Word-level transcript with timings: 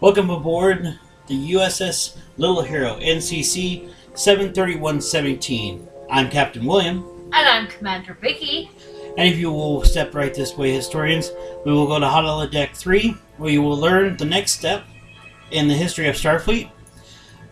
Welcome 0.00 0.30
aboard 0.30 0.98
the 1.26 1.52
USS 1.52 2.16
Little 2.36 2.62
Hero 2.62 2.98
NCC 3.00 3.90
73117. 4.14 5.88
I'm 6.10 6.30
Captain 6.30 6.64
William, 6.64 7.04
And 7.32 7.48
I'm 7.48 7.66
Commander 7.66 8.14
Vicky. 8.14 8.70
and 9.16 9.28
if 9.28 9.36
you 9.38 9.50
will 9.50 9.82
step 9.84 10.14
right 10.14 10.32
this 10.32 10.56
way, 10.56 10.72
historians, 10.72 11.32
we 11.64 11.72
will 11.72 11.86
go 11.88 11.98
to 11.98 12.06
Holodeck 12.06 12.76
3, 12.76 13.16
where 13.38 13.50
you 13.50 13.60
will 13.62 13.76
learn 13.76 14.16
the 14.16 14.24
next 14.24 14.52
step 14.52 14.84
in 15.50 15.66
the 15.68 15.74
history 15.74 16.08
of 16.08 16.14
Starfleet 16.14 16.70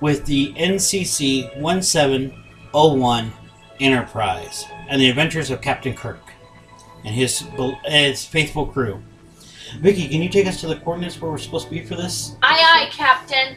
with 0.00 0.24
the 0.26 0.52
NCC 0.54 1.56
1701 1.60 3.32
Enterprise 3.80 4.64
and 4.88 5.00
the 5.00 5.10
adventures 5.10 5.50
of 5.50 5.60
Captain 5.60 5.94
Kirk 5.94 6.22
and 7.04 7.14
his, 7.14 7.44
his 7.84 8.24
faithful 8.24 8.66
crew. 8.66 9.02
Vicky, 9.80 10.08
can 10.08 10.22
you 10.22 10.28
take 10.28 10.46
us 10.46 10.60
to 10.60 10.66
the 10.66 10.76
coordinates 10.76 11.20
where 11.20 11.30
we're 11.30 11.38
supposed 11.38 11.66
to 11.66 11.70
be 11.70 11.82
for 11.82 11.96
this? 11.96 12.36
Aye, 12.42 12.86
aye, 12.86 12.90
Captain. 12.90 13.56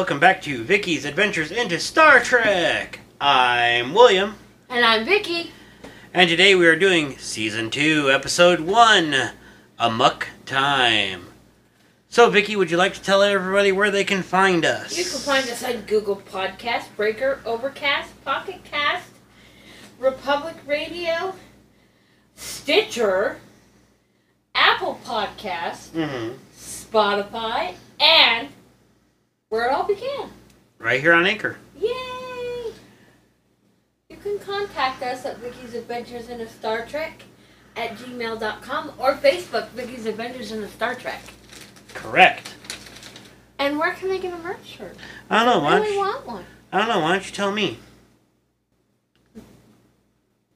Welcome 0.00 0.18
back 0.18 0.40
to 0.40 0.64
Vicky's 0.64 1.04
Adventures 1.04 1.50
into 1.50 1.78
Star 1.78 2.20
Trek. 2.20 3.00
I'm 3.20 3.92
William, 3.92 4.34
And 4.70 4.82
I'm 4.82 5.04
Vicky. 5.04 5.50
and 6.14 6.26
today 6.26 6.54
we 6.54 6.66
are 6.66 6.74
doing 6.74 7.18
Season 7.18 7.68
2, 7.68 8.10
Episode 8.10 8.60
1 8.60 9.14
Amok 9.78 10.28
Time. 10.46 11.26
So, 12.08 12.30
Vicky, 12.30 12.56
would 12.56 12.70
you 12.70 12.78
like 12.78 12.94
to 12.94 13.02
tell 13.02 13.22
everybody 13.22 13.72
where 13.72 13.90
they 13.90 14.04
can 14.04 14.22
find 14.22 14.64
us? 14.64 14.96
You 14.96 15.04
can 15.04 15.20
find 15.20 15.46
us 15.50 15.62
on 15.62 15.82
Google 15.82 16.16
Podcast, 16.16 16.84
Breaker, 16.96 17.42
Overcast, 17.44 18.24
Pocket 18.24 18.64
Cast, 18.64 19.10
Republic 19.98 20.56
Radio, 20.66 21.34
Stitcher, 22.36 23.36
Apple 24.54 24.98
Podcast, 25.04 25.90
hmm 25.90 26.36
Spotify, 26.56 27.74
and 28.00 28.48
where 29.50 29.68
it 29.68 29.72
all 29.72 29.84
began. 29.84 30.30
Right 30.78 31.00
here 31.00 31.12
on 31.12 31.26
Anchor. 31.26 31.58
Yay! 31.78 32.72
You 34.08 34.16
can 34.22 34.38
contact 34.38 35.02
us 35.02 35.26
at 35.26 35.38
Vicky's 35.38 35.74
Adventures 35.74 36.30
in 36.30 36.40
a 36.40 36.48
Star 36.48 36.86
Trek 36.86 37.22
at 37.76 37.98
gmail.com 37.98 38.92
or 38.98 39.14
Facebook, 39.16 39.68
Vicky's 39.70 40.06
Adventures 40.06 40.52
in 40.52 40.62
a 40.62 40.68
Star 40.68 40.94
Trek. 40.94 41.20
Correct. 41.92 42.54
And 43.58 43.78
where 43.78 43.92
can 43.92 44.10
I 44.10 44.18
get 44.18 44.32
a 44.32 44.38
merch 44.38 44.64
shirt? 44.64 44.96
I 45.28 45.44
don't 45.44 45.62
know. 45.62 45.68
I 45.68 45.78
really 45.78 45.98
want 45.98 46.26
one. 46.26 46.44
I 46.72 46.78
don't 46.78 46.88
know. 46.88 47.00
Why 47.00 47.12
don't 47.12 47.26
you 47.26 47.32
tell 47.32 47.52
me? 47.52 47.78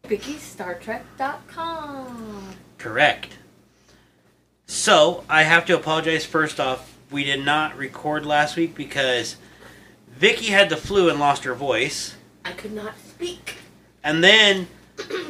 VickyStarTrek.com. 0.04 2.54
Correct. 2.78 3.38
So, 4.66 5.24
I 5.28 5.42
have 5.42 5.66
to 5.66 5.76
apologize 5.76 6.24
first 6.24 6.58
off. 6.58 6.93
We 7.14 7.22
did 7.22 7.44
not 7.44 7.78
record 7.78 8.26
last 8.26 8.56
week 8.56 8.74
because 8.74 9.36
Vicky 10.08 10.46
had 10.46 10.68
the 10.68 10.76
flu 10.76 11.08
and 11.08 11.20
lost 11.20 11.44
her 11.44 11.54
voice. 11.54 12.16
I 12.44 12.50
could 12.50 12.72
not 12.72 12.98
speak. 12.98 13.58
And 14.02 14.24
then 14.24 14.66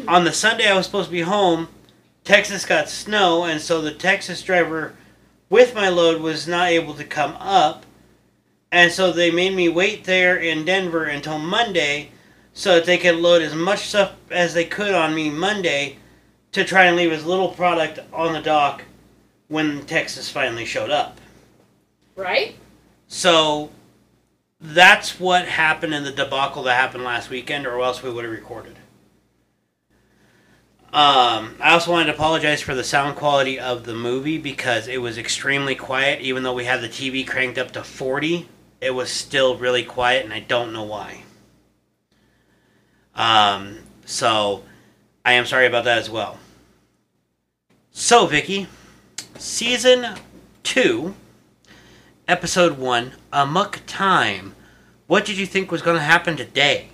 on 0.08 0.24
the 0.24 0.32
Sunday 0.32 0.66
I 0.66 0.74
was 0.74 0.86
supposed 0.86 1.08
to 1.08 1.12
be 1.12 1.20
home, 1.20 1.68
Texas 2.24 2.64
got 2.64 2.88
snow, 2.88 3.44
and 3.44 3.60
so 3.60 3.82
the 3.82 3.92
Texas 3.92 4.40
driver 4.40 4.94
with 5.50 5.74
my 5.74 5.90
load 5.90 6.22
was 6.22 6.48
not 6.48 6.68
able 6.68 6.94
to 6.94 7.04
come 7.04 7.36
up. 7.38 7.84
And 8.72 8.90
so 8.90 9.12
they 9.12 9.30
made 9.30 9.54
me 9.54 9.68
wait 9.68 10.04
there 10.04 10.38
in 10.38 10.64
Denver 10.64 11.04
until 11.04 11.38
Monday 11.38 12.12
so 12.54 12.76
that 12.76 12.86
they 12.86 12.96
could 12.96 13.16
load 13.16 13.42
as 13.42 13.54
much 13.54 13.80
stuff 13.80 14.14
as 14.30 14.54
they 14.54 14.64
could 14.64 14.94
on 14.94 15.14
me 15.14 15.28
Monday 15.28 15.98
to 16.52 16.64
try 16.64 16.86
and 16.86 16.96
leave 16.96 17.12
as 17.12 17.26
little 17.26 17.48
product 17.48 17.98
on 18.10 18.32
the 18.32 18.40
dock 18.40 18.84
when 19.48 19.84
Texas 19.84 20.30
finally 20.30 20.64
showed 20.64 20.88
up. 20.88 21.20
Right? 22.16 22.54
So 23.08 23.70
that's 24.60 25.20
what 25.20 25.46
happened 25.46 25.94
in 25.94 26.04
the 26.04 26.12
debacle 26.12 26.62
that 26.64 26.76
happened 26.76 27.04
last 27.04 27.30
weekend, 27.30 27.66
or 27.66 27.80
else 27.80 28.02
we 28.02 28.10
would 28.10 28.24
have 28.24 28.32
recorded. 28.32 28.76
Um, 30.92 31.56
I 31.60 31.72
also 31.72 31.90
wanted 31.90 32.06
to 32.06 32.14
apologize 32.14 32.62
for 32.62 32.74
the 32.74 32.84
sound 32.84 33.16
quality 33.16 33.58
of 33.58 33.84
the 33.84 33.94
movie 33.94 34.38
because 34.38 34.86
it 34.86 34.98
was 34.98 35.18
extremely 35.18 35.74
quiet. 35.74 36.20
Even 36.20 36.44
though 36.44 36.54
we 36.54 36.66
had 36.66 36.80
the 36.80 36.88
TV 36.88 37.26
cranked 37.26 37.58
up 37.58 37.72
to 37.72 37.82
40, 37.82 38.48
it 38.80 38.90
was 38.90 39.10
still 39.10 39.56
really 39.56 39.82
quiet, 39.82 40.24
and 40.24 40.32
I 40.32 40.38
don't 40.38 40.72
know 40.72 40.84
why. 40.84 41.24
Um, 43.16 43.78
so 44.04 44.62
I 45.24 45.32
am 45.32 45.46
sorry 45.46 45.66
about 45.66 45.84
that 45.84 45.98
as 45.98 46.08
well. 46.08 46.38
So, 47.90 48.26
Vicky, 48.26 48.68
season 49.36 50.16
two 50.62 51.14
episode 52.26 52.78
one, 52.78 53.12
Amok 53.32 53.80
Time. 53.86 54.54
What 55.06 55.24
did 55.24 55.36
you 55.38 55.46
think 55.46 55.70
was 55.70 55.82
going 55.82 55.96
to 55.96 56.02
happen 56.02 56.36
today? 56.36 56.88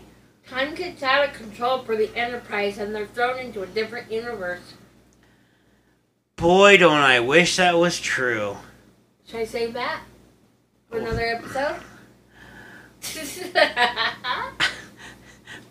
Time 0.48 0.74
gets 0.74 1.02
out 1.02 1.28
of 1.28 1.34
control 1.34 1.82
for 1.82 1.96
the 1.96 2.14
Enterprise 2.16 2.78
and 2.78 2.94
they're 2.94 3.06
thrown 3.06 3.38
into 3.38 3.62
a 3.62 3.66
different 3.66 4.10
universe. 4.10 4.74
Boy, 6.36 6.76
don't 6.76 6.98
I 6.98 7.20
wish 7.20 7.56
that 7.56 7.76
was 7.76 8.00
true. 8.00 8.56
Should 9.26 9.40
I 9.40 9.44
save 9.44 9.72
that 9.74 10.02
for 10.88 10.98
another 10.98 11.24
episode? 11.24 11.76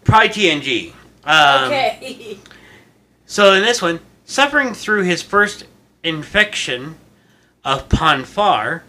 Probably 0.03 0.29
TNG. 0.29 0.93
Um, 1.25 1.65
okay. 1.65 2.37
So 3.25 3.53
in 3.53 3.63
this 3.63 3.81
one, 3.81 3.99
suffering 4.23 4.73
through 4.73 5.03
his 5.03 5.21
first 5.21 5.65
infection 6.03 6.95
of 7.65 7.89
Pon 7.89 8.23
farr, 8.23 8.83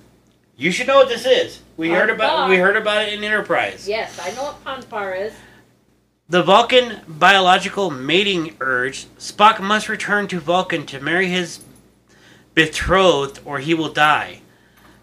you 0.60 0.70
should 0.70 0.86
know 0.86 0.96
what 0.96 1.08
this 1.08 1.24
is. 1.24 1.62
We 1.78 1.88
heard 1.88 2.10
about 2.10 2.50
we 2.50 2.58
heard 2.58 2.76
about 2.76 3.08
it 3.08 3.14
in 3.14 3.24
Enterprise. 3.24 3.88
yes, 3.88 4.20
I 4.22 4.30
know 4.32 4.44
what 4.44 4.62
Pon 4.62 4.82
farr 4.82 5.14
is. 5.14 5.32
The 6.28 6.42
Vulcan 6.42 7.00
biological 7.08 7.90
mating 7.90 8.56
urge, 8.60 9.06
Spock 9.18 9.60
must 9.60 9.88
return 9.88 10.28
to 10.28 10.38
Vulcan 10.38 10.84
to 10.86 11.00
marry 11.00 11.28
his 11.28 11.60
betrothed 12.54 13.40
or 13.44 13.58
he 13.58 13.72
will 13.72 13.92
die. 13.92 14.42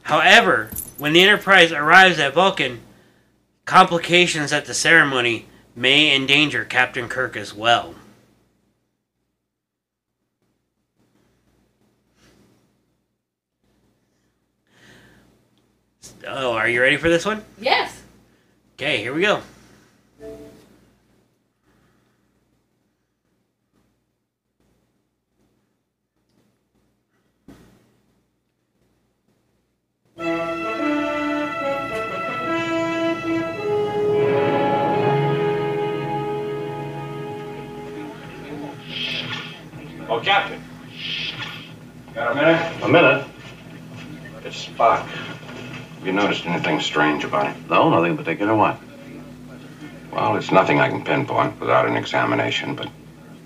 However, 0.04 0.70
when 0.98 1.14
the 1.14 1.22
Enterprise 1.22 1.72
arrives 1.72 2.20
at 2.20 2.36
Vulcan, 2.36 2.82
complications 3.66 4.54
at 4.54 4.66
the 4.66 4.74
ceremony 4.74 5.48
may 5.76 6.16
endanger 6.16 6.64
Captain 6.64 7.10
Kirk 7.10 7.36
as 7.36 7.54
well. 7.54 7.96
Oh, 16.30 16.52
are 16.52 16.68
you 16.68 16.82
ready 16.82 16.98
for 16.98 17.08
this 17.08 17.26
one? 17.26 17.42
Yes. 17.58 18.02
Okay, 18.76 18.98
here 18.98 19.14
we 19.14 19.22
go. 19.22 19.42
Oh, 40.10 40.22
Captain. 40.22 40.62
Got 42.14 42.32
a 42.32 42.36
minute? 42.36 42.84
A 42.84 42.88
minute? 42.90 43.28
It's 44.44 44.68
Spock. 44.68 45.08
Have 45.98 46.06
you 46.06 46.14
noticed 46.14 46.46
anything 46.46 46.80
strange 46.80 47.24
about 47.24 47.48
him? 47.48 47.66
No, 47.70 47.90
nothing 47.90 48.12
in 48.12 48.18
particular. 48.18 48.56
What? 48.56 48.80
Well, 50.12 50.38
it's 50.38 50.52
nothing 50.52 50.80
I 50.80 50.90
can 50.90 51.04
pinpoint 51.04 51.60
without 51.60 51.88
an 51.88 51.98
examination, 51.98 52.76
but 52.76 52.90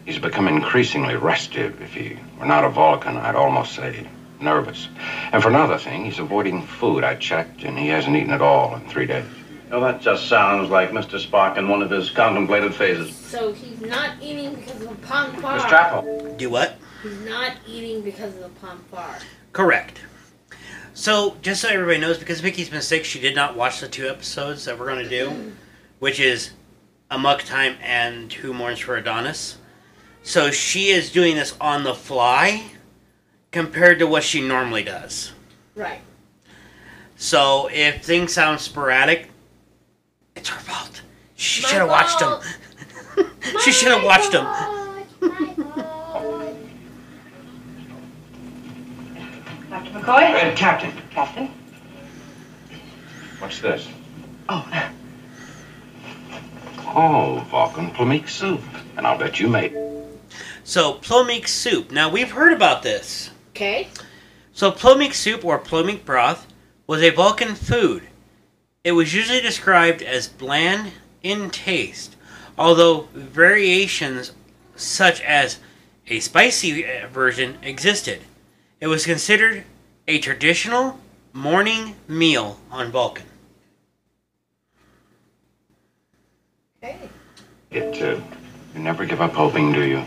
he's 0.06 0.20
become 0.20 0.48
increasingly 0.48 1.16
restive. 1.16 1.82
If 1.82 1.94
he 1.94 2.18
were 2.40 2.46
not 2.46 2.64
a 2.64 2.70
Vulcan, 2.70 3.18
I'd 3.18 3.36
almost 3.36 3.74
say 3.74 4.08
nervous. 4.40 4.90
And 5.32 5.42
for 5.42 5.50
another 5.50 5.78
thing, 5.78 6.06
he's 6.06 6.20
avoiding 6.20 6.62
food. 6.62 7.04
I 7.04 7.16
checked, 7.16 7.64
and 7.64 7.78
he 7.78 7.88
hasn't 7.88 8.16
eaten 8.16 8.32
at 8.32 8.42
all 8.42 8.76
in 8.76 8.88
three 8.90 9.06
days. 9.06 9.26
Well, 9.70 9.82
that 9.82 10.02
just 10.02 10.28
sounds 10.28 10.70
like 10.70 10.92
Mr. 10.92 11.26
Spock 11.26 11.58
in 11.58 11.70
one 11.70 11.82
of 11.82 11.90
his 11.90 12.10
contemplated 12.10 12.76
phases. 12.76 13.16
So 13.16 13.54
he's 13.54 13.80
not 13.80 14.22
eating 14.22 14.56
because 14.56 14.82
of 14.82 14.90
the 14.90 15.08
Pon 15.08 15.32
farr. 15.42 15.56
Miss 15.56 15.64
Chapel. 15.66 16.36
Do 16.38 16.50
what? 16.50 16.78
He's 17.02 17.18
not 17.22 17.54
eating 17.66 18.02
because 18.02 18.36
of 18.36 18.42
the 18.42 18.50
Pon 18.60 18.80
farr. 18.92 19.18
Correct. 19.54 20.02
So, 21.02 21.36
just 21.42 21.62
so 21.64 21.68
everybody 21.68 21.98
knows, 21.98 22.20
because 22.20 22.42
Vicky's 22.42 22.70
been 22.70 22.84
sick, 22.84 23.06
she 23.06 23.20
did 23.20 23.34
not 23.34 23.56
watch 23.56 23.80
the 23.80 23.88
two 23.88 24.08
episodes 24.08 24.66
that 24.66 24.78
we're 24.78 24.86
going 24.86 25.04
to 25.04 25.10
do, 25.10 25.52
which 25.98 26.20
is 26.20 26.52
Amok 27.10 27.42
Time 27.42 27.76
and 27.82 28.32
Who 28.32 28.54
Mourns 28.54 28.78
for 28.78 28.96
Adonis. 28.96 29.58
So, 30.22 30.52
she 30.52 30.90
is 30.90 31.12
doing 31.12 31.34
this 31.34 31.56
on 31.60 31.84
the 31.84 31.96
fly 31.96 32.66
compared 33.50 33.98
to 33.98 34.06
what 34.06 34.22
she 34.22 34.48
normally 34.48 34.84
does. 34.84 35.32
Right. 35.74 36.02
So, 37.16 37.68
if 37.74 38.06
things 38.06 38.32
sound 38.32 38.60
sporadic, 38.60 39.32
it's 40.36 40.50
her 40.50 40.60
fault. 40.60 41.02
She 41.34 41.64
should 41.64 41.80
have 41.80 41.90
watched 41.90 42.20
them. 42.20 42.42
she 43.64 43.72
should 43.72 43.92
have 43.92 44.04
watched 44.04 44.34
them. 44.34 44.46
McCoy? 49.94 50.52
Uh, 50.52 50.56
Captain, 50.56 50.92
Captain? 51.10 51.50
what's 53.40 53.60
this? 53.60 53.88
Oh, 54.48 54.66
Oh, 56.94 57.46
Vulcan 57.50 57.90
Plomeek 57.92 58.28
soup. 58.28 58.62
And 58.98 59.08
I'll 59.08 59.18
bet 59.18 59.40
you 59.40 59.48
made. 59.48 59.76
So, 60.64 60.94
Plomeek 60.96 61.48
soup. 61.48 61.92
Now, 61.92 62.10
we've 62.10 62.32
heard 62.32 62.54
about 62.54 62.84
this. 62.84 63.32
Okay. 63.52 63.88
So, 64.52 64.72
Plomeek 64.72 65.14
soup 65.14 65.46
or 65.46 65.58
Plomeek 65.58 66.06
broth 66.06 66.48
was 66.88 67.02
a 67.02 67.10
Vulcan 67.10 67.56
food. 67.56 68.04
It 68.84 68.92
was 68.92 69.14
usually 69.14 69.40
described 69.40 70.02
as 70.02 70.28
bland 70.28 70.92
in 71.24 71.50
taste, 71.50 72.18
although 72.58 73.08
variations 73.14 74.34
such 74.76 75.22
as 75.22 75.60
a 76.08 76.20
spicy 76.20 76.86
uh, 76.86 77.08
version 77.08 77.58
existed. 77.62 78.22
It 78.82 78.88
was 78.88 79.06
considered 79.06 79.64
a 80.12 80.20
traditional 80.20 81.00
morning 81.32 81.96
meal 82.10 82.60
on 82.70 82.92
Vulcan. 82.92 83.26
Okay. 86.84 86.98
It, 87.72 88.02
uh, 88.02 88.20
you 88.76 88.82
never 88.82 89.06
give 89.06 89.22
up 89.22 89.32
hoping, 89.32 89.72
do 89.72 89.86
you? 89.86 90.04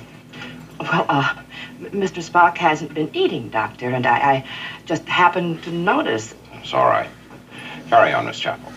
well, 0.79 1.07
uh, 1.09 1.35
Mr. 1.81 2.23
Spock 2.23 2.59
hasn't 2.59 2.93
been 2.93 3.09
eating, 3.15 3.49
Doctor, 3.49 3.89
and 3.89 4.07
I, 4.07 4.17
I 4.19 4.49
just 4.85 5.09
happened 5.09 5.63
to 5.63 5.71
notice. 5.71 6.35
It's 6.53 6.75
all 6.75 6.85
right. 6.85 7.09
Carry 7.89 8.13
on, 8.13 8.27
Miss 8.27 8.39
Chapel. 8.39 8.71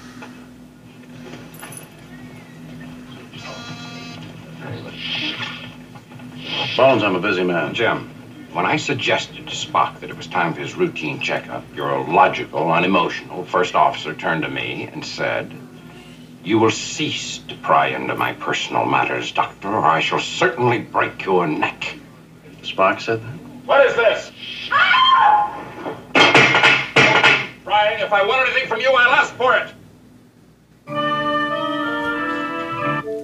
Bones, 6.78 7.04
I'm 7.04 7.16
a 7.16 7.20
busy 7.20 7.44
man. 7.44 7.74
Jim, 7.74 8.10
when 8.58 8.66
I 8.66 8.78
suggested 8.78 9.46
to 9.46 9.54
Spock 9.56 10.00
that 10.00 10.10
it 10.10 10.18
was 10.18 10.26
time 10.26 10.56
for 10.56 10.62
his 10.62 10.74
routine 10.74 11.20
checkup, 11.20 11.64
your 11.76 12.04
logical, 12.06 12.72
unemotional 12.72 13.46
first 13.46 13.76
officer 13.76 14.16
turned 14.16 14.42
to 14.42 14.50
me 14.50 14.90
and 14.92 15.06
said, 15.06 15.56
You 16.44 16.58
will 16.58 16.72
cease 16.72 17.38
to 17.50 17.56
pry 17.58 17.90
into 17.90 18.16
my 18.16 18.34
personal 18.34 18.84
matters, 18.88 19.32
Doctor, 19.32 19.68
or 19.68 19.86
I 19.86 20.00
shall 20.00 20.20
certainly 20.20 20.80
break 20.80 21.24
your 21.24 21.46
neck. 21.46 22.00
Spock 22.64 23.00
said 23.00 23.22
that? 23.22 23.38
What 23.68 23.86
is 23.86 23.96
this? 23.96 24.32
Prying, 27.64 28.00
if 28.00 28.12
I 28.12 28.26
want 28.26 28.50
anything 28.50 28.68
from 28.68 28.82
you, 28.82 28.90
I'll 28.92 29.12
ask 29.12 29.36
for 29.36 29.56
it. 29.56 29.72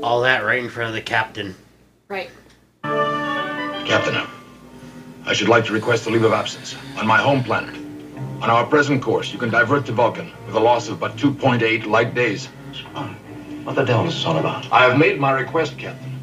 All 0.03 0.21
that 0.21 0.45
right 0.45 0.63
in 0.63 0.69
front 0.69 0.89
of 0.89 0.93
the 0.93 1.01
captain. 1.01 1.55
Right. 2.07 2.29
Captain, 2.83 4.27
I 5.25 5.31
should 5.31 5.47
like 5.47 5.63
to 5.65 5.73
request 5.73 6.05
a 6.05 6.09
leave 6.09 6.23
of 6.23 6.33
absence 6.33 6.75
on 6.97 7.07
my 7.07 7.17
home 7.17 7.43
planet. 7.43 7.75
On 8.41 8.49
our 8.49 8.65
present 8.65 9.01
course, 9.01 9.31
you 9.31 9.39
can 9.39 9.49
divert 9.49 9.85
to 9.85 9.93
Vulcan 9.93 10.33
with 10.45 10.55
a 10.55 10.59
loss 10.59 10.89
of 10.89 10.99
but 10.99 11.15
2.8 11.15 11.85
light 11.85 12.13
days. 12.13 12.49
Oh, 12.93 13.03
what 13.63 13.75
the 13.75 13.85
devil 13.85 14.05
is 14.05 14.15
this 14.15 14.25
all 14.25 14.37
about? 14.37 14.69
I 14.69 14.83
have 14.83 14.97
made 14.97 15.19
my 15.19 15.31
request, 15.31 15.77
Captain. 15.77 16.19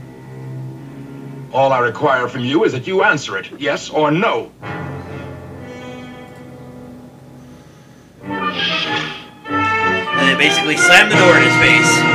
All 1.51 1.73
I 1.73 1.79
require 1.79 2.29
from 2.29 2.45
you 2.45 2.65
is 2.65 2.73
that 2.73 2.87
you 2.87 3.03
answer 3.03 3.39
it, 3.39 3.51
yes 3.59 3.89
or 3.89 4.11
no. 4.11 4.53
And 8.23 10.29
they 10.29 10.37
basically 10.37 10.77
slammed 10.77 11.11
the 11.11 11.17
door 11.17 11.39
in 11.39 11.43
his 11.43 11.57
face. 11.57 12.10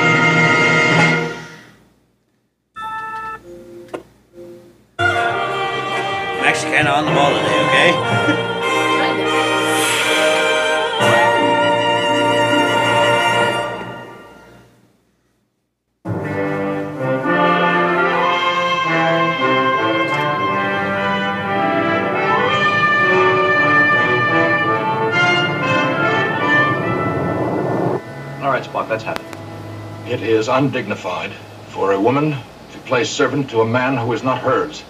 Undignified 30.56 31.32
for 31.68 31.92
a 31.92 32.00
woman 32.00 32.32
to 32.72 32.78
play 32.86 33.04
servant 33.04 33.50
to 33.50 33.62
a 33.62 33.66
man 33.66 33.98
who 33.98 34.12
is 34.14 34.24
not 34.24 34.40
hers. 34.40 34.84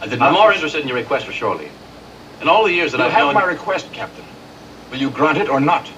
I 0.00 0.06
did 0.06 0.18
not. 0.18 0.28
I'm 0.28 0.34
more 0.34 0.52
interested 0.52 0.82
in 0.82 0.88
your 0.88 0.96
request 0.96 1.26
for 1.26 1.32
shore 1.32 1.56
leave. 1.56 1.72
In 2.42 2.48
all 2.48 2.64
the 2.64 2.72
years 2.72 2.92
that 2.92 2.98
You 2.98 3.04
I've 3.04 3.12
have 3.12 3.24
known 3.26 3.34
my 3.34 3.44
request, 3.44 3.90
Captain. 3.92 4.24
Will 4.90 4.98
you 4.98 5.10
grant 5.10 5.38
it 5.38 5.48
or 5.48 5.60
not? 5.60 5.90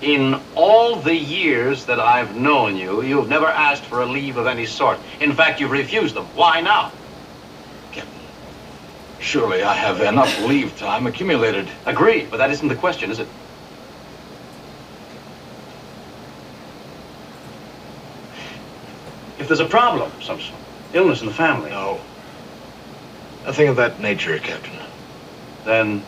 in 0.00 0.40
all 0.54 0.94
the 0.94 1.14
years 1.14 1.84
that 1.86 1.98
I've 1.98 2.36
known 2.36 2.76
you, 2.76 3.02
you've 3.02 3.28
never 3.28 3.46
asked 3.46 3.82
for 3.84 4.02
a 4.02 4.06
leave 4.06 4.36
of 4.36 4.46
any 4.46 4.64
sort. 4.64 4.98
In 5.20 5.32
fact, 5.32 5.60
you've 5.60 5.72
refused 5.72 6.14
them. 6.14 6.24
Why 6.36 6.60
now? 6.60 6.92
Captain, 7.90 8.20
surely 9.18 9.64
I 9.64 9.74
have 9.74 10.00
enough 10.00 10.40
leave 10.46 10.78
time 10.78 11.08
accumulated. 11.08 11.68
Agreed, 11.84 12.30
but 12.30 12.36
that 12.36 12.50
isn't 12.50 12.68
the 12.68 12.76
question, 12.76 13.10
is 13.10 13.18
it? 13.18 13.26
If 19.48 19.56
there's 19.56 19.66
a 19.66 19.70
problem, 19.70 20.12
some 20.20 20.38
sort, 20.38 20.60
illness 20.92 21.22
in 21.22 21.26
the 21.26 21.32
family, 21.32 21.70
No. 21.70 21.98
Nothing 23.46 23.68
of 23.68 23.76
that 23.76 23.98
nature, 23.98 24.38
Captain. 24.38 24.76
then 25.64 26.02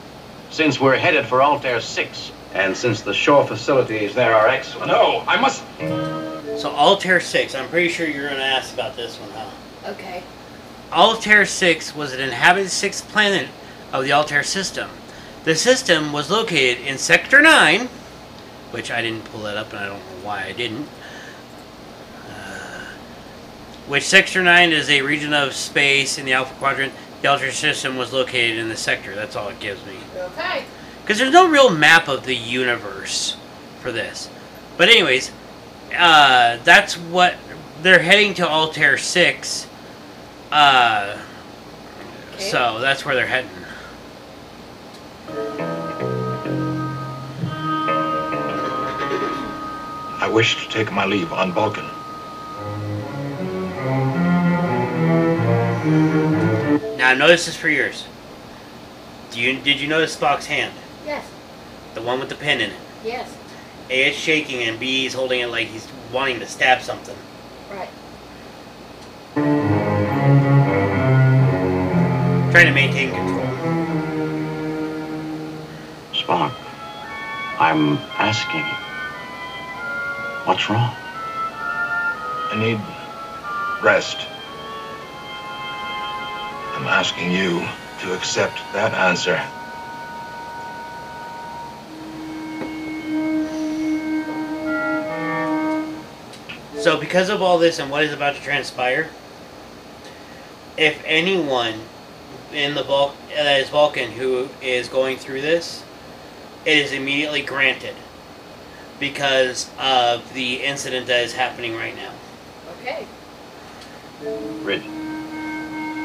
since 0.50 0.78
we're 0.78 0.96
headed 0.96 1.24
for 1.24 1.42
Altair 1.42 1.80
6, 1.80 2.32
and 2.52 2.76
since 2.76 3.00
the 3.00 3.14
shore 3.14 3.46
facilities 3.46 4.14
there 4.14 4.34
are 4.34 4.46
excellent. 4.46 4.88
No, 4.88 5.24
I 5.26 5.40
must. 5.40 5.64
So 6.60 6.70
Altair 6.70 7.18
6, 7.18 7.54
I'm 7.54 7.70
pretty 7.70 7.88
sure 7.88 8.06
you're 8.06 8.26
going 8.28 8.36
to 8.40 8.44
ask 8.44 8.74
about 8.74 8.94
this 8.94 9.16
one, 9.16 9.30
huh? 9.30 9.92
Okay. 9.92 10.22
Altair 10.92 11.46
6 11.46 11.96
was 11.96 12.12
an 12.12 12.20
inhabited 12.20 12.68
sixth 12.68 13.08
planet 13.08 13.48
of 13.90 14.04
the 14.04 14.12
Altair 14.12 14.42
system. 14.42 14.90
The 15.44 15.54
system 15.54 16.12
was 16.12 16.30
located 16.30 16.84
in 16.84 16.98
Sector 16.98 17.40
9, 17.40 17.86
which 18.72 18.90
I 18.90 19.00
didn't 19.00 19.24
pull 19.24 19.44
that 19.44 19.56
up 19.56 19.70
and 19.72 19.78
I 19.78 19.86
don't 19.86 19.96
know 19.98 20.26
why 20.26 20.44
I 20.44 20.52
didn't. 20.52 20.86
Which 23.90 24.04
Sector 24.04 24.44
9 24.44 24.70
is 24.70 24.88
a 24.88 25.02
region 25.02 25.34
of 25.34 25.52
space 25.52 26.16
in 26.16 26.24
the 26.24 26.32
Alpha 26.32 26.54
Quadrant. 26.54 26.92
The 27.22 27.28
Altair 27.28 27.50
system 27.50 27.96
was 27.96 28.12
located 28.12 28.56
in 28.56 28.68
the 28.68 28.76
sector. 28.76 29.16
That's 29.16 29.34
all 29.34 29.48
it 29.48 29.58
gives 29.58 29.84
me. 29.84 29.96
Okay. 30.16 30.64
Because 31.02 31.18
there's 31.18 31.32
no 31.32 31.48
real 31.50 31.70
map 31.70 32.06
of 32.06 32.24
the 32.24 32.36
universe 32.36 33.36
for 33.80 33.90
this. 33.90 34.30
But 34.76 34.90
anyways, 34.90 35.32
uh, 35.92 36.58
that's 36.62 36.96
what 36.96 37.34
they're 37.82 37.98
heading 37.98 38.34
to 38.34 38.48
Altair 38.48 38.96
6. 38.96 39.66
Uh, 40.52 41.18
Okay. 42.40 42.48
So 42.48 42.78
that's 42.80 43.04
where 43.04 43.14
they're 43.14 43.26
heading. 43.26 43.50
I 50.22 50.30
wish 50.32 50.64
to 50.64 50.70
take 50.70 50.90
my 50.90 51.04
leave 51.04 51.34
on 51.34 51.52
Vulcan. 51.52 51.84
Now 57.10 57.16
notice 57.16 57.46
this 57.46 57.56
for 57.56 57.68
yours. 57.68 58.06
Do 59.32 59.40
you 59.40 59.58
did 59.58 59.80
you 59.80 59.88
notice 59.88 60.16
Spock's 60.16 60.46
hand? 60.46 60.72
Yes. 61.04 61.28
The 61.94 62.02
one 62.02 62.20
with 62.20 62.28
the 62.28 62.36
pin 62.36 62.60
in 62.60 62.70
it. 62.70 62.76
Yes. 63.04 63.36
A 63.90 64.10
is 64.10 64.16
shaking 64.16 64.62
and 64.62 64.78
B 64.78 65.06
is 65.06 65.14
holding 65.14 65.40
it 65.40 65.48
like 65.48 65.66
he's 65.66 65.88
wanting 66.12 66.38
to 66.38 66.46
stab 66.46 66.82
something. 66.82 67.16
Right. 67.68 67.88
Trying 72.52 72.66
to 72.66 72.72
maintain 72.72 73.10
control. 73.10 73.46
Spock, 76.12 76.54
I'm 77.58 77.98
asking. 78.20 78.62
What's 80.46 80.70
wrong? 80.70 80.94
I 82.52 82.56
need 82.56 82.80
rest. 83.84 84.28
I'm 86.90 86.98
asking 86.98 87.30
you 87.30 87.60
to 88.00 88.16
accept 88.16 88.58
that 88.72 88.92
answer. 88.94 89.40
So 96.82 96.98
because 96.98 97.28
of 97.28 97.42
all 97.42 97.60
this 97.60 97.78
and 97.78 97.92
what 97.92 98.02
is 98.02 98.12
about 98.12 98.34
to 98.34 98.42
transpire, 98.42 99.08
if 100.76 101.00
anyone 101.06 101.74
in 102.52 102.74
the 102.74 102.82
Vul- 102.82 103.10
uh, 103.10 103.34
that 103.36 103.60
is 103.60 103.68
Vulcan 103.68 104.10
who 104.10 104.48
is 104.60 104.88
going 104.88 105.16
through 105.16 105.42
this, 105.42 105.84
it 106.64 106.76
is 106.76 106.92
immediately 106.92 107.42
granted 107.42 107.94
because 108.98 109.70
of 109.78 110.34
the 110.34 110.64
incident 110.64 111.06
that 111.06 111.22
is 111.22 111.34
happening 111.34 111.76
right 111.76 111.94
now. 111.94 112.10
Okay. 112.80 113.06
Ridge. 114.64 114.82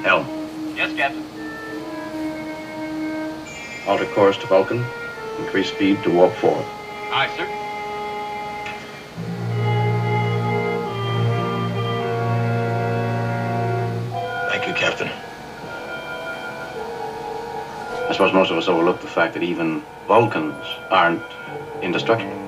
Helm. 0.05 0.34
Yes, 0.75 0.93
Captain. 0.97 1.23
Alter 3.87 4.05
course 4.13 4.37
to 4.37 4.47
Vulcan. 4.47 4.83
Increase 5.39 5.69
speed 5.69 6.03
to 6.03 6.09
warp 6.09 6.33
4. 6.35 6.51
Aye, 6.51 7.33
sir. 7.37 7.45
Thank 14.49 14.67
you, 14.67 14.73
Captain. 14.73 15.07
I 18.09 18.11
suppose 18.11 18.33
most 18.33 18.51
of 18.51 18.57
us 18.57 18.67
overlook 18.67 18.99
the 18.99 19.07
fact 19.07 19.33
that 19.35 19.43
even 19.43 19.81
Vulcans 20.07 20.65
aren't 20.91 21.21
indestructible. 21.81 22.44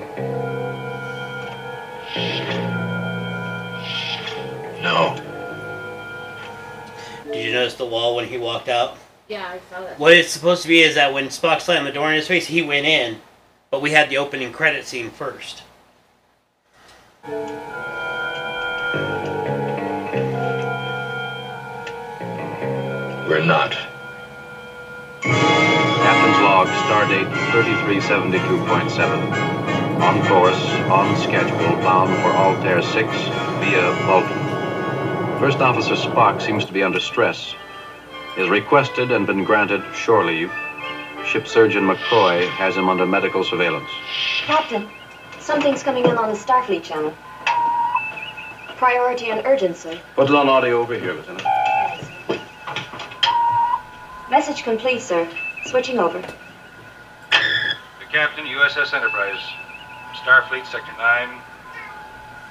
You 7.48 7.54
notice 7.54 7.74
the 7.74 7.86
wall 7.86 8.16
when 8.16 8.28
he 8.28 8.38
walked 8.38 8.68
out? 8.68 8.96
Yeah, 9.28 9.48
I 9.48 9.60
saw 9.70 9.82
that. 9.82 9.98
What 9.98 10.14
it's 10.14 10.30
supposed 10.30 10.62
to 10.62 10.68
be 10.68 10.80
is 10.80 10.94
that 10.94 11.12
when 11.12 11.28
Spock 11.28 11.60
slammed 11.60 11.86
the 11.86 11.92
door 11.92 12.08
in 12.08 12.16
his 12.16 12.26
face, 12.26 12.46
he 12.46 12.62
went 12.62 12.86
in, 12.86 13.18
but 13.70 13.82
we 13.82 13.90
had 13.90 14.08
the 14.10 14.16
opening 14.18 14.52
credit 14.52 14.86
scene 14.86 15.10
first. 15.10 15.62
We're 23.28 23.44
not. 23.44 23.72
Captain's 25.22 26.40
log, 26.40 26.68
stardate 26.86 27.30
3372.7. 27.52 29.58
On 30.00 30.26
course, 30.26 30.64
on 30.90 31.14
schedule, 31.16 31.76
bound 31.82 32.16
for 32.22 32.30
Altair 32.30 32.80
6 32.80 32.94
via 32.94 33.92
Vulcan. 34.06 34.37
First 35.38 35.58
Officer 35.58 35.94
Spock 35.94 36.42
seems 36.42 36.64
to 36.64 36.72
be 36.72 36.82
under 36.82 36.98
stress. 36.98 37.54
He 38.34 38.40
has 38.40 38.50
requested 38.50 39.12
and 39.12 39.24
been 39.24 39.44
granted 39.44 39.84
shore 39.94 40.24
leave. 40.24 40.50
Ship 41.26 41.46
surgeon 41.46 41.84
McCoy 41.84 42.48
has 42.48 42.76
him 42.76 42.88
under 42.88 43.06
medical 43.06 43.44
surveillance. 43.44 43.88
Captain, 44.46 44.88
something's 45.38 45.84
coming 45.84 46.04
in 46.06 46.18
on 46.18 46.30
the 46.30 46.36
Starfleet 46.36 46.82
channel. 46.82 47.14
Priority 48.78 49.30
and 49.30 49.46
urgency. 49.46 50.00
Put 50.16 50.28
it 50.28 50.34
on 50.34 50.48
audio 50.48 50.80
over 50.80 50.98
here, 50.98 51.12
Lieutenant. 51.12 51.46
Message 54.28 54.64
complete, 54.64 55.00
sir. 55.00 55.28
Switching 55.66 56.00
over. 56.00 56.20
The 57.30 58.06
Captain, 58.10 58.44
USS 58.44 58.92
Enterprise, 58.92 59.38
Starfleet 60.14 60.66
Sector 60.66 60.92
9. 60.98 61.40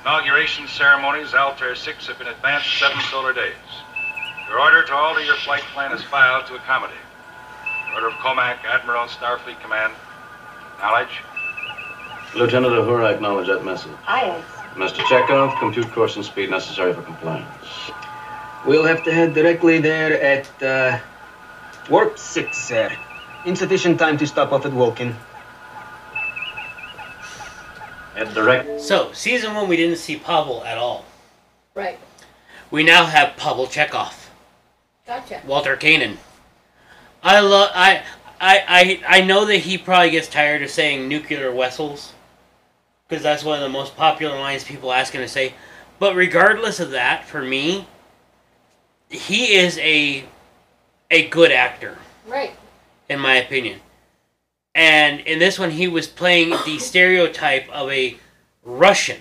Inauguration 0.07 0.69
ceremonies, 0.69 1.33
Altair 1.33 1.75
6, 1.75 2.07
have 2.07 2.17
been 2.17 2.29
advanced 2.29 2.79
seven 2.79 2.97
solar 3.11 3.33
days. 3.33 3.51
Your 4.47 4.57
order 4.57 4.81
to 4.81 4.93
alter 4.93 5.21
your 5.21 5.35
flight 5.35 5.63
plan 5.73 5.91
is 5.91 6.01
filed 6.01 6.47
to 6.47 6.55
accommodate. 6.55 6.95
Order 7.93 8.07
of 8.07 8.13
Komack, 8.13 8.63
Admiral, 8.63 9.07
Starfleet 9.07 9.59
Command. 9.61 9.91
Knowledge? 10.79 11.09
Lieutenant 12.35 12.73
Uhura, 12.73 13.13
acknowledge 13.13 13.47
that 13.47 13.65
message. 13.65 13.91
Aye, 14.07 14.41
Mr. 14.75 15.03
Chekov, 15.09 15.59
compute 15.59 15.91
course 15.91 16.15
and 16.15 16.23
speed 16.23 16.51
necessary 16.51 16.93
for 16.93 17.01
compliance. 17.01 17.91
We'll 18.65 18.85
have 18.85 19.03
to 19.03 19.13
head 19.13 19.33
directly 19.33 19.79
there 19.81 20.21
at 20.21 20.63
uh, 20.63 20.99
warp 21.89 22.17
six, 22.17 22.57
sir. 22.57 22.95
Insufficient 23.43 23.99
time 23.99 24.17
to 24.19 24.25
stop 24.25 24.53
off 24.53 24.65
at 24.65 24.71
Vulcan. 24.71 25.17
Head 28.17 28.33
direct. 28.33 28.81
So, 28.81 29.11
season 29.13 29.53
one, 29.53 29.69
we 29.69 29.77
didn't 29.77 29.97
see 29.97 30.17
Pavel 30.17 30.63
at 30.63 30.77
all. 30.77 31.05
Right. 31.75 31.99
We 32.71 32.83
now 32.83 33.05
have 33.05 33.37
Pavel 33.37 33.67
Chekov, 33.67 34.27
Gotcha. 35.05 35.41
Walter 35.45 35.77
Koenig. 35.77 36.17
I 37.21 37.39
love. 37.41 37.69
I, 37.73 38.03
I, 38.41 38.63
I, 39.07 39.19
I 39.19 39.21
know 39.21 39.45
that 39.45 39.57
he 39.57 39.77
probably 39.77 40.09
gets 40.09 40.27
tired 40.27 40.63
of 40.63 40.69
saying 40.71 41.07
nuclear 41.07 41.51
vessels, 41.51 42.13
because 43.07 43.21
that's 43.21 43.43
one 43.43 43.57
of 43.57 43.63
the 43.63 43.69
most 43.69 43.95
popular 43.95 44.37
lines 44.37 44.63
people 44.63 44.91
ask 44.91 45.13
him 45.13 45.21
to 45.21 45.27
say. 45.27 45.53
But 45.99 46.15
regardless 46.15 46.79
of 46.79 46.91
that, 46.91 47.25
for 47.25 47.41
me, 47.41 47.87
he 49.09 49.55
is 49.55 49.77
a, 49.77 50.25
a 51.11 51.27
good 51.29 51.51
actor. 51.51 51.97
Right. 52.27 52.51
in 53.07 53.19
my 53.19 53.35
opinion. 53.35 53.79
And 54.77 55.21
in 55.21 55.39
this 55.39 55.57
one, 55.57 55.71
he 55.71 55.87
was 55.87 56.07
playing 56.07 56.51
the 56.51 56.77
stereotype 56.79 57.67
of 57.69 57.89
a 57.89 58.15
Russian. 58.63 59.19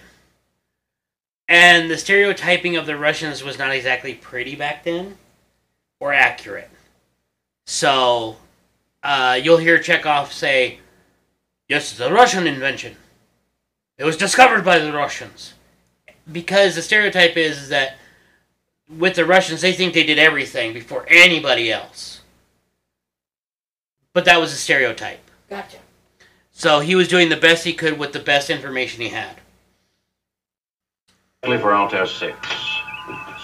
And 1.48 1.90
the 1.90 1.96
stereotyping 1.96 2.76
of 2.76 2.84
the 2.84 2.98
Russians 2.98 3.42
was 3.42 3.58
not 3.58 3.72
exactly 3.72 4.14
pretty 4.14 4.54
back 4.54 4.84
then 4.84 5.16
or 5.98 6.12
accurate. 6.12 6.68
So 7.66 8.36
uh, 9.02 9.40
you'll 9.42 9.56
hear 9.56 9.78
Chekov 9.78 10.30
say, 10.30 10.80
Yes, 11.68 11.90
it's 11.90 12.00
a 12.00 12.12
Russian 12.12 12.46
invention. 12.46 12.94
It 13.98 14.04
was 14.04 14.16
discovered 14.16 14.64
by 14.64 14.78
the 14.78 14.92
Russians. 14.92 15.54
Because 16.30 16.74
the 16.74 16.82
stereotype 16.82 17.36
is 17.36 17.70
that 17.70 17.96
with 18.88 19.14
the 19.16 19.24
Russians, 19.24 19.62
they 19.62 19.72
think 19.72 19.94
they 19.94 20.04
did 20.04 20.18
everything 20.18 20.72
before 20.74 21.06
anybody 21.08 21.72
else. 21.72 22.20
But 24.12 24.26
that 24.26 24.40
was 24.40 24.52
a 24.52 24.56
stereotype. 24.56 25.25
Gotcha. 25.48 25.78
So 26.52 26.80
he 26.80 26.94
was 26.94 27.08
doing 27.08 27.28
the 27.28 27.36
best 27.36 27.64
he 27.64 27.72
could 27.72 27.98
with 27.98 28.12
the 28.12 28.18
best 28.18 28.50
information 28.50 29.02
he 29.02 29.10
had. 29.10 29.36
Only 31.42 31.58
for 31.58 31.74
Altair 31.74 32.06
6. 32.06 32.48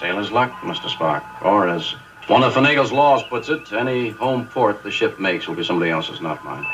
Sailor's 0.00 0.32
luck, 0.32 0.50
Mr. 0.62 0.88
Spock. 0.88 1.22
Or 1.44 1.68
as 1.68 1.92
one 2.26 2.42
of 2.42 2.54
Finagle's 2.54 2.90
laws 2.90 3.22
puts 3.22 3.48
it, 3.48 3.72
any 3.72 4.10
home 4.10 4.46
port 4.46 4.82
the 4.82 4.90
ship 4.90 5.20
makes 5.20 5.46
will 5.46 5.54
be 5.54 5.62
somebody 5.62 5.90
else's, 5.90 6.20
not 6.20 6.44
mine. 6.44 6.66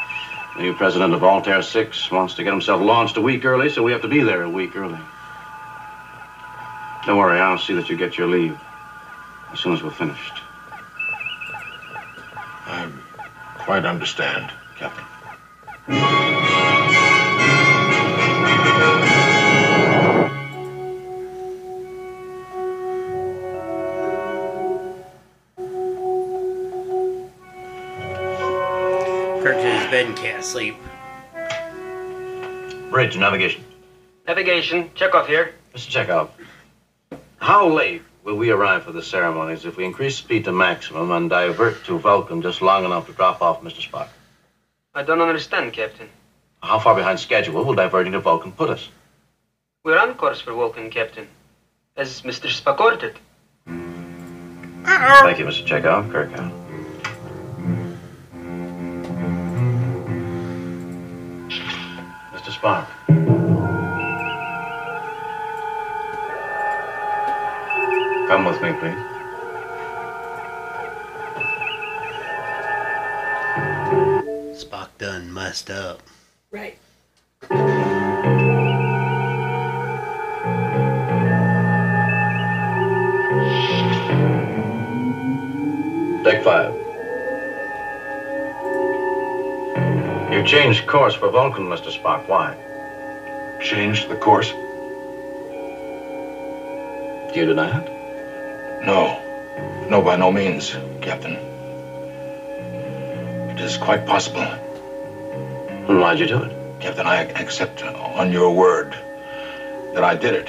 The 0.57 0.63
new 0.63 0.75
president 0.75 1.13
of 1.13 1.23
Altair 1.23 1.63
6 1.63 2.11
wants 2.11 2.35
to 2.35 2.45
get 2.45 2.53
himself 2.53 2.81
launched 2.81 3.17
a 3.17 3.21
week 3.21 3.45
early, 3.45 3.69
so 3.69 3.83
we 3.83 3.93
have 3.93 4.03
to 4.03 4.09
be 4.09 4.23
there 4.23 4.43
a 4.43 4.51
week 4.51 4.77
early. 4.77 4.99
Don't 7.05 7.19
worry, 7.19 7.39
I'll 7.39 7.59
see 7.59 7.75
that 7.75 7.89
you 7.89 7.97
get 7.97 8.17
your 8.17 8.29
leave 8.29 8.59
as 9.53 9.61
soon 9.61 9.73
as 9.73 9.83
we're 9.83 9.91
finished. 9.91 10.41
I'm 12.67 13.03
quite 13.59 13.85
understand, 13.85 14.51
Captain. 14.77 15.05
Kirk's 15.88 16.04
in 29.64 29.80
his 29.80 29.90
bed 29.90 30.07
and 30.07 30.16
can't 30.16 30.45
sleep. 30.45 30.76
Bridge, 32.90 33.16
navigation. 33.16 33.64
Navigation, 34.26 34.90
Chekov 34.90 35.26
here. 35.26 35.54
Mr. 35.75 36.04
Chekov, 36.07 36.28
how 37.38 37.66
late 37.66 38.02
will 38.25 38.37
we 38.37 38.50
arrive 38.50 38.83
for 38.83 38.92
the 38.92 39.02
ceremonies 39.02 39.64
if 39.64 39.78
we 39.78 39.87
increase 39.87 40.16
speed 40.16 40.45
to 40.45 40.52
maximum 40.52 41.11
and 41.12 41.30
divert 41.30 41.83
to 41.85 41.99
Vulcan 41.99 42.42
just 42.42 42.61
long 42.61 42.85
enough 42.85 43.07
to 43.07 43.12
drop 43.12 43.40
off 43.40 43.62
Mr. 43.62 43.80
Spock? 43.80 44.09
I 44.99 45.05
don't 45.05 45.21
understand, 45.21 45.73
Captain. 45.73 46.09
How 46.61 46.81
far 46.81 46.97
behind 46.97 47.21
schedule 47.21 47.64
will 47.64 47.76
diverting 47.76 48.11
to 48.14 48.19
Vulcan 48.19 48.50
put 48.50 48.69
us? 48.69 48.88
We're 49.85 49.97
on 49.97 50.14
course 50.14 50.40
for 50.40 50.52
Vulcan, 50.52 50.90
Captain. 50.90 51.28
As 51.97 52.23
Mr. 52.23 52.49
Spock 52.50 52.81
ordered. 52.81 53.17
Thank 53.64 55.38
you, 55.38 55.45
Mr. 55.45 55.64
Chekov. 55.64 56.11
Kirk 56.11 56.33
out. 56.33 56.52
Mr. 62.35 62.50
Spock. 62.50 62.88
Come 68.26 68.45
with 68.47 68.61
me, 68.61 68.73
please. 68.73 69.08
Done 74.99 75.33
messed 75.33 75.71
up. 75.71 76.02
Right. 76.50 76.76
Deck 86.25 86.43
five. 86.43 86.75
You 90.33 90.43
changed 90.45 90.87
course 90.88 91.14
for 91.14 91.31
Vulcan, 91.31 91.67
Mr. 91.67 91.90
Spock. 91.97 92.28
Why? 92.28 92.57
Changed 93.62 94.09
the 94.09 94.17
course? 94.17 94.50
Do 97.33 97.40
you 97.40 97.47
deny 97.47 97.81
it? 97.81 98.85
No. 98.85 99.23
No, 99.88 100.02
by 100.02 100.17
no 100.17 100.33
means, 100.33 100.76
Captain. 101.00 101.37
It 103.50 103.61
is 103.61 103.76
quite 103.76 104.05
possible. 104.05 104.47
Why'd 105.88 106.18
you 106.18 106.26
do 106.26 106.42
it? 106.42 106.80
Captain, 106.80 107.07
I 107.07 107.23
accept 107.23 107.83
on 107.83 108.30
your 108.30 108.54
word 108.54 108.92
that 109.95 110.04
I 110.04 110.14
did 110.14 110.35
it. 110.35 110.49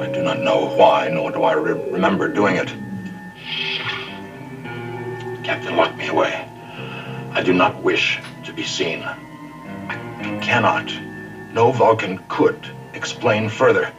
I 0.00 0.08
do 0.12 0.20
not 0.20 0.40
know 0.40 0.66
why, 0.66 1.08
nor 1.08 1.30
do 1.30 1.44
I 1.44 1.52
re- 1.52 1.90
remember 1.92 2.26
doing 2.26 2.56
it. 2.56 2.66
Captain, 5.44 5.76
lock 5.76 5.96
me 5.96 6.08
away. 6.08 6.44
I 7.34 7.40
do 7.40 7.52
not 7.52 7.80
wish 7.82 8.18
to 8.44 8.52
be 8.52 8.64
seen. 8.64 9.04
I 9.04 10.40
cannot, 10.42 10.92
no 11.52 11.70
Vulcan 11.70 12.18
could 12.28 12.58
explain 12.94 13.48
further. 13.48 13.92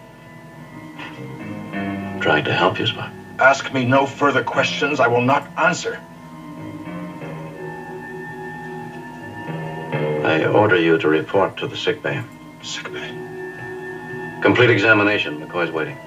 I'm 1.74 2.20
Trying 2.20 2.44
to 2.44 2.54
help 2.54 2.80
you, 2.80 2.86
Spock. 2.86 3.14
Ask 3.40 3.72
me 3.72 3.86
no 3.86 4.06
further 4.06 4.44
questions. 4.44 5.00
I 5.00 5.08
will 5.08 5.22
not 5.22 5.48
answer. 5.58 6.02
I 10.28 10.44
order 10.46 10.78
you 10.78 10.98
to 10.98 11.08
report 11.08 11.56
to 11.58 11.68
the 11.68 11.78
sick 11.78 12.02
bay. 12.02 12.22
Sick 12.62 12.92
bay. 12.92 13.10
Complete 14.42 14.70
examination. 14.70 15.40
McCoy's 15.40 15.72
waiting. 15.72 15.98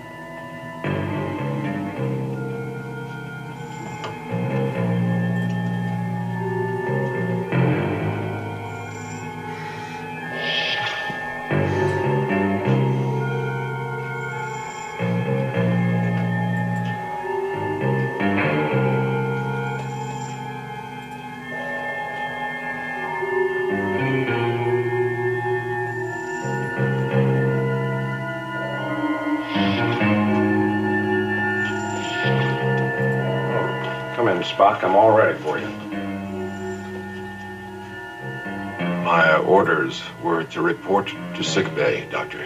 To 40.50 40.60
report 40.60 41.12
to 41.34 41.42
sick 41.42 41.74
bay, 41.74 42.06
Doctor. 42.10 42.44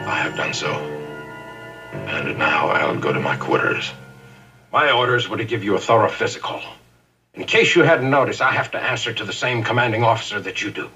I 0.00 0.16
have 0.18 0.36
done 0.36 0.54
so. 0.54 0.72
And 1.92 2.38
now 2.38 2.68
I'll 2.68 2.98
go 2.98 3.12
to 3.12 3.20
my 3.20 3.36
quarters. 3.36 3.92
My 4.72 4.90
orders 4.90 5.28
were 5.28 5.36
to 5.36 5.44
give 5.44 5.62
you 5.64 5.76
a 5.76 5.80
thorough 5.80 6.08
physical. 6.08 6.60
In 7.34 7.44
case 7.44 7.74
you 7.74 7.82
hadn't 7.82 8.10
noticed, 8.10 8.40
I 8.40 8.52
have 8.52 8.70
to 8.72 8.78
answer 8.82 9.12
to 9.12 9.24
the 9.24 9.32
same 9.32 9.62
commanding 9.62 10.02
officer 10.04 10.40
that 10.40 10.62
you 10.62 10.70
do. 10.70 10.88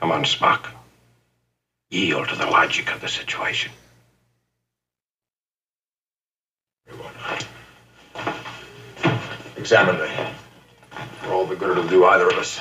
Come 0.00 0.12
on, 0.12 0.24
Spock. 0.24 0.70
Yield 1.90 2.28
to 2.28 2.36
the 2.36 2.46
logic 2.46 2.92
of 2.92 3.00
the 3.00 3.08
situation. 3.08 3.72
Examine 9.56 9.98
me. 9.98 10.35
For 11.26 11.32
all 11.32 11.44
the 11.44 11.56
good 11.56 11.70
it'll 11.70 11.88
do 11.88 12.04
either 12.04 12.28
of 12.28 12.34
us. 12.34 12.58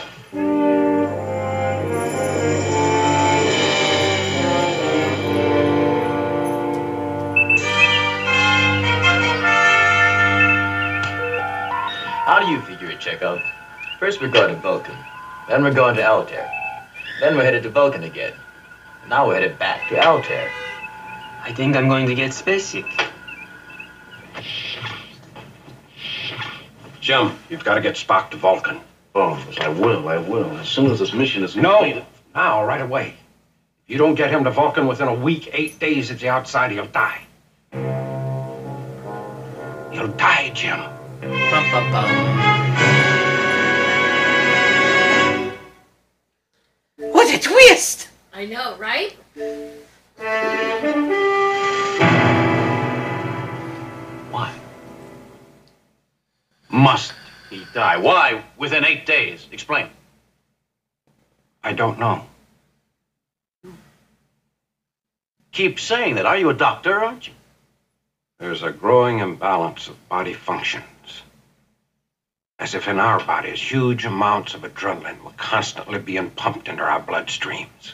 How 12.25 12.39
do 12.39 12.47
you 12.47 12.59
figure 12.61 12.89
it, 12.89 12.99
Chekov? 12.99 13.39
First 13.99 14.19
we're 14.19 14.29
going 14.29 14.55
to 14.55 14.59
Vulcan, 14.59 14.95
then 15.47 15.63
we're 15.63 15.71
going 15.71 15.95
to 15.97 16.03
Altair, 16.03 16.51
then 17.19 17.37
we're 17.37 17.43
headed 17.43 17.61
to 17.63 17.69
Vulcan 17.69 18.03
again. 18.03 18.33
Now 19.07 19.27
we're 19.27 19.35
headed 19.35 19.59
back 19.59 19.87
to 19.89 20.03
Altair. 20.03 20.49
I 21.43 21.53
think 21.53 21.75
I'm 21.75 21.87
going 21.87 22.07
to 22.07 22.15
get 22.15 22.33
spacesick. 22.33 22.87
Jim, 27.05 27.37
you've 27.51 27.63
got 27.63 27.75
to 27.75 27.81
get 27.81 27.93
Spock 27.93 28.31
to 28.31 28.37
Vulcan. 28.37 28.81
Oh, 29.13 29.39
I 29.61 29.67
will. 29.67 30.09
I 30.09 30.17
will. 30.17 30.49
As 30.57 30.67
soon 30.67 30.89
as 30.89 30.97
this 30.97 31.13
mission 31.13 31.43
is 31.43 31.55
No, 31.55 32.03
now, 32.33 32.65
right 32.65 32.81
away. 32.81 33.13
If 33.83 33.91
you 33.91 33.99
don't 33.99 34.15
get 34.15 34.31
him 34.31 34.43
to 34.43 34.49
Vulcan 34.49 34.87
within 34.87 35.07
a 35.07 35.13
week, 35.13 35.51
eight 35.53 35.77
days 35.77 36.09
at 36.09 36.17
the 36.17 36.29
outside, 36.29 36.71
he'll 36.71 36.87
die. 36.87 37.21
He'll 39.93 40.07
die, 40.17 40.49
Jim. 40.55 40.79
Bum, 41.21 41.71
bum, 41.71 41.91
bum. 41.91 42.09
What 47.11 47.31
a 47.31 47.39
twist! 47.39 48.09
I 48.33 48.47
know, 48.47 48.77
right? 48.79 49.15
Die? 57.75 57.97
Why 57.97 58.43
within 58.57 58.85
eight 58.85 59.05
days? 59.05 59.45
Explain. 59.51 59.89
I 61.63 61.73
don't 61.73 61.99
know. 61.99 62.25
Keep 65.51 65.79
saying 65.79 66.15
that. 66.15 66.25
Are 66.25 66.37
you 66.37 66.49
a 66.49 66.53
doctor, 66.53 67.03
aren't 67.03 67.27
you? 67.27 67.33
There's 68.39 68.63
a 68.63 68.71
growing 68.71 69.19
imbalance 69.19 69.87
of 69.87 70.09
body 70.09 70.33
functions. 70.33 70.85
As 72.57 72.73
if 72.73 72.87
in 72.87 72.99
our 72.99 73.23
bodies, 73.23 73.61
huge 73.61 74.05
amounts 74.05 74.53
of 74.53 74.61
adrenaline 74.61 75.21
were 75.23 75.31
constantly 75.31 75.99
being 75.99 76.29
pumped 76.29 76.67
into 76.67 76.83
our 76.83 77.01
bloodstreams. 77.01 77.93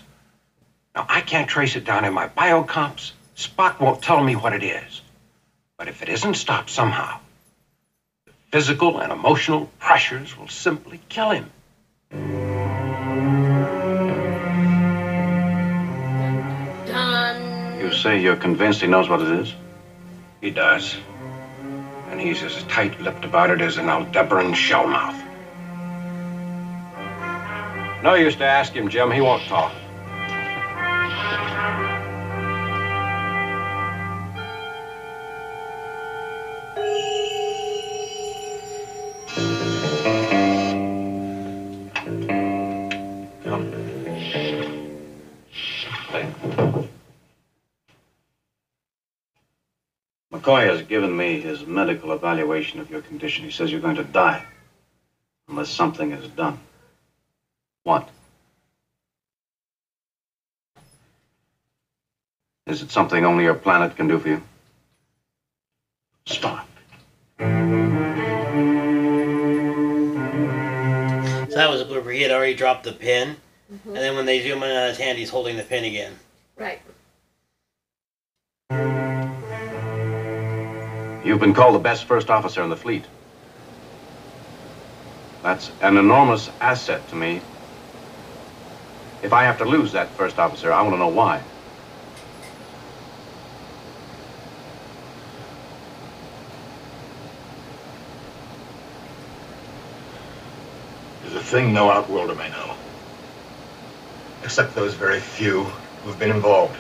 Now, 0.96 1.06
I 1.10 1.22
can't 1.22 1.50
trace 1.50 1.76
it 1.76 1.86
down 1.86 2.06
in 2.06 2.14
my 2.14 2.28
biocomps. 2.28 3.12
Spock 3.36 3.80
won't 3.80 4.04
tell 4.04 4.24
me 4.24 4.36
what 4.36 4.54
it 4.54 4.64
is. 4.64 5.02
But 5.78 5.88
if 5.88 6.04
it 6.04 6.10
isn't 6.10 6.36
stopped 6.36 6.70
somehow, 6.70 7.20
physical 8.52 9.00
and 9.00 9.12
emotional 9.14 9.70
pressures 9.80 10.38
will 10.38 10.50
simply 10.50 11.00
kill 11.08 11.30
him. 11.30 11.50
Done. 16.86 17.80
You 17.80 17.94
say 17.94 18.22
you're 18.22 18.36
convinced 18.36 18.82
he 18.82 18.88
knows 18.88 19.08
what 19.08 19.22
it 19.22 19.32
is? 19.40 19.54
He 20.42 20.52
does. 20.52 20.98
And 22.10 22.20
he's 22.20 22.44
as 22.44 22.62
tight-lipped 22.64 23.24
about 23.24 23.52
it 23.52 23.62
as 23.62 23.78
an 23.78 23.90
Aldebaran 23.90 24.52
shellmouth. 24.54 25.20
No 28.04 28.16
use 28.16 28.36
to 28.36 28.44
ask 28.44 28.74
him, 28.74 28.90
Jim. 28.90 29.12
He 29.12 29.22
won't 29.22 29.44
talk. 29.44 29.72
McCoy 50.52 50.68
has 50.68 50.82
given 50.82 51.16
me 51.16 51.40
his 51.40 51.66
medical 51.66 52.12
evaluation 52.12 52.82
of 52.82 52.92
your 52.92 53.00
condition. 53.02 53.46
He 53.46 53.52
says 53.52 53.72
you're 53.72 53.80
going 53.80 53.96
to 53.96 54.04
die 54.04 54.44
unless 55.48 55.70
something 55.70 56.12
is 56.12 56.28
done. 56.32 56.60
What? 57.84 58.10
Is 62.68 62.82
it 62.82 62.92
something 62.92 63.26
only 63.26 63.46
your 63.46 63.56
planet 63.56 63.96
can 63.96 64.10
do 64.10 64.20
for 64.20 64.28
you? 64.28 64.44
Stop. 66.26 66.68
So 67.40 67.46
that 71.56 71.70
was 71.70 71.80
a 71.82 71.86
blooper. 71.86 72.14
He 72.14 72.22
had 72.22 72.32
already 72.32 72.56
dropped 72.56 72.84
the 72.84 72.92
pin, 72.92 73.38
mm-hmm. 73.72 73.90
and 73.90 73.98
then 73.98 74.16
when 74.16 74.26
they 74.26 74.42
zoom 74.42 74.64
in 74.64 74.76
on 74.76 74.90
his 74.90 74.98
hand, 74.98 75.18
he's 75.18 75.30
holding 75.30 75.56
the 75.58 75.64
pin 75.64 75.86
again. 75.86 76.14
Right. 76.58 76.82
You've 81.24 81.40
been 81.40 81.54
called 81.54 81.76
the 81.76 81.80
best 81.80 82.06
first 82.06 82.32
officer 82.32 82.64
in 82.64 82.70
the 82.70 82.76
fleet. 82.76 83.06
That's 85.44 85.72
an 85.82 85.98
enormous 85.98 86.50
asset 86.60 87.08
to 87.10 87.16
me. 87.16 87.42
If 89.22 89.32
I 89.32 89.44
have 89.44 89.60
to 89.60 89.66
lose 89.66 89.92
that 89.92 90.10
first 90.10 90.40
officer, 90.40 90.74
I 90.74 90.82
want 90.82 90.96
to 90.96 90.98
know 90.98 91.10
why. 91.10 91.44
There's 101.22 101.36
a 101.36 101.40
thing 101.40 101.72
no 101.72 101.92
outworlder 101.92 102.34
may 102.34 102.50
know. 102.50 102.76
Except 104.44 104.74
those 104.74 104.96
very 104.96 105.20
few 105.20 105.66
who've 106.04 106.18
been 106.18 106.32
involved. 106.32 106.76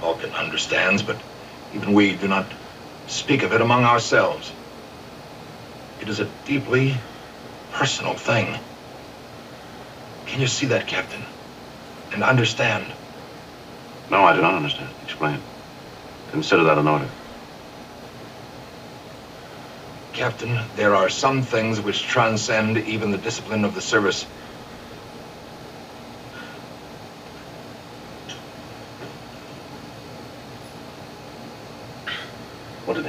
Vulcan 0.00 0.30
understands, 0.44 1.02
but 1.02 1.16
even 1.74 1.92
we 1.92 2.14
do 2.14 2.28
not 2.28 2.46
speak 3.08 3.42
of 3.42 3.52
it 3.52 3.60
among 3.60 3.84
ourselves. 3.84 4.52
It 6.00 6.08
is 6.08 6.20
a 6.20 6.28
deeply 6.44 6.94
personal 7.72 8.14
thing. 8.14 8.58
Can 10.26 10.40
you 10.40 10.46
see 10.46 10.66
that, 10.66 10.86
Captain? 10.86 11.22
And 12.12 12.22
understand? 12.22 12.92
No, 14.10 14.22
I 14.22 14.34
do 14.34 14.42
not 14.42 14.54
understand. 14.54 14.90
Explain. 15.04 15.40
Consider 16.30 16.64
that 16.64 16.78
an 16.78 16.88
order. 16.88 17.08
Captain, 20.12 20.60
there 20.76 20.94
are 20.94 21.08
some 21.08 21.42
things 21.42 21.80
which 21.80 22.02
transcend 22.02 22.78
even 22.78 23.10
the 23.10 23.18
discipline 23.18 23.64
of 23.64 23.74
the 23.74 23.80
service. 23.80 24.26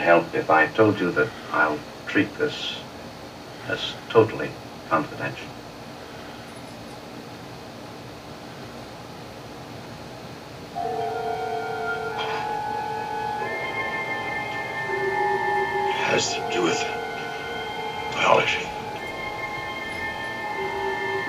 Help 0.06 0.36
if 0.36 0.52
I 0.52 0.68
told 0.68 1.00
you 1.00 1.12
that 1.13 1.28
I'll 1.52 1.80
treat 2.06 2.38
this 2.38 2.78
as 3.68 3.96
totally 4.10 4.52
confidential? 4.88 5.48
It 15.89 15.98
has 16.13 16.36
to 16.36 16.41
do 16.54 16.62
with 16.62 16.80
biology. 18.13 18.65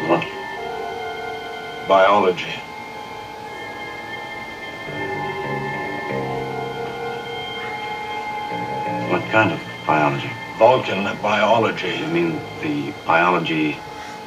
What? 0.07 0.27
Biology. 1.89 2.66
What 9.27 9.33
kind 9.33 9.51
of 9.51 9.61
biology? 9.85 10.31
Vulcan 10.57 11.03
biology. 11.21 11.99
You 11.99 12.07
mean 12.07 12.41
the 12.63 12.93
biology 13.05 13.77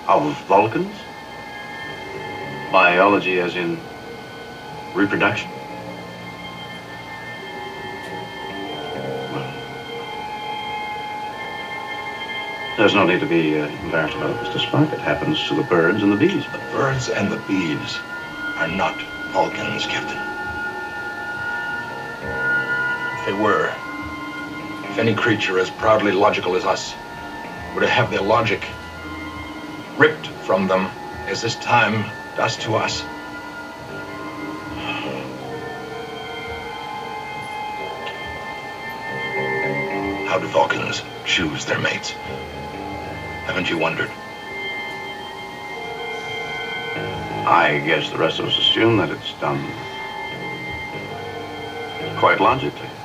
of 0.10 0.38
Vulcans? 0.42 0.94
Biology 2.70 3.40
as 3.40 3.56
in 3.56 3.80
reproduction? 4.94 5.50
Well, 9.32 9.54
There's 12.76 12.94
no 12.94 13.06
need 13.06 13.22
to 13.22 13.26
be 13.26 13.58
uh, 13.58 13.70
embarrassed 13.86 14.18
about 14.18 14.32
it, 14.32 14.50
Mr. 14.50 14.60
Spock. 14.60 14.92
It 14.92 15.00
happens 15.00 15.48
to 15.48 15.56
the 15.56 15.64
birds 15.64 16.04
and 16.04 16.12
the 16.12 16.18
bees. 16.18 16.44
The 16.52 16.58
birds 16.74 17.08
and 17.08 17.32
the 17.32 17.42
bees 17.48 18.00
are 18.58 18.68
not 18.68 19.02
Vulcans, 19.32 19.86
Captain. 19.86 20.20
If 23.18 23.26
they 23.26 23.34
were, 23.42 23.74
any 25.00 25.16
creature 25.16 25.58
as 25.60 25.70
proudly 25.70 26.12
logical 26.12 26.58
as 26.58 26.66
us 26.66 26.94
were 27.74 27.80
to 27.80 27.88
have 27.88 28.12
their 28.12 28.22
logic 28.22 28.68
ripped 29.98 30.28
from 30.28 30.68
them 30.68 30.88
as 31.28 31.42
this 31.42 31.56
time 31.56 32.04
does 32.36 32.58
to 32.58 32.76
us, 32.76 33.00
how 40.28 40.38
do 40.38 40.48
Vulcans 40.48 41.02
choose 41.26 41.64
their 41.64 41.80
mates? 41.80 42.10
Haven't 43.48 43.70
you 43.70 43.78
wondered? 43.78 44.10
I 47.48 47.82
guess 47.86 48.12
the 48.12 48.18
rest 48.18 48.40
of 48.40 48.48
us 48.48 48.58
assume 48.58 48.98
that 48.98 49.12
it's 49.12 49.34
done 49.40 49.64
quite 52.20 52.42
logically. 52.42 52.99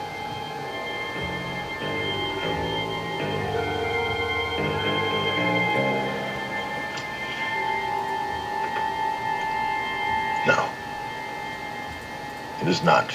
Not. 12.85 13.15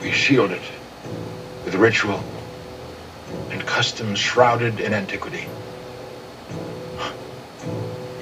We 0.00 0.10
shield 0.10 0.50
it 0.50 0.62
with 1.64 1.76
ritual 1.76 2.20
and 3.50 3.64
customs 3.64 4.18
shrouded 4.18 4.80
in 4.80 4.92
antiquity. 4.92 5.46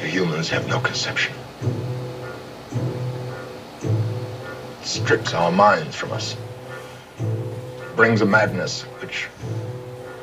You 0.03 0.07
humans 0.07 0.51
have 0.51 0.69
no 0.69 0.81
conception. 0.81 1.33
It 3.81 4.87
strips 4.87 5.33
our 5.33 5.51
minds 5.51 5.97
from 5.97 6.13
us. 6.13 6.37
Brings 7.97 8.21
a 8.21 8.27
madness 8.27 8.83
which 9.01 9.29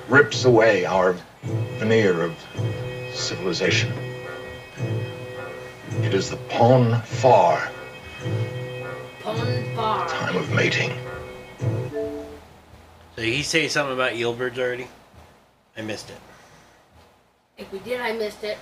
rips 0.08 0.46
away 0.46 0.86
our 0.86 1.16
veneer 1.80 2.22
of 2.22 2.36
civilization. 3.16 3.92
It 6.04 6.13
is 6.13 6.30
the 6.30 6.38
Pon 6.38 7.02
farr 7.02 7.57
time 10.69 10.91
of 10.91 11.93
mating. 11.93 12.25
So 13.15 13.21
did 13.21 13.34
he 13.34 13.43
say 13.43 13.67
something 13.67 13.93
about 13.93 14.13
eelbirds 14.13 14.58
already? 14.58 14.88
I 15.75 15.82
missed 15.82 16.10
it. 16.10 16.17
If 17.58 17.71
we 17.71 17.80
did, 17.80 17.99
I 17.99 18.13
missed 18.13 18.43
it. 18.43 18.58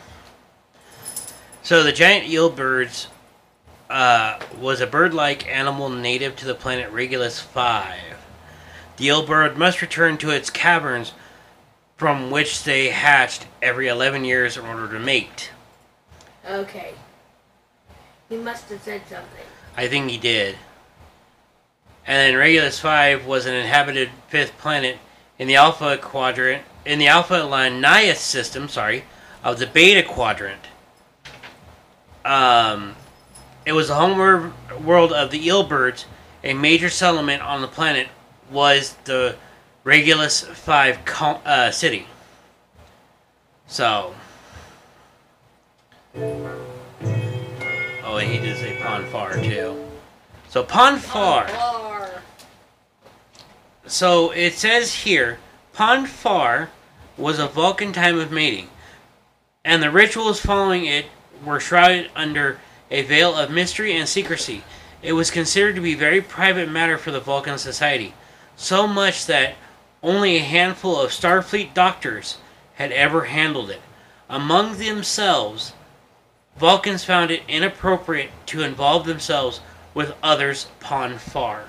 So 1.63 1.83
the 1.83 1.91
giant 1.91 2.27
eelbirds 2.27 3.07
uh, 3.89 4.39
was 4.59 4.81
a 4.81 4.87
bird-like 4.87 5.47
animal 5.47 5.89
native 5.89 6.35
to 6.37 6.45
the 6.45 6.55
planet 6.55 6.91
Regulus 6.91 7.39
5. 7.39 7.99
The 8.97 9.07
eelbird 9.07 9.57
must 9.57 9.81
return 9.81 10.17
to 10.19 10.29
its 10.29 10.49
caverns 10.49 11.13
from 11.97 12.31
which 12.31 12.63
they 12.63 12.89
hatched 12.89 13.47
every 13.61 13.87
11 13.87 14.25
years 14.25 14.57
in 14.57 14.65
order 14.65 14.91
to 14.91 14.99
mate. 14.99 15.51
Okay. 16.47 16.93
He 18.29 18.37
must 18.37 18.69
have 18.69 18.81
said 18.81 19.01
something. 19.09 19.45
I 19.77 19.87
think 19.87 20.09
he 20.09 20.17
did. 20.17 20.55
And 22.07 22.17
then 22.17 22.39
Regulus 22.39 22.79
5 22.79 23.25
was 23.25 23.45
an 23.45 23.55
inhabited 23.55 24.09
fifth 24.27 24.57
planet 24.57 24.97
in 25.39 25.47
the 25.47 25.55
Alpha 25.55 25.97
Quadrant, 25.97 26.63
in 26.85 26.99
the 26.99 27.07
Alpha 27.07 27.33
Leonis 27.33 28.19
system, 28.19 28.69
sorry, 28.69 29.03
of 29.43 29.59
the 29.59 29.67
Beta 29.67 30.07
Quadrant. 30.07 30.61
Um, 32.23 32.95
it 33.65 33.73
was 33.73 33.87
the 33.87 33.95
home 33.95 34.53
world 34.83 35.13
of 35.13 35.31
the 35.31 35.47
eelbirds 35.47 36.05
a 36.45 36.53
major 36.53 36.89
settlement 36.89 37.41
on 37.41 37.61
the 37.61 37.67
planet 37.67 38.07
was 38.51 38.93
the 39.05 39.35
Regulus 39.83 40.41
5 40.41 40.99
uh, 41.45 41.71
city. 41.71 42.07
So. 43.67 44.13
Oh, 46.15 48.17
he 48.17 48.37
did 48.37 48.57
say 48.57 48.77
Pon 48.81 49.05
farr 49.05 49.33
too. 49.41 49.83
So 50.49 50.63
Pon 50.63 50.99
farr. 50.99 51.45
Or 51.45 51.94
So 53.87 54.31
it 54.31 54.53
says 54.53 54.93
here, 54.93 55.37
Pon 55.73 56.07
farr 56.07 56.69
was 57.17 57.37
a 57.37 57.47
Vulcan 57.47 57.93
time 57.93 58.19
of 58.19 58.31
mating, 58.31 58.69
and 59.63 59.81
the 59.81 59.91
rituals 59.91 60.39
following 60.39 60.85
it 60.85 61.05
were 61.43 61.59
shrouded 61.59 62.09
under 62.15 62.59
a 62.89 63.03
veil 63.03 63.35
of 63.35 63.51
mystery 63.51 63.95
and 63.95 64.09
secrecy. 64.09 64.63
It 65.03 65.13
was 65.13 65.29
considered 65.29 65.75
to 65.75 65.81
be 65.81 65.93
very 65.93 66.19
private 66.19 66.69
matter 66.69 66.97
for 66.97 67.11
the 67.11 67.19
Vulcan 67.19 67.59
society, 67.59 68.15
so 68.55 68.87
much 68.87 69.27
that 69.27 69.55
only 70.01 70.37
a 70.37 70.41
handful 70.41 70.99
of 70.99 71.11
Starfleet 71.11 71.73
doctors 71.75 72.37
had 72.75 72.91
ever 72.91 73.25
handled 73.25 73.69
it. 73.69 73.81
Among 74.29 74.77
themselves, 74.77 75.73
Vulcans 76.57 77.03
found 77.03 77.29
it 77.29 77.43
inappropriate 77.47 78.31
to 78.47 78.63
involve 78.63 79.05
themselves 79.05 79.61
with 79.93 80.15
others 80.23 80.67
Pon 80.79 81.19
farr. 81.19 81.65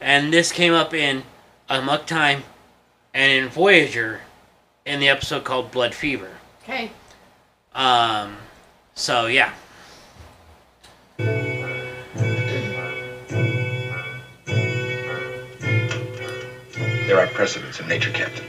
And 0.00 0.32
this 0.32 0.52
came 0.52 0.72
up 0.74 0.92
in 0.94 1.22
Amok 1.68 2.06
Time 2.06 2.44
and 3.12 3.32
in 3.32 3.48
Voyager 3.48 4.20
in 4.84 5.00
the 5.00 5.08
episode 5.08 5.44
called 5.44 5.70
Blood 5.70 5.94
Fever. 5.94 6.30
okay. 6.62 6.90
Um, 7.74 8.36
so 8.94 9.26
yeah. 9.26 9.52
There 17.06 17.18
are 17.20 17.26
precedents 17.28 17.80
in 17.80 17.88
nature, 17.88 18.10
Captain. 18.10 18.44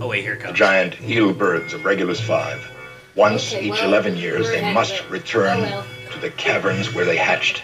Oh 0.00 0.08
wait, 0.08 0.22
here 0.22 0.34
it 0.34 0.42
The 0.46 0.52
giant 0.52 1.00
eel 1.02 1.32
birds 1.32 1.72
of 1.74 1.84
Regulus 1.84 2.20
5. 2.20 2.70
Once 3.16 3.52
Okay, 3.52 3.64
each 3.66 3.72
well, 3.72 3.88
11 3.88 4.16
years, 4.16 4.48
they 4.48 4.72
must 4.72 4.94
it. 4.94 5.10
return 5.10 5.58
Oh, 5.58 5.62
well. 5.62 5.86
to 6.12 6.18
the 6.20 6.30
caverns 6.30 6.94
where 6.94 7.04
they 7.04 7.16
hatched. 7.16 7.62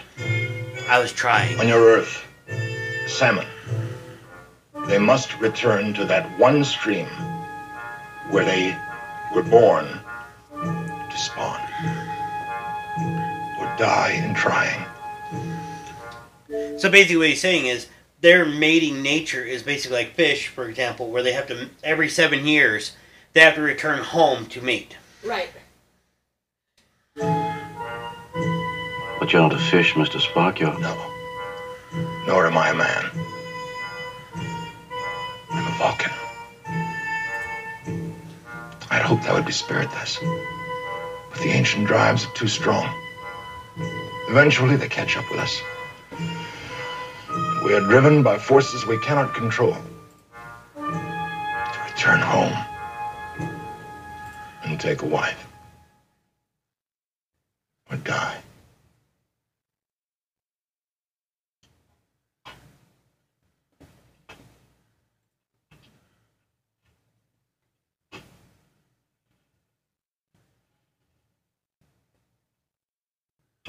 I 0.89 0.99
was 0.99 1.11
trying. 1.13 1.59
On 1.59 1.67
your 1.67 1.79
Earth, 1.81 2.23
salmon. 3.09 3.47
They 4.87 4.97
must 4.97 5.39
return 5.39 5.93
to 5.95 6.05
that 6.05 6.39
one 6.39 6.63
stream 6.63 7.07
where 8.29 8.45
they 8.45 8.77
were 9.35 9.43
born 9.43 9.85
to 10.53 11.17
spawn. 11.17 11.59
Or 13.59 13.75
die 13.77 14.21
in 14.23 14.33
trying. 14.33 14.85
So 16.79 16.89
basically, 16.89 17.17
what 17.17 17.29
he's 17.29 17.41
saying 17.41 17.67
is 17.67 17.87
their 18.21 18.45
mating 18.45 19.01
nature 19.01 19.43
is 19.43 19.63
basically 19.63 19.97
like 19.97 20.15
fish, 20.15 20.47
for 20.47 20.67
example, 20.67 21.09
where 21.09 21.23
they 21.23 21.33
have 21.33 21.47
to 21.47 21.69
every 21.83 22.09
seven 22.09 22.45
years 22.45 22.93
they 23.33 23.41
have 23.41 23.55
to 23.55 23.61
return 23.61 24.03
home 24.03 24.45
to 24.47 24.61
mate. 24.61 24.97
Right. 25.23 25.49
But 27.15 29.33
you're 29.33 29.41
not 29.41 29.53
a 29.53 29.59
fish, 29.59 29.93
Mr. 29.93 30.19
Spock. 30.19 30.59
You're. 30.59 30.77
No. 30.79 31.18
Nor 32.29 32.45
am 32.45 32.59
I 32.59 32.69
a 32.69 32.75
man. 32.75 33.09
I'm 35.49 35.65
a 35.65 35.71
Vulcan. 35.79 36.11
I'd 38.91 39.01
hoped 39.01 39.23
that 39.23 39.33
would 39.33 39.47
be 39.47 39.51
spiritless. 39.51 40.19
But 41.31 41.39
the 41.39 41.49
ancient 41.49 41.87
drives 41.87 42.27
are 42.27 42.33
too 42.35 42.47
strong. 42.47 42.87
Eventually, 44.29 44.75
they 44.75 44.87
catch 44.87 45.17
up 45.17 45.25
with 45.31 45.39
us. 45.39 45.59
We 47.65 47.73
are 47.73 47.81
driven 47.81 48.21
by 48.21 48.37
forces 48.37 48.85
we 48.85 48.99
cannot 48.99 49.33
control. 49.33 49.75
To 50.75 51.79
return 51.87 52.19
home 52.19 52.53
and 54.65 54.79
take 54.79 55.01
a 55.01 55.07
wife. 55.07 55.47
Or 57.89 57.97
die. 57.97 58.43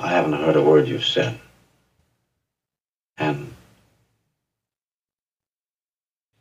I 0.01 0.09
haven't 0.09 0.33
heard 0.33 0.57
a 0.57 0.63
word 0.63 0.89
you've 0.89 1.05
said. 1.05 1.39
And 3.19 3.53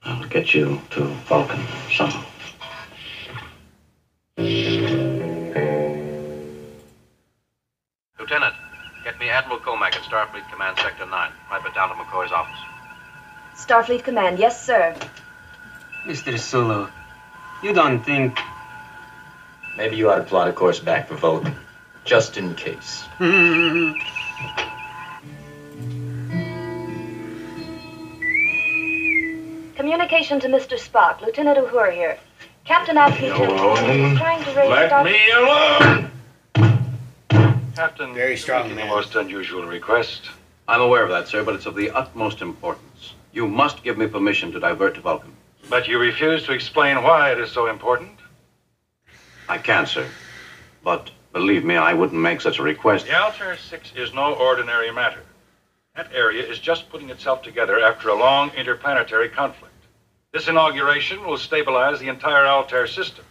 I'll 0.04 0.28
get 0.30 0.54
you 0.54 0.82
to 0.92 1.04
Vulcan 1.28 1.60
somehow. 1.92 2.26
Lieutenant, 8.18 8.56
get 9.04 9.20
me 9.20 9.30
Admiral 9.30 9.60
Komack 9.60 9.96
at 9.96 10.04
Starfleet 10.04 10.50
Command 10.50 10.78
Sector 10.80 11.06
9. 11.06 11.32
Pipe 11.50 11.66
it 11.66 11.76
down 11.76 11.90
to 11.90 11.96
McCoy's 11.96 12.32
office. 12.32 12.60
Starfleet 13.56 14.04
Command, 14.04 14.40
yes, 14.40 14.66
sir. 14.66 14.96
Mr. 16.06 16.40
Sulu, 16.40 16.88
you 17.62 17.74
don't 17.74 18.02
think 18.04 18.40
Maybe 19.80 19.96
you 19.96 20.10
ought 20.10 20.18
to 20.18 20.24
plot 20.24 20.50
a 20.50 20.52
course 20.52 20.78
back 20.78 21.08
for 21.08 21.16
Vulcan, 21.16 21.56
just 22.06 22.38
in 22.38 22.56
case. 22.56 23.04
Communication 29.76 30.40
to 30.42 30.48
Mr. 30.48 30.78
Spock, 30.78 31.22
Lieutenant 31.22 31.58
Uhura 31.58 31.94
here. 31.94 32.18
Captain 32.66 32.98
asked 32.98 33.22
me 33.22 33.30
to. 33.30 33.36
alone. 33.36 34.18
Trying 34.18 34.44
to 34.44 34.52
raise 34.54 34.70
Let 34.70 35.06
me 35.06 35.32
alone! 35.32 36.12
Captain, 37.76 38.14
Very 38.14 38.36
strong 38.36 38.64
making 38.64 38.76
man. 38.76 38.88
the 38.90 38.94
most 38.94 39.16
unusual 39.16 39.66
request. 39.66 40.30
I'm 40.68 40.82
aware 40.82 41.04
of 41.04 41.10
that, 41.10 41.30
sir, 41.30 41.44
but 41.44 41.56
it's 41.56 41.66
of 41.66 41.76
the 41.76 41.92
utmost 41.92 42.42
importance. 42.42 43.14
You 43.32 43.48
must 43.48 43.82
give 43.84 43.98
me 43.98 44.08
permission 44.08 44.52
to 44.52 44.60
divert 44.60 44.96
to 44.96 45.02
Vulcan. 45.02 45.34
But 45.70 45.88
you 45.88 45.98
refuse 45.98 46.44
to 46.44 46.52
explain 46.52 47.02
why 47.02 47.32
it 47.32 47.40
is 47.40 47.50
so 47.52 47.68
important. 47.68 48.20
I 49.48 49.58
can't, 49.58 49.88
sir. 49.88 50.06
But 50.84 51.10
believe 51.34 51.64
me, 51.64 51.76
I 51.76 51.94
wouldn't 51.94 52.22
make 52.22 52.42
such 52.42 52.60
a 52.60 52.64
request. 52.64 53.06
The 53.06 53.16
Altair 53.16 53.58
6 53.58 53.94
is 53.96 54.14
no 54.14 54.34
ordinary 54.34 54.92
matter. 54.92 55.22
That 55.96 56.12
area 56.14 56.44
is 56.44 56.60
just 56.60 56.90
putting 56.90 57.10
itself 57.10 57.42
together 57.42 57.80
after 57.80 58.10
a 58.10 58.16
long 58.16 58.52
interplanetary 58.52 59.30
conflict. 59.30 59.74
This 60.32 60.48
inauguration 60.48 61.26
will 61.26 61.38
stabilize 61.38 62.00
the 62.00 62.08
entire 62.08 62.46
Altair 62.46 62.88
system. 62.88 63.26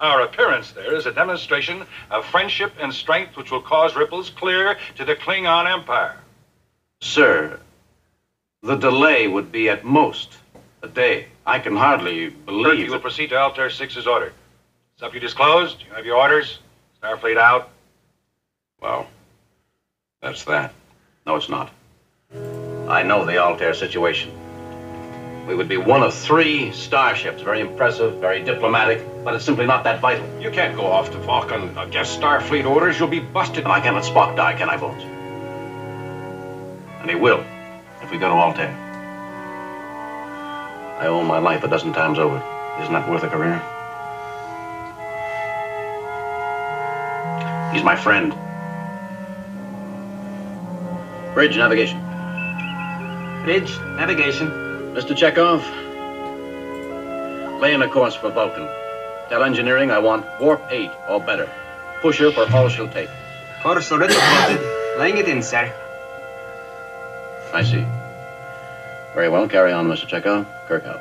Our 0.00 0.22
appearance 0.22 0.72
there 0.72 0.94
is 0.94 1.04
a 1.04 1.12
demonstration 1.12 1.86
of 2.10 2.24
friendship 2.24 2.72
and 2.80 2.92
strength 2.92 3.36
which 3.36 3.50
will 3.50 3.60
cause 3.60 3.94
ripples 3.94 4.30
clear 4.30 4.78
to 4.96 5.04
the 5.04 5.14
Klingon 5.14 5.70
Empire. 5.70 6.16
Sir, 7.02 7.60
the 8.62 8.76
delay 8.76 9.28
would 9.28 9.52
be 9.52 9.68
at 9.68 9.84
most 9.84 10.38
a 10.82 10.88
day. 10.88 11.26
I 11.46 11.58
can 11.58 11.76
hardly 11.76 12.30
believe. 12.30 12.86
you 12.86 12.90
will 12.90 12.98
proceed 12.98 13.28
to 13.28 13.36
Altair 13.36 13.68
6's 13.68 14.06
order. 14.06 14.32
Subject 14.96 15.24
is 15.24 15.34
closed. 15.34 15.82
You 15.86 15.94
have 15.94 16.06
your 16.06 16.16
orders. 16.16 16.58
Starfleet 17.02 17.38
out. 17.38 17.70
Well, 18.80 19.06
that's 20.20 20.44
that. 20.44 20.72
No, 21.24 21.36
it's 21.36 21.48
not. 21.48 21.70
I 22.88 23.02
know 23.02 23.24
the 23.24 23.38
Altair 23.38 23.72
situation. 23.72 24.30
We 25.46 25.54
would 25.54 25.68
be 25.68 25.78
one 25.78 26.02
of 26.02 26.12
three 26.12 26.72
starships. 26.72 27.40
Very 27.40 27.60
impressive, 27.60 28.16
very 28.16 28.42
diplomatic, 28.42 29.02
but 29.24 29.34
it's 29.34 29.44
simply 29.44 29.64
not 29.64 29.82
that 29.84 30.00
vital. 30.00 30.26
You 30.40 30.50
can't 30.50 30.76
go 30.76 30.86
off 30.86 31.10
to 31.12 31.18
Vulcan 31.18 31.76
against 31.78 32.20
Starfleet 32.20 32.66
orders. 32.66 32.98
You'll 32.98 33.08
be 33.08 33.20
busted. 33.20 33.64
And 33.64 33.72
I 33.72 33.80
can't 33.80 33.96
let 33.96 34.04
Spock 34.04 34.36
die, 34.36 34.54
can 34.54 34.68
I, 34.68 34.76
Bones? 34.76 35.02
And 37.00 37.08
he 37.08 37.16
will, 37.16 37.42
if 38.02 38.10
we 38.10 38.18
go 38.18 38.28
to 38.28 38.34
Altair. 38.34 38.76
I 41.00 41.06
owe 41.06 41.22
my 41.22 41.38
life 41.38 41.64
a 41.64 41.68
dozen 41.68 41.94
times 41.94 42.18
over. 42.18 42.36
Isn't 42.82 42.92
that 42.92 43.08
worth 43.08 43.22
a 43.22 43.28
career? 43.28 43.62
He's 47.72 47.84
my 47.84 47.96
friend. 47.96 48.34
Bridge 51.34 51.56
navigation. 51.56 52.00
bridge 53.44 53.78
navigation? 53.96 54.48
Mr. 54.94 55.14
Chekov, 55.14 55.62
lay 57.60 57.72
in 57.72 57.82
a 57.82 57.88
course 57.88 58.16
for 58.16 58.30
Vulcan. 58.30 58.68
Tell 59.28 59.44
engineering 59.44 59.92
I 59.92 60.00
want 60.00 60.26
warp 60.40 60.60
8 60.68 60.90
or 61.08 61.20
better. 61.20 61.48
Push 62.02 62.18
her 62.18 62.32
for 62.32 62.52
all 62.52 62.68
she'll 62.68 62.88
take. 62.88 63.08
Course 63.62 63.92
already 63.92 64.14
plotted. 64.14 64.60
Laying 64.98 65.18
it 65.18 65.28
in, 65.28 65.42
sir. 65.42 65.72
I 67.54 67.62
see. 67.62 67.86
Very 69.14 69.28
well, 69.28 69.48
carry 69.48 69.72
on, 69.72 69.86
Mr. 69.86 70.08
Chekov. 70.08 70.46
Kirk 70.66 70.84
out. 70.86 71.00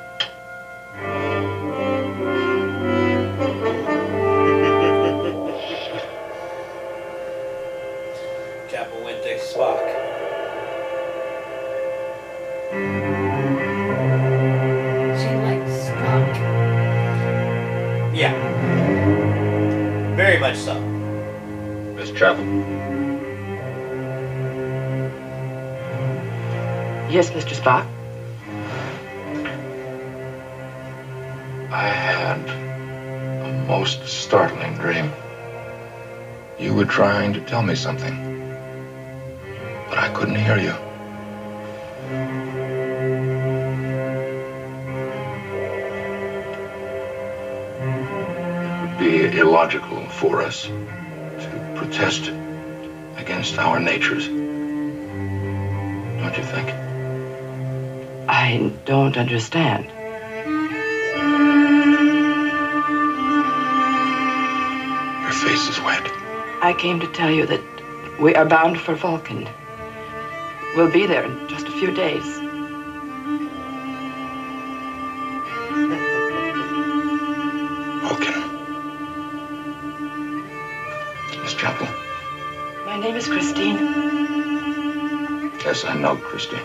Much 20.50 20.58
so. 20.58 20.80
Miss 21.96 22.12
Chapel, 22.12 22.44
Yes, 27.12 27.30
Mr. 27.32 27.54
Spock? 27.56 27.86
I 31.72 31.88
had 31.88 32.40
a 32.50 33.66
most 33.68 34.08
startling 34.08 34.76
dream. 34.76 35.12
You 36.60 36.74
were 36.74 36.86
trying 36.86 37.34
to 37.34 37.42
tell 37.42 37.62
me 37.64 37.76
something, 37.76 38.16
but 39.90 39.98
I 39.98 40.10
couldn't 40.14 40.36
hear 40.36 40.58
you. 40.58 42.49
Illogical 49.40 50.06
for 50.10 50.42
us 50.42 50.64
to 50.64 51.74
protest 51.76 52.28
against 53.16 53.58
our 53.58 53.80
natures. 53.80 54.28
Don't 54.28 54.38
you 56.38 56.44
think? 56.44 56.70
I 58.28 58.72
don't 58.86 59.18
understand. 59.18 59.86
Your 65.22 65.32
face 65.32 65.70
is 65.70 65.80
wet. 65.82 66.06
I 66.62 66.76
came 66.78 67.00
to 67.00 67.08
tell 67.08 67.32
you 67.32 67.46
that 67.46 67.62
we 68.20 68.36
are 68.36 68.46
bound 68.46 68.78
for 68.78 68.94
Vulcan. 68.94 69.48
We'll 70.76 70.92
be 70.92 71.06
there 71.06 71.24
in 71.24 71.48
just 71.48 71.68
a 71.68 71.72
few 71.72 71.92
days. 71.92 72.39
Know, 86.00 86.16
Christine. 86.16 86.64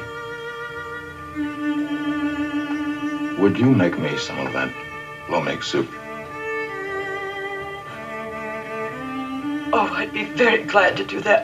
Would 3.36 3.58
you 3.58 3.68
make 3.68 3.98
me 3.98 4.16
some 4.16 4.38
of 4.38 4.52
that 4.52 4.70
plomeek 5.26 5.64
soup? 5.64 5.88
Oh, 9.72 9.90
I'd 9.92 10.12
be 10.12 10.22
very 10.22 10.62
glad 10.62 10.96
to 10.98 11.04
do 11.04 11.18
that, 11.22 11.43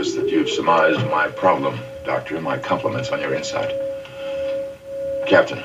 obvious 0.00 0.16
that 0.16 0.30
you've 0.30 0.48
surmised 0.48 1.06
my 1.10 1.28
problem, 1.28 1.78
Doctor. 2.06 2.40
My 2.40 2.56
compliments 2.56 3.10
on 3.10 3.20
your 3.20 3.34
insight. 3.34 3.70
Captain, 5.26 5.62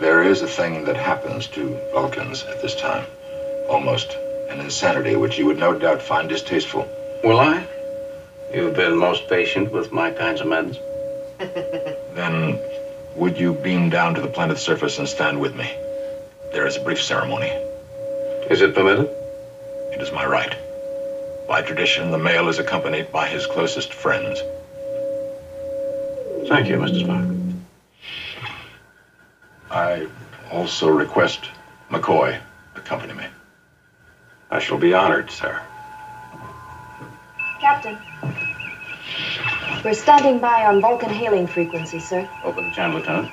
there 0.00 0.24
is 0.24 0.42
a 0.42 0.48
thing 0.48 0.84
that 0.86 0.96
happens 0.96 1.46
to 1.48 1.78
Vulcans 1.92 2.42
at 2.42 2.60
this 2.60 2.74
time. 2.74 3.06
Almost 3.68 4.16
an 4.50 4.58
insanity 4.58 5.14
which 5.14 5.38
you 5.38 5.46
would 5.46 5.60
no 5.60 5.78
doubt 5.78 6.02
find 6.02 6.28
distasteful. 6.28 6.88
Will 7.22 7.38
I? 7.38 7.64
You've 8.52 8.74
been 8.74 8.96
most 8.96 9.28
patient 9.28 9.70
with 9.70 9.92
my 9.92 10.10
kinds 10.10 10.40
of 10.40 10.48
meds. 10.48 10.78
Then, 12.16 12.58
would 13.14 13.38
you 13.38 13.52
beam 13.52 13.90
down 13.90 14.14
to 14.14 14.20
the 14.20 14.34
planet's 14.36 14.62
surface 14.62 14.98
and 14.98 15.06
stand 15.06 15.40
with 15.40 15.54
me? 15.54 15.70
There 16.52 16.66
is 16.66 16.78
a 16.78 16.80
brief 16.80 17.00
ceremony. 17.00 17.50
Is 18.50 18.60
it 18.60 18.74
permitted? 18.74 19.08
It 19.92 20.00
is 20.00 20.10
my 20.10 20.26
right. 20.26 20.65
By 21.48 21.62
tradition, 21.62 22.10
the 22.10 22.18
male 22.18 22.48
is 22.48 22.58
accompanied 22.58 23.12
by 23.12 23.28
his 23.28 23.46
closest 23.46 23.92
friends. 23.94 24.42
Thank 26.48 26.68
you, 26.68 26.76
Mr. 26.76 27.04
Spock. 27.04 27.54
I 29.70 30.06
also 30.50 30.88
request 30.88 31.50
McCoy 31.90 32.40
accompany 32.74 33.12
me. 33.14 33.26
I 34.50 34.58
shall 34.58 34.78
be 34.78 34.92
honored, 34.92 35.30
sir. 35.30 35.60
Captain. 37.60 37.98
We're 39.84 39.94
standing 39.94 40.40
by 40.40 40.64
on 40.64 40.80
Vulcan 40.80 41.10
hailing 41.10 41.46
frequency, 41.46 42.00
sir. 42.00 42.28
Open 42.44 42.68
the 42.68 42.74
channel, 42.74 42.98
Lieutenant. 42.98 43.30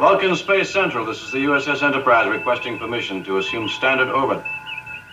Vulcan 0.00 0.36
Space 0.36 0.70
Central, 0.70 1.04
this 1.04 1.22
is 1.22 1.32
the 1.32 1.44
USS 1.44 1.82
Enterprise 1.82 2.28
requesting 2.28 2.78
permission 2.78 3.24
to 3.24 3.38
assume 3.38 3.68
standard 3.68 4.08
orbit. 4.08 4.42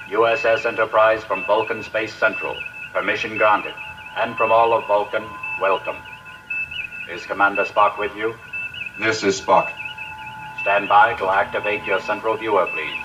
USS 0.10 0.68
Enterprise 0.68 1.24
from 1.24 1.44
Vulcan 1.46 1.82
Space 1.82 2.13
Central. 2.13 2.56
Permission 2.94 3.38
granted. 3.38 3.74
And 4.15 4.38
from 4.38 4.52
all 4.52 4.72
of 4.74 4.86
Vulcan, 4.86 5.26
welcome. 5.60 5.96
Is 7.10 7.26
Commander 7.26 7.65
Spock 7.65 7.98
with 7.98 8.15
you? 8.15 8.36
This 9.00 9.24
is 9.24 9.41
Spock. 9.41 9.74
Stand 10.62 10.88
by 10.88 11.15
to 11.15 11.28
activate 11.30 11.84
your 11.86 12.00
central 12.02 12.38
viewer, 12.38 12.68
please. 12.68 12.96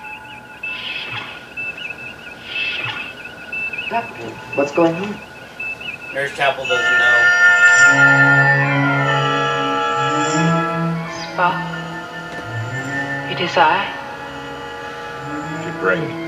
Doctor, 3.89 4.23
what's 4.53 4.71
going 4.71 4.93
on? 4.93 5.15
Nurse 6.13 6.35
Chapel 6.35 6.65
doesn't 6.67 6.99
know. 6.99 7.17
Spock. 11.33 11.57
It 13.31 13.39
is 13.41 13.57
I. 13.57 13.97
T'Pring 15.63 16.20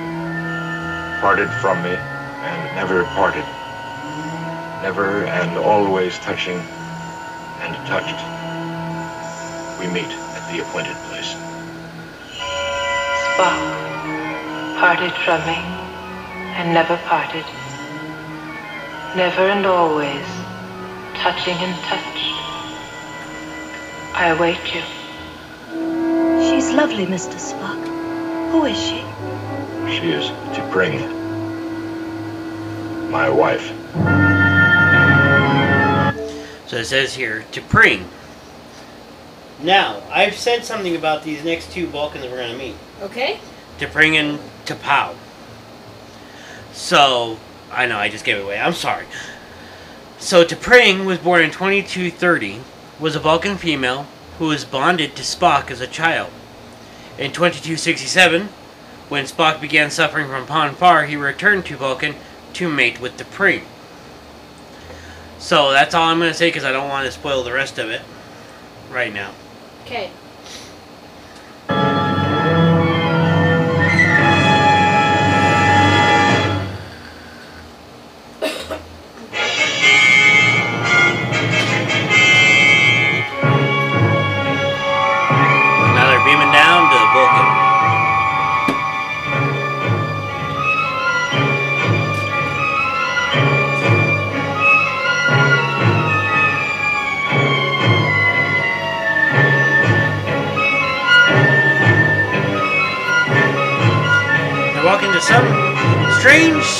parted 1.23 1.49
from 1.61 1.81
me 1.81 1.95
and 1.95 2.75
never 2.75 3.05
parted. 3.15 3.45
Never 4.83 5.23
and 5.23 5.57
always 5.57 6.19
touching 6.19 6.59
and 7.61 7.73
touched. 7.87 8.19
We 9.79 9.87
meet 9.87 10.11
at 10.11 10.43
the 10.51 10.59
appointed 10.59 10.97
place. 11.07 11.31
Spock. 13.23 13.61
Parted 14.83 15.13
from 15.23 15.39
me 15.47 15.55
and 16.59 16.73
never 16.73 16.97
parted. 17.07 17.45
Never 19.15 19.47
and 19.47 19.65
always 19.65 20.27
touching 21.23 21.55
and 21.55 21.75
touched. 21.85 22.35
I 24.13 24.35
await 24.35 24.59
you. 24.75 24.83
She's 26.43 26.73
lovely, 26.73 27.05
Mr. 27.05 27.39
Spock. 27.39 27.81
Who 28.51 28.65
is 28.65 28.77
she? 28.77 29.32
She 29.89 30.11
is 30.11 30.29
T'Pring 30.55 31.21
my 33.13 33.29
wife. 33.29 33.67
So 36.67 36.77
it 36.77 36.85
says 36.85 37.13
here, 37.13 37.45
T'Pring. 37.51 38.05
Now, 39.61 40.01
I've 40.11 40.35
said 40.35 40.65
something 40.65 40.95
about 40.95 41.23
these 41.23 41.43
next 41.43 41.71
two 41.71 41.85
Vulcans 41.87 42.25
we're 42.25 42.37
going 42.37 42.51
to 42.51 42.57
meet. 42.57 42.75
Okay. 43.01 43.39
T'Pring 43.77 44.15
and 44.15 44.39
T'Pau. 44.65 45.15
So, 46.73 47.37
I 47.71 47.85
know, 47.85 47.97
I 47.97 48.09
just 48.09 48.25
gave 48.25 48.37
it 48.37 48.43
away. 48.43 48.59
I'm 48.59 48.73
sorry. 48.73 49.05
So, 50.17 50.43
T'Pring 50.43 51.05
was 51.05 51.19
born 51.19 51.43
in 51.43 51.51
2230, 51.51 52.61
was 52.99 53.15
a 53.15 53.19
Vulcan 53.19 53.57
female 53.57 54.07
who 54.39 54.47
was 54.47 54.65
bonded 54.65 55.15
to 55.15 55.21
Spock 55.21 55.69
as 55.69 55.81
a 55.81 55.87
child. 55.87 56.31
In 57.19 57.31
2267, 57.31 58.49
when 59.13 59.25
Spock 59.25 59.61
began 59.61 59.91
suffering 59.91 60.27
from 60.27 60.47
Pon 60.47 60.73
farr, 60.73 61.05
he 61.05 61.15
returned 61.15 61.67
to 61.67 61.77
Vulcan 61.77 62.15
to 62.53 62.67
mate 62.67 62.99
with 62.99 63.15
T'Pring. 63.15 63.61
So, 65.37 65.71
that's 65.71 65.93
all 65.93 66.09
I'm 66.09 66.17
going 66.17 66.31
to 66.31 66.37
say 66.37 66.47
because 66.47 66.63
I 66.63 66.71
don't 66.71 66.89
want 66.89 67.05
to 67.05 67.11
spoil 67.11 67.43
the 67.43 67.53
rest 67.53 67.77
of 67.77 67.91
it 67.91 68.01
right 68.89 69.13
now. 69.13 69.31
Okay. 69.85 70.09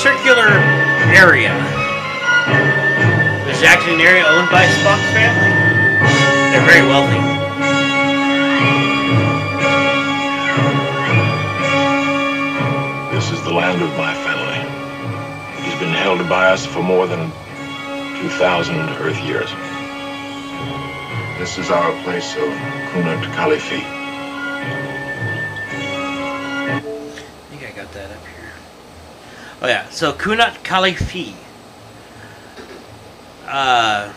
Circular 0.04 0.52
area. 1.16 1.48
This 3.46 3.56
is 3.56 3.62
actually 3.64 3.94
an 3.94 4.00
area 4.02 4.22
owned 4.26 4.50
by 4.50 4.66
Spock's 4.66 5.08
family. 5.16 5.48
They're 6.52 6.66
very 6.68 6.86
wealthy. 6.86 7.16
This 13.16 13.30
is 13.32 13.42
the 13.44 13.54
land 13.54 13.80
of 13.80 13.96
my 13.96 14.12
family. 14.12 14.60
He's 15.64 15.78
been 15.80 15.94
held 15.94 16.28
by 16.28 16.50
us 16.50 16.66
for 16.66 16.82
more 16.82 17.06
than 17.06 17.30
2,000 18.20 18.76
Earth 19.00 19.18
years. 19.24 19.48
This 21.38 21.56
is 21.56 21.70
our 21.70 21.92
place 22.02 22.36
of 22.36 22.52
Koon-ut 22.92 23.24
kal-if-fee. 23.34 23.93
Oh 29.64 29.66
yeah, 29.66 29.88
so 29.88 30.12
Koon-ut 30.12 30.62
kal-if-fee. 30.62 31.34
Uh, 33.46 34.12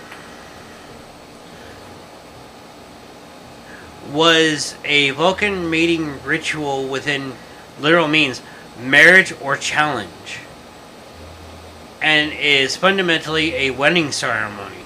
was 4.12 4.76
a 4.84 5.12
Vulcan 5.12 5.70
mating 5.70 6.22
ritual 6.26 6.90
within 6.90 7.32
literal 7.80 8.10
means 8.10 8.42
marriage 8.78 9.34
or 9.40 9.56
challenge, 9.56 10.40
and 12.02 12.34
is 12.34 12.76
fundamentally 12.76 13.54
a 13.54 13.70
wedding 13.70 14.12
ceremony. 14.12 14.84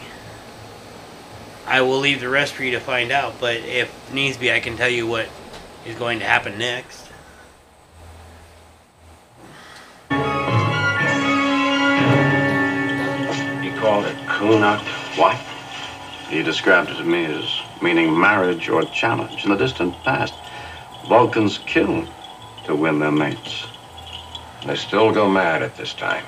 I 1.66 1.82
will 1.82 1.98
leave 1.98 2.20
the 2.20 2.30
rest 2.30 2.54
for 2.54 2.64
you 2.64 2.70
to 2.74 2.80
find 2.80 3.12
out, 3.12 3.34
but 3.40 3.56
if 3.56 4.14
needs 4.14 4.38
be, 4.38 4.52
I 4.52 4.60
can 4.60 4.78
tell 4.78 4.90
you 4.90 5.08
what 5.08 5.28
is 5.88 5.96
going 5.96 6.20
to 6.20 6.26
happen 6.26 6.60
next. 6.60 7.11
Called 13.82 14.06
it 14.06 14.16
Koon-ut 14.28 14.80
what? 15.18 15.36
He 16.30 16.44
described 16.44 16.92
it 16.92 16.98
to 16.98 17.04
me 17.04 17.26
as 17.26 17.62
meaning 17.82 18.18
marriage 18.18 18.70
or 18.70 18.84
challenge. 18.84 19.44
In 19.44 19.50
the 19.50 19.58
distant 19.58 19.96
past, 20.04 20.36
Vulcans 21.08 21.58
killed 21.58 22.08
to 22.66 22.76
win 22.76 23.00
their 23.00 23.12
mates. 23.12 23.66
They 24.68 24.76
still 24.76 25.12
go 25.12 25.28
mad 25.28 25.64
at 25.64 25.76
this 25.78 25.96
time. 25.96 26.24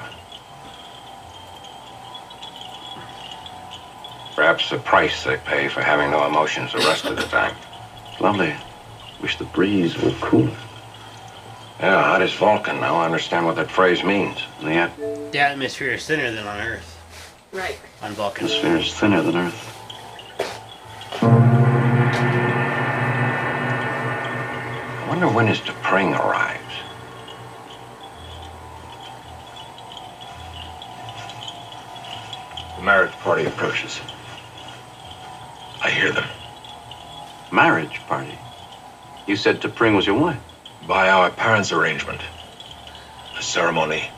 Perhaps 4.36 4.72
the 4.72 4.80
price 4.80 5.24
they 5.24 5.38
pay 5.38 5.68
for 5.68 5.82
having 5.82 6.10
no 6.10 6.26
emotions 6.26 6.72
the 6.72 6.80
rest 6.80 7.06
of 7.06 7.18
the 7.18 7.22
time. 7.24 7.56
Lovely. 8.20 8.56
Wish 9.22 9.38
the 9.38 9.46
breeze 9.46 9.96
were 10.02 10.12
cooler. 10.22 10.58
Yeah, 11.80 12.02
hot 12.02 12.24
as 12.24 12.34
Vulcan. 12.34 12.82
Now 12.82 12.96
I 12.96 13.06
understand 13.06 13.46
what 13.46 13.58
that 13.58 13.70
phrase 13.70 14.04
means. 14.04 14.40
And 14.62 14.74
yet, 14.74 15.32
The 15.32 15.40
atmosphere 15.40 15.92
is 15.92 16.08
thinner 16.08 16.32
than 16.32 16.48
on 16.48 16.60
Earth. 16.60 16.93
Right. 17.54 17.78
On 18.02 18.12
Vulcan. 18.14 18.46
atmosphere 18.46 18.78
is 18.78 18.92
thinner 18.96 19.22
than 19.22 19.38
Earth. 19.38 19.70
I 24.96 25.06
wonder 25.08 25.28
when 25.28 25.46
his 25.46 25.60
T'Pring 25.60 26.20
arrives. 26.20 26.74
The 32.78 32.84
marriage 32.84 33.12
party 33.12 33.46
approaches. 33.46 34.02
I 35.84 35.92
hear 35.92 36.12
them. 36.12 36.28
Marriage 37.52 38.00
party. 38.08 38.36
You 39.28 39.36
said 39.36 39.62
T'Pring 39.62 39.96
was 39.96 40.08
your 40.08 40.20
wife. 40.20 40.42
By 40.88 41.10
our 41.10 41.30
parents' 41.30 41.72
arrangement. 41.72 42.22
A 43.38 43.44
ceremony. 43.44 44.10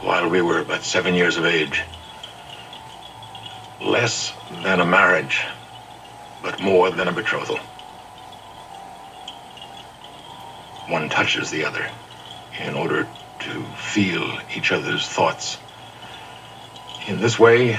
While 0.00 0.28
we 0.28 0.42
were 0.42 0.64
but 0.64 0.82
seven 0.82 1.14
years 1.14 1.36
of 1.36 1.46
age. 1.46 1.84
Less 3.80 4.32
than 4.62 4.80
a 4.80 4.84
marriage, 4.84 5.40
but 6.42 6.60
more 6.60 6.90
than 6.90 7.08
a 7.08 7.12
betrothal. 7.12 7.58
One 10.88 11.08
touches 11.08 11.50
the 11.50 11.64
other 11.64 11.88
in 12.60 12.74
order 12.74 13.06
to 13.40 13.64
feel 13.76 14.40
each 14.54 14.72
other's 14.72 15.06
thoughts. 15.06 15.58
In 17.06 17.20
this 17.20 17.38
way, 17.38 17.78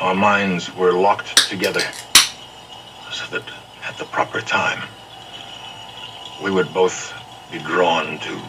our 0.00 0.14
minds 0.14 0.74
were 0.74 0.92
locked 0.92 1.48
together 1.48 1.82
so 3.12 3.26
that 3.30 3.44
at 3.84 3.96
the 3.98 4.04
proper 4.06 4.40
time, 4.40 4.82
we 6.42 6.50
would 6.50 6.74
both 6.74 7.14
be 7.52 7.58
drawn 7.58 8.18
to 8.18 8.40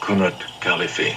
Koon-ut 0.00 0.44
kal-if-fee. 0.60 1.16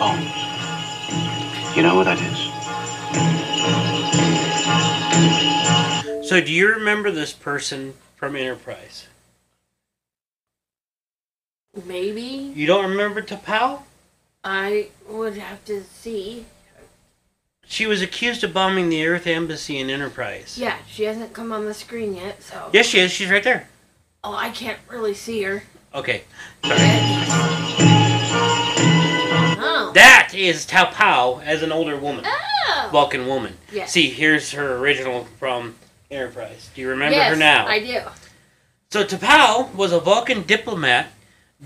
Oh, 0.00 0.16
you 1.76 1.82
know 1.82 1.94
what 1.94 2.04
that 2.04 2.20
is? 2.20 2.38
So, 6.28 6.40
do 6.40 6.52
you 6.52 6.68
remember 6.74 7.10
this 7.10 7.32
person 7.32 7.94
from 8.16 8.36
Enterprise? 8.36 9.08
Maybe 11.86 12.52
You 12.54 12.66
don't 12.66 12.88
remember 12.90 13.20
T'Pau? 13.20 13.82
I 14.44 14.88
would 15.08 15.36
have 15.36 15.64
to 15.64 15.82
see. 15.82 16.46
She 17.66 17.86
was 17.86 18.02
accused 18.02 18.44
of 18.44 18.52
bombing 18.52 18.90
the 18.90 19.06
Earth 19.06 19.26
Embassy 19.26 19.78
in 19.78 19.90
Enterprise. 19.90 20.58
Yeah, 20.58 20.76
she 20.86 21.04
hasn't 21.04 21.32
come 21.32 21.50
on 21.50 21.64
the 21.64 21.74
screen 21.74 22.14
yet, 22.14 22.42
so. 22.42 22.68
Yes, 22.72 22.86
she 22.86 22.98
is. 23.00 23.10
She's 23.10 23.30
right 23.30 23.42
there. 23.42 23.68
Oh, 24.22 24.34
I 24.34 24.50
can't 24.50 24.78
really 24.88 25.14
see 25.14 25.42
her. 25.42 25.62
Okay. 25.94 26.24
Oh. 29.66 29.92
That 29.94 30.32
is 30.34 30.66
T'Pau 30.66 31.42
as 31.42 31.62
an 31.62 31.72
older 31.72 31.96
woman. 31.96 32.24
Oh. 32.26 32.88
Vulcan 32.92 33.26
woman. 33.26 33.56
Yes. 33.72 33.92
See, 33.92 34.10
here's 34.10 34.52
her 34.52 34.76
original 34.76 35.24
from 35.38 35.74
Enterprise. 36.10 36.70
Do 36.74 36.82
you 36.82 36.88
remember 36.90 37.16
yes, 37.16 37.30
her 37.30 37.36
now? 37.36 37.66
I 37.66 37.80
do. 37.80 38.00
So 38.90 39.04
T'Pau 39.04 39.74
was 39.74 39.92
a 39.92 40.00
Vulcan 40.00 40.42
diplomat, 40.42 41.08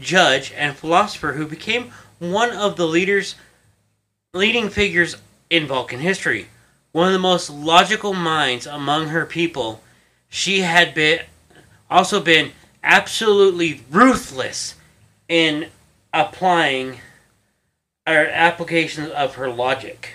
judge, 0.01 0.53
and 0.53 0.77
philosopher 0.77 1.33
who 1.33 1.47
became 1.47 1.93
one 2.19 2.51
of 2.51 2.77
the 2.77 2.87
leaders, 2.87 3.35
leading 4.35 4.69
figures 4.69 5.17
in 5.51 5.67
Vulcan 5.67 6.01
history. 6.01 6.49
One 6.93 7.09
of 7.09 7.13
the 7.13 7.19
most 7.19 7.51
logical 7.51 8.15
minds 8.15 8.67
among 8.67 9.09
her 9.09 9.27
people, 9.27 9.83
she 10.29 10.61
had 10.61 10.95
been 10.95 11.21
also 11.91 12.21
been 12.21 12.53
absolutely 12.83 13.83
ruthless 13.91 14.75
in 15.29 15.69
applying 16.13 17.01
or 18.07 18.27
applications 18.27 19.11
of 19.11 19.35
her 19.35 19.51
logic. 19.51 20.15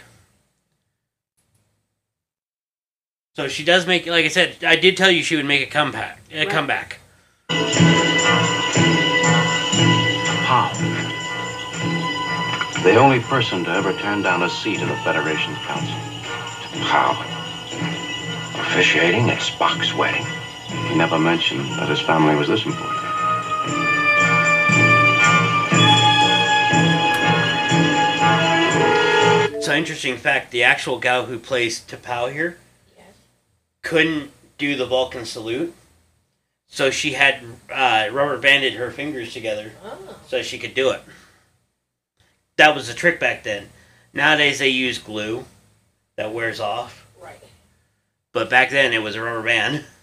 So 3.36 3.48
she 3.48 3.64
does 3.64 3.88
make, 3.88 4.06
like 4.06 4.26
I 4.26 4.30
said, 4.30 4.64
I 4.64 4.76
did 4.76 4.96
tell 4.96 5.10
you 5.10 5.24
she 5.24 5.36
would 5.36 5.46
make 5.46 5.68
a 5.68 5.72
comeback. 5.72 6.22
A 6.32 6.40
Right. 6.40 6.50
comeback. 6.50 7.00
The 12.84 12.96
only 12.98 13.22
person 13.22 13.64
to 13.64 13.72
ever 13.72 13.94
turn 13.94 14.24
down 14.24 14.44
a 14.44 14.50
seat 14.50 14.82
in 14.82 14.90
the 14.90 14.96
Federation's 14.98 15.58
council. 15.60 15.96
How? 16.84 17.12
Officiating 18.60 19.30
at 19.30 19.40
Spock's 19.40 19.94
wedding. 19.94 20.26
He 20.90 20.96
never 20.98 21.18
mentioned 21.18 21.66
that 21.80 21.88
his 21.88 22.02
family 22.02 22.36
was 22.36 22.50
this 22.50 22.66
important. 22.66 23.00
So 29.62 29.74
interesting 29.74 30.18
fact: 30.18 30.52
the 30.52 30.64
actual 30.64 31.00
gal 31.00 31.26
who 31.28 31.40
plays 31.40 31.80
T'Pau 31.80 32.32
here 32.34 32.58
couldn't 33.82 34.32
do 34.58 34.76
the 34.76 34.86
Vulcan 34.86 35.26
salute, 35.26 35.74
so 36.68 36.90
she 36.90 37.14
had 37.14 37.40
uh, 37.72 38.10
rubber 38.12 38.38
banded 38.38 38.74
her 38.74 38.92
fingers 38.92 39.32
together 39.32 39.72
Oh. 39.84 40.18
so 40.28 40.42
she 40.42 40.60
could 40.60 40.74
do 40.74 40.90
it. 40.90 41.02
That 42.58 42.76
was 42.76 42.88
the 42.88 42.94
trick 42.94 43.20
back 43.20 43.44
then. 43.44 43.70
Nowadays 44.14 44.60
they 44.60 44.70
use 44.70 44.98
glue 45.00 45.46
that 46.16 46.34
wears 46.34 46.60
off. 46.60 47.08
Right. 47.22 47.40
But 48.32 48.50
back 48.50 48.70
then 48.70 48.94
it 48.94 49.02
was 49.02 49.16
a 49.16 49.22
rubber 49.22 49.44
band. 49.44 49.86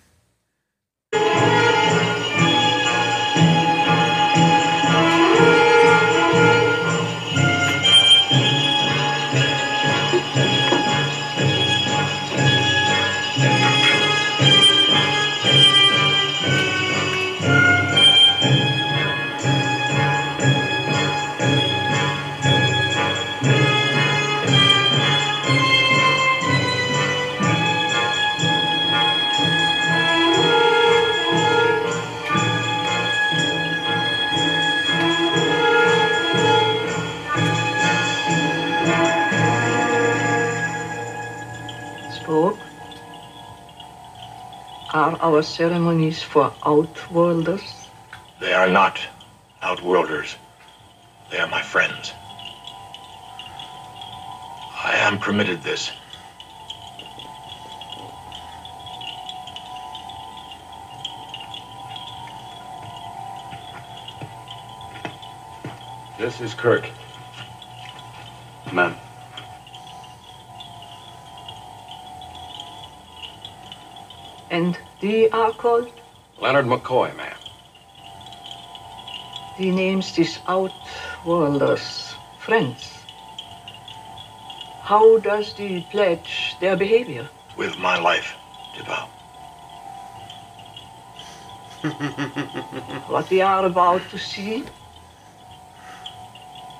our 45.20 45.42
ceremonies 45.42 46.22
for 46.22 46.52
outworlders? 46.64 47.62
They 48.40 48.52
are 48.52 48.68
not 48.68 48.98
outworlders. 49.62 50.36
They 51.30 51.38
are 51.38 51.46
my 51.46 51.62
friends. 51.62 52.12
I 54.82 54.94
am 54.96 55.18
permitted 55.18 55.62
this. 55.62 55.92
This 66.18 66.40
is 66.40 66.54
Kirk. 66.54 66.88
Ma'am. 68.72 68.94
And 74.50 74.78
they 75.00 75.30
are 75.30 75.52
called? 75.52 75.90
Leonard 76.40 76.66
McCoy, 76.66 77.16
ma'am. 77.16 77.36
The 79.58 79.70
names 79.70 80.14
these 80.14 80.38
outworlders 80.46 82.14
friends. 82.38 82.96
How 84.82 85.18
does 85.18 85.54
the 85.54 85.82
pledge 85.92 86.56
their 86.60 86.76
behavior? 86.76 87.28
With 87.56 87.78
my 87.78 87.98
life, 87.98 88.34
T'Pau. 88.74 89.08
What 93.08 93.30
we 93.30 93.40
are 93.40 93.64
about 93.66 94.02
to 94.10 94.18
see 94.18 94.64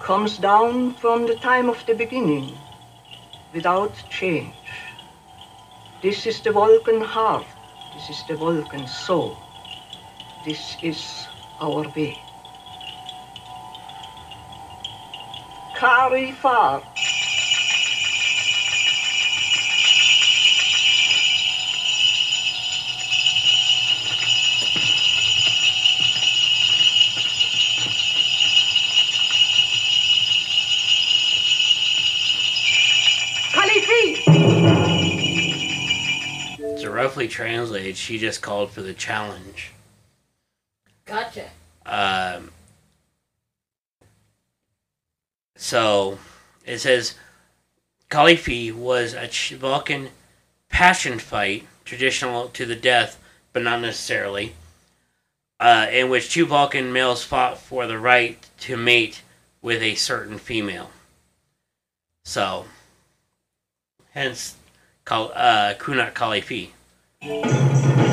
comes 0.01 0.39
down 0.39 0.95
from 0.95 1.27
the 1.27 1.37
time 1.37 1.69
of 1.69 1.85
the 1.87 1.95
beginning 1.95 2.59
without 3.53 3.93
change. 4.11 4.55
This 6.03 6.27
is 6.27 6.41
the 6.41 6.53
Vulcan 6.53 7.01
heart. 7.01 7.47
This 8.01 8.21
is 8.21 8.25
the 8.25 8.35
Vulcan 8.37 8.87
soul. 8.87 9.37
This 10.43 10.79
is 10.83 11.29
our 11.61 11.87
way. 11.95 12.25
Kah-if-farr. 15.77 16.83
Roughly 37.01 37.29
translated, 37.29 37.97
she 37.97 38.19
just 38.19 38.43
called 38.43 38.73
for 38.73 38.83
the 38.83 38.93
challenge. 38.93 39.73
Gotcha. 41.07 41.49
Um, 41.87 42.51
so 45.57 46.19
it 46.67 46.81
says 46.81 47.15
kal-if-fee 48.11 48.73
was 48.73 49.15
a 49.15 49.31
Vulcan 49.57 50.11
passion 50.69 51.19
fight, 51.19 51.67
traditional 51.87 52.49
to 52.51 52.67
the 52.67 52.77
death, 52.77 53.19
but 53.55 53.63
not 53.63 53.81
necessarily, 53.81 54.53
uh, 55.59 55.87
in 55.91 56.11
which 56.11 56.31
two 56.31 56.45
Vulcan 56.45 56.93
males 56.93 57.25
fought 57.25 57.57
for 57.57 57.87
the 57.87 57.99
right 57.99 58.47
to 58.59 58.77
mate 58.77 59.23
with 59.63 59.81
a 59.81 59.95
certain 59.95 60.37
female. 60.37 60.91
So, 62.27 62.67
hence, 64.11 64.57
uh, 65.11 65.73
Koon-ut 65.79 66.15
kal-if-fee. 66.15 66.73
What 67.23 67.45
happened? 67.51 68.10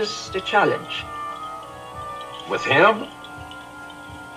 She 0.00 0.30
the 0.30 0.40
challenge. 0.40 1.04
With 2.48 2.64
him? 2.64 3.06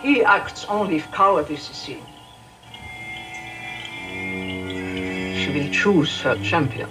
He 0.02 0.22
acts 0.22 0.66
only 0.66 0.98
if 0.98 1.10
cowardice 1.14 1.70
is 1.70 1.78
seen. 1.78 2.04
She 5.40 5.52
will 5.54 5.72
choose 5.72 6.20
her 6.22 6.36
champion. 6.44 6.90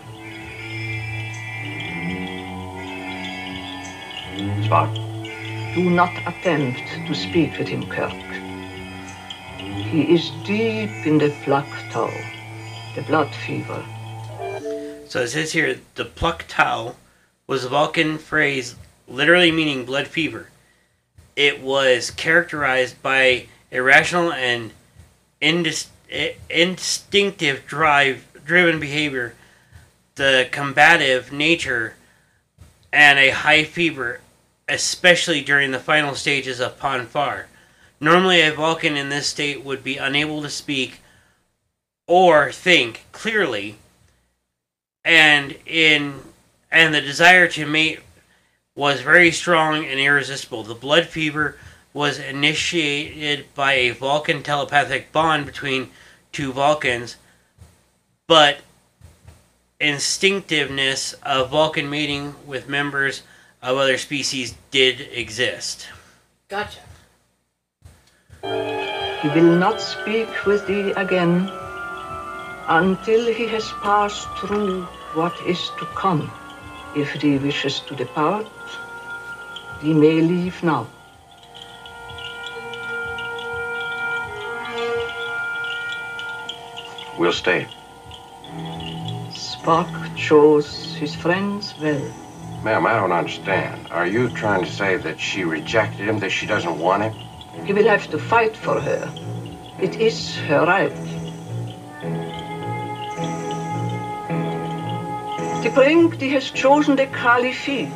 Spock. 4.65 4.95
Do 5.75 5.91
not 5.91 6.15
attempt 6.27 6.83
to 7.07 7.15
speak 7.15 7.59
with 7.59 7.69
him, 7.69 7.87
Kirk. 7.91 8.23
He 9.91 10.15
is 10.15 10.31
deep 10.47 11.07
in 11.07 11.19
the 11.19 11.29
plak 11.45 11.69
tow, 11.91 12.11
the 12.95 13.03
blood 13.03 13.35
fever. 13.35 13.85
So 15.09 15.21
it 15.21 15.29
says 15.29 15.53
here 15.53 15.79
the 15.95 16.07
plak 16.07 16.47
tow 16.49 16.97
was 17.53 17.65
a 17.67 17.69
Vulcan 17.69 18.17
phrase 18.17 18.77
literally 19.07 19.53
meaning 19.53 19.85
blood 19.85 20.09
fever. 20.09 20.49
It 21.37 21.61
was 21.61 22.11
characterized 22.11 23.03
by 23.03 23.45
irrational 23.71 24.33
and 24.33 24.73
indis- 25.43 25.89
instinctive 26.49 27.67
drive 27.67 28.25
driven 28.47 28.81
behavior, 28.81 29.35
the 30.15 30.49
combative 30.51 31.31
nature, 31.31 31.95
and 32.91 33.19
a 33.19 33.29
high 33.29 33.65
fever, 33.65 34.23
especially 34.67 35.43
during 35.43 35.73
the 35.73 35.79
final 35.79 36.15
stages 36.15 36.59
of 36.59 36.79
Pon 36.79 37.05
farr. 37.05 37.49
Normally, 38.01 38.41
a 38.41 38.51
Vulcan 38.51 38.97
in 38.97 39.11
this 39.11 39.27
state 39.27 39.63
would 39.63 39.85
be 39.85 39.99
unable 39.99 40.41
to 40.41 40.49
speak 40.49 41.03
or 42.07 42.51
think 42.51 43.05
clearly 43.13 43.77
and 45.05 45.59
in 45.67 46.32
and 46.73 46.95
the 46.95 47.01
desire 47.01 47.47
to 47.49 47.67
mate 47.67 48.01
was 48.75 49.03
very 49.03 49.31
strong 49.31 49.85
and 49.85 50.01
irresistible. 50.01 50.63
The 50.63 50.75
blood 50.75 51.07
fever 51.07 51.57
was 51.93 52.19
initiated 52.19 53.55
by 53.55 53.75
a 53.75 53.91
Vulcan 53.91 54.43
telepathic 54.43 55.13
bond 55.13 55.45
between 55.45 55.91
two 56.33 56.53
Vulcans, 56.53 57.17
but 58.27 58.61
instinctiveness 59.79 61.13
of 61.23 61.51
Vulcan 61.51 61.91
mating 61.91 62.35
with 62.47 62.69
members 62.69 63.23
of 63.61 63.77
other 63.77 63.99
species 63.99 64.55
did 64.71 65.01
exist. 65.13 65.89
Gotcha. 66.49 66.81
He 68.43 69.29
will 69.29 69.57
not 69.57 69.81
speak 69.81 70.47
with 70.47 70.67
thee 70.67 70.93
again 70.93 71.51
until 72.69 73.33
he 73.33 73.47
has 73.49 73.71
passed 73.83 74.27
through 74.39 74.83
what 75.15 75.35
is 75.47 75.71
to 75.79 75.85
come. 75.95 76.31
If 76.95 77.13
he 77.23 77.39
wishes 77.39 77.81
to 77.81 77.97
depart, 77.97 78.47
he 79.81 79.95
may 79.95 80.21
leave 80.21 80.63
now. 80.63 80.87
We'll 87.19 87.33
stay. 87.33 87.67
Spock 89.31 90.17
chose 90.17 90.95
his 90.97 91.15
friends 91.15 91.75
well. 91.81 92.03
Ma'am, 92.63 92.87
I 92.87 92.95
don't 92.95 93.13
understand. 93.13 93.89
Are 93.91 94.07
you 94.07 94.29
trying 94.29 94.65
to 94.65 94.71
say 94.71 94.97
that 94.97 95.19
she 95.19 95.45
rejected 95.45 96.09
him, 96.09 96.19
that 96.19 96.31
she 96.31 96.47
doesn't 96.47 96.79
want 96.79 97.03
him? 97.05 97.15
He 97.65 97.73
will 97.73 97.89
have 97.89 98.11
to 98.11 98.19
fight 98.19 98.57
for 98.57 98.81
her. 98.81 99.13
It 99.81 99.97
is 99.97 100.37
her 100.49 100.67
right. 100.67 101.22
T'Pring 105.63 106.11
has 106.33 106.51
chosen 106.51 106.97
the 106.97 107.07
kal-if-fee, 107.07 107.89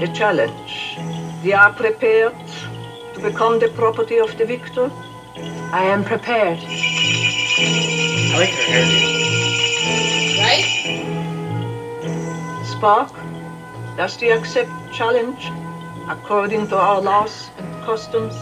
the 0.00 0.08
challenge. 0.08 0.98
They 1.42 1.54
are 1.54 1.72
prepared 1.72 2.36
to 3.14 3.20
become 3.20 3.58
the 3.58 3.68
property 3.68 4.18
of 4.18 4.36
the 4.36 4.44
victor. 4.44 4.90
I 5.72 5.84
am 5.84 6.04
prepared. 6.04 6.58
I 6.58 8.36
like 8.36 8.50
her 8.50 8.64
hairdo. 8.72 8.98
Right? 10.44 10.68
Spock, 12.72 13.16
does 13.96 14.16
he 14.16 14.28
accept 14.28 14.70
challenge 14.92 15.50
according 16.10 16.68
to 16.68 16.76
our 16.76 17.00
laws 17.00 17.50
and 17.56 17.82
customs? 17.84 18.34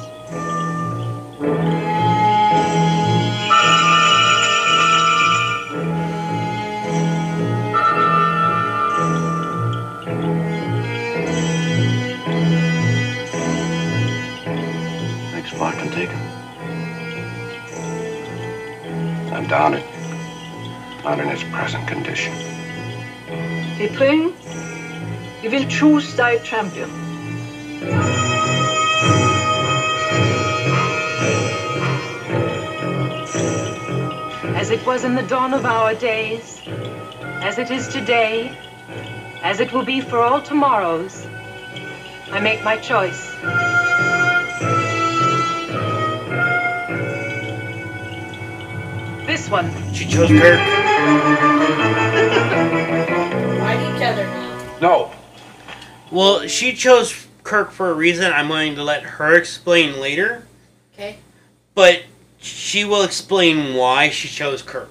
I 19.36 19.44
doubt 19.44 19.74
it. 19.74 19.84
Not 21.04 21.20
in 21.20 21.28
its 21.28 21.42
present 21.44 21.86
condition. 21.86 22.32
T'Pring, 23.76 24.32
you 25.42 25.50
will 25.50 25.68
choose 25.68 26.16
thy 26.16 26.38
champion. 26.38 26.88
As 34.56 34.70
it 34.70 34.86
was 34.86 35.04
in 35.04 35.14
the 35.14 35.22
dawn 35.22 35.52
of 35.52 35.66
our 35.66 35.94
days, 35.94 36.62
as 37.42 37.58
it 37.58 37.70
is 37.70 37.88
today, 37.88 38.56
as 39.42 39.60
it 39.60 39.70
will 39.70 39.84
be 39.84 40.00
for 40.00 40.18
all 40.20 40.40
tomorrows, 40.40 41.26
I 42.32 42.40
make 42.40 42.64
my 42.64 42.78
choice. 42.78 43.25
This 49.46 49.52
one. 49.52 49.94
She 49.94 50.04
chose 50.06 50.28
Kirk. 50.28 50.58
Fight 53.60 53.94
each 53.94 54.02
other 54.02 54.24
now. 54.26 54.78
No. 54.80 55.12
Well, 56.10 56.48
she 56.48 56.72
chose 56.72 57.28
Kirk 57.44 57.70
for 57.70 57.90
a 57.90 57.94
reason. 57.94 58.32
I'm 58.32 58.48
going 58.48 58.74
to 58.74 58.82
let 58.82 59.04
her 59.04 59.36
explain 59.36 60.00
later, 60.00 60.44
Okay. 60.94 61.18
but 61.76 62.02
she 62.40 62.84
will 62.84 63.04
explain 63.04 63.76
why 63.76 64.10
she 64.10 64.26
chose 64.26 64.62
Kirk. 64.62 64.90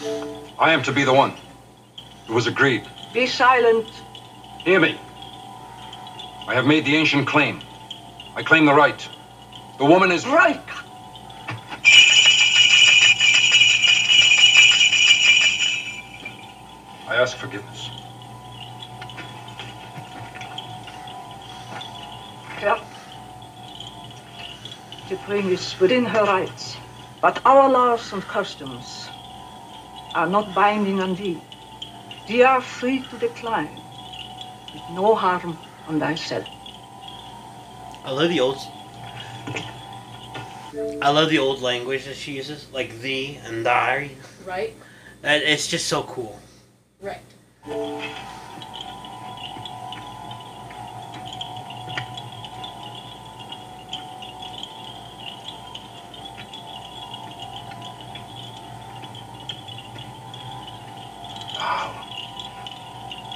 I 0.00 0.70
am 0.72 0.84
to 0.84 0.92
be 0.92 1.02
the 1.02 1.12
one. 1.12 1.32
It 2.28 2.32
was 2.32 2.46
agreed. 2.46 2.84
Be 3.12 3.26
silent. 3.26 3.88
Hear 4.60 4.78
me. 4.78 4.96
I 6.46 6.54
have 6.54 6.66
made 6.66 6.84
the 6.84 6.94
ancient 6.94 7.26
claim. 7.26 7.60
I 8.36 8.44
claim 8.44 8.64
the 8.64 8.74
right. 8.74 9.08
The 9.78 9.84
woman 9.84 10.12
is 10.12 10.24
right. 10.24 10.62
I 17.16 17.20
ask 17.20 17.38
forgiveness. 17.38 17.88
Kirk, 22.58 22.82
the 25.08 25.16
Brink 25.26 25.46
is 25.46 25.80
within 25.80 26.04
her 26.04 26.24
rights, 26.24 26.76
but 27.22 27.40
our 27.46 27.70
laws 27.70 28.12
and 28.12 28.22
customs 28.22 29.08
are 30.14 30.28
not 30.28 30.54
binding 30.54 31.00
on 31.00 31.14
thee. 31.14 31.40
Thee 32.28 32.42
are 32.42 32.60
free 32.60 33.02
to 33.08 33.16
decline, 33.16 33.80
with 34.74 34.82
no 34.90 35.14
harm 35.14 35.56
on 35.88 35.98
thyself. 35.98 36.46
I 38.04 38.10
love 38.10 38.28
the 38.28 38.40
old. 38.40 38.58
I 41.00 41.08
love 41.08 41.30
the 41.30 41.38
old 41.38 41.62
language 41.62 42.04
that 42.04 42.16
she 42.16 42.32
uses, 42.32 42.70
like 42.72 43.00
thee 43.00 43.40
and 43.46 43.64
thy. 43.64 44.10
Right? 44.44 44.74
It's 45.24 45.66
just 45.66 45.86
so 45.86 46.02
cool. 46.02 46.38
Right. 47.06 47.20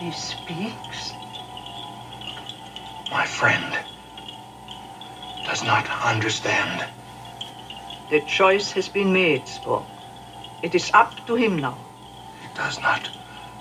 He 0.01 0.11
speaks. 0.11 1.13
My 3.13 3.25
friend 3.25 3.79
does 5.45 5.63
not 5.63 5.89
understand. 6.05 6.85
The 8.11 8.19
choice 8.23 8.73
has 8.73 8.89
been 8.89 9.13
made, 9.13 9.43
Spock. 9.43 9.85
It 10.65 10.75
is 10.75 10.91
up 10.93 11.15
to 11.29 11.37
him 11.37 11.61
now. 11.61 11.79
He 12.43 12.49
does 12.57 12.81
not 12.81 13.09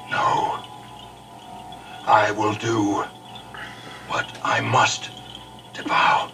know. 0.09 0.59
I 2.05 2.31
will 2.31 2.53
do 2.53 3.03
what 4.07 4.27
I 4.43 4.61
must 4.61 5.09
T'Pau. 5.73 6.31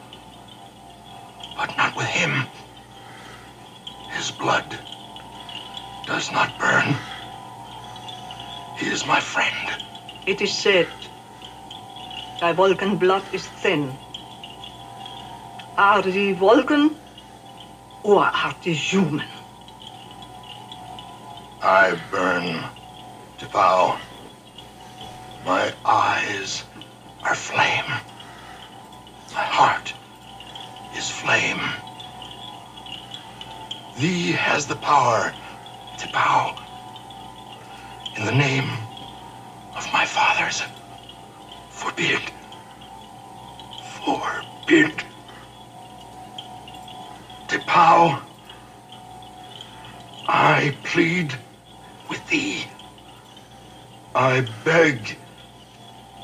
But 1.57 1.75
not 1.77 1.95
with 1.95 2.07
him. 2.07 2.47
His 4.09 4.31
blood 4.31 4.77
does 6.05 6.31
not 6.31 6.57
burn. 6.59 6.95
He 8.77 8.87
is 8.87 9.05
my 9.05 9.19
friend. 9.19 9.83
It 10.25 10.41
is 10.41 10.53
said, 10.53 10.87
thy 12.39 12.53
Vulcan 12.53 12.97
blood 12.97 13.23
is 13.33 13.45
thin. 13.47 13.91
Are 15.77 16.01
thee 16.01 16.31
Vulcan, 16.31 16.95
or 18.03 18.23
art 18.23 18.61
thee 18.63 18.73
human? 18.73 19.27
I 21.61 21.97
burn 22.11 22.63
T'Pau. 23.37 23.97
My 25.45 25.73
eyes 25.83 26.63
are 27.23 27.35
flame. 27.35 27.91
My 29.33 29.43
heart 29.43 29.93
is 30.95 31.09
flame. 31.09 31.59
Thee 33.97 34.31
has 34.31 34.65
the 34.67 34.77
power 34.77 35.33
T'Pau 35.97 36.57
in 38.15 38.25
the 38.25 38.31
name 38.31 38.69
of 39.75 39.85
my 39.91 40.05
fathers. 40.05 40.63
Forbid. 41.69 42.21
Forbid. 44.05 45.03
T'Pau. 47.49 48.21
I 50.27 50.73
plead 50.83 51.33
with 52.09 52.25
thee. 52.29 52.65
I 54.15 54.47
beg. 54.63 55.17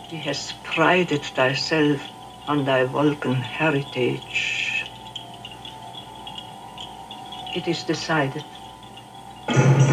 He 0.07 0.15
has 0.19 0.53
prided 0.63 1.23
thyself 1.23 2.01
on 2.47 2.63
thy 2.63 2.85
Vulcan 2.85 3.35
heritage. 3.35 4.85
It 7.53 7.67
is 7.67 7.83
decided. 7.83 8.45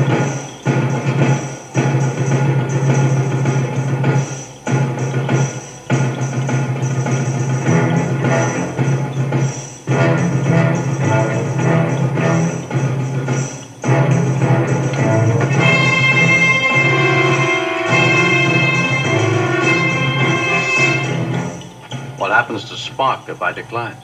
I 23.49 23.53
decline? 23.53 23.97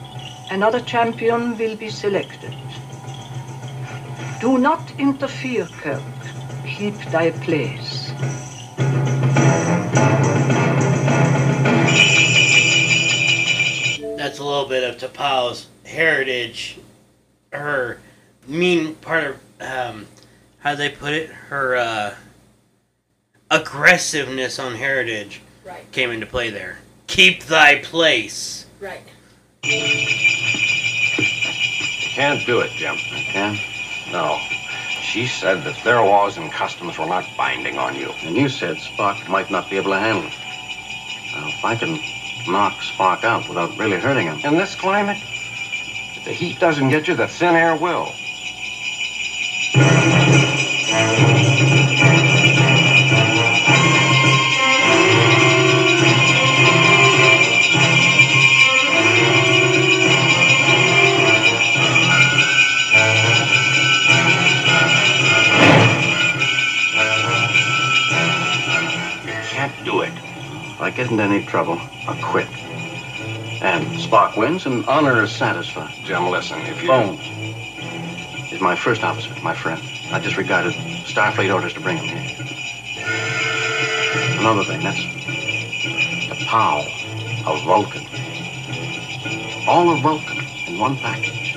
Another 0.49 0.79
champion 0.79 1.55
will 1.55 1.75
be 1.75 1.91
selected. 1.91 2.51
Do 4.41 4.57
not 4.57 4.91
interfere, 4.97 5.67
Kirk. 5.81 6.01
Keep 6.65 6.95
thy 7.11 7.29
place. 7.29 8.09
That's 14.17 14.39
a 14.39 14.43
little 14.43 14.67
bit 14.67 14.83
of 14.83 14.97
T'Pau's 14.97 15.67
heritage, 15.85 16.79
her 17.53 17.99
mean 18.47 18.95
part 18.95 19.25
of 19.25 19.61
um, 19.61 20.07
how 20.57 20.73
they 20.73 20.89
put 20.89 21.13
it, 21.13 21.29
her 21.29 21.75
uh, 21.75 22.15
aggressiveness 23.51 24.57
on 24.57 24.73
heritage 24.73 25.41
Right. 25.63 25.91
came 25.91 26.09
into 26.11 26.25
play 26.25 26.49
there. 26.51 26.79
Keep 27.07 27.43
thy 27.43 27.79
place. 27.79 28.65
Right. 28.79 29.01
You 29.67 31.25
can't 32.13 32.45
do 32.45 32.59
it, 32.59 32.71
Jim. 32.75 32.97
Can? 32.97 33.57
No. 34.11 34.39
She 35.01 35.25
said 35.25 35.63
that 35.63 35.75
their 35.83 36.01
laws 36.03 36.37
and 36.37 36.51
customs 36.51 36.99
were 36.99 37.07
not 37.07 37.25
binding 37.35 37.79
on 37.79 37.95
you. 37.95 38.13
And 38.23 38.37
you 38.37 38.47
said 38.47 38.77
Spock 38.77 39.27
might 39.27 39.49
not 39.49 39.69
be 39.69 39.77
able 39.77 39.91
to 39.91 39.99
handle 39.99 40.25
it. 40.25 40.33
Now, 41.33 41.47
if 41.47 41.65
I 41.65 41.75
can 41.75 41.99
knock 42.47 42.73
Spock 42.81 43.23
out 43.23 43.47
without 43.47 43.75
really 43.77 43.97
hurting 43.97 44.27
him. 44.27 44.39
In 44.43 44.55
this 44.55 44.75
climate, 44.75 45.17
if 46.15 46.23
the 46.25 46.31
heat 46.31 46.59
doesn't 46.59 46.89
get 46.89 47.07
you, 47.07 47.15
the 47.15 47.27
thin 47.27 47.55
air 47.55 47.75
will. 47.75 48.13
Trouble, 71.55 71.79
I'll 72.05 72.21
quit. 72.21 72.49
And 73.61 73.87
Spock 73.95 74.35
wins 74.35 74.65
and 74.65 74.85
honor 74.87 75.23
is 75.23 75.31
satisfied. 75.31 75.93
Jim, 76.03 76.29
listen, 76.29 76.59
if 76.63 76.81
you... 76.81 76.89
Bones 76.89 77.21
is 78.51 78.59
my 78.59 78.75
first 78.75 79.05
officer, 79.05 79.33
my 79.41 79.55
friend. 79.55 79.81
I 80.11 80.19
disregarded 80.19 80.73
Starfleet 80.73 81.53
orders 81.53 81.71
to 81.75 81.79
bring 81.79 81.95
him 81.95 82.07
here. 82.07 82.45
Another 84.37 84.65
thing, 84.65 84.83
that's 84.83 85.01
the 86.27 86.35
T'Pau 86.35 86.83
of 87.47 87.63
Vulcan. 87.63 88.05
All 89.65 89.89
of 89.91 90.01
Vulcan 90.01 90.37
in 90.67 90.77
one 90.77 90.97
package. 90.97 91.55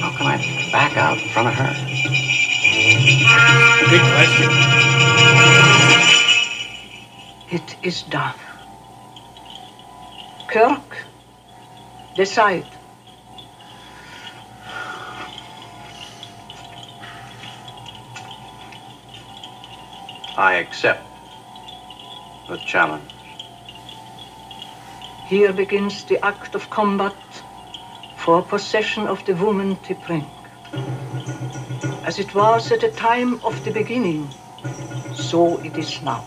How 0.00 0.16
can 0.16 0.28
I 0.28 0.38
back 0.72 0.96
out 0.96 1.18
in 1.18 1.28
front 1.28 1.48
of 1.48 1.54
her? 1.56 1.74
Good 3.90 4.00
question. 4.00 4.50
It 7.50 7.76
is 7.86 8.02
done. 8.04 8.34
Kirk, 10.50 10.96
decide. 12.16 12.66
I 20.36 20.54
accept 20.54 21.06
the 22.48 22.56
challenge. 22.56 23.12
Here 25.28 25.52
begins 25.52 26.02
the 26.06 26.18
act 26.24 26.56
of 26.56 26.68
combat 26.68 27.14
for 28.16 28.42
possession 28.42 29.06
of 29.06 29.24
the 29.26 29.36
woman 29.36 29.76
T'Pring. 29.76 30.26
As 32.04 32.18
it 32.18 32.34
was 32.34 32.72
at 32.72 32.80
the 32.80 32.90
time 32.90 33.40
of 33.44 33.64
the 33.64 33.70
beginning, 33.70 34.28
so 35.14 35.58
it 35.58 35.78
is 35.78 36.02
now. 36.02 36.24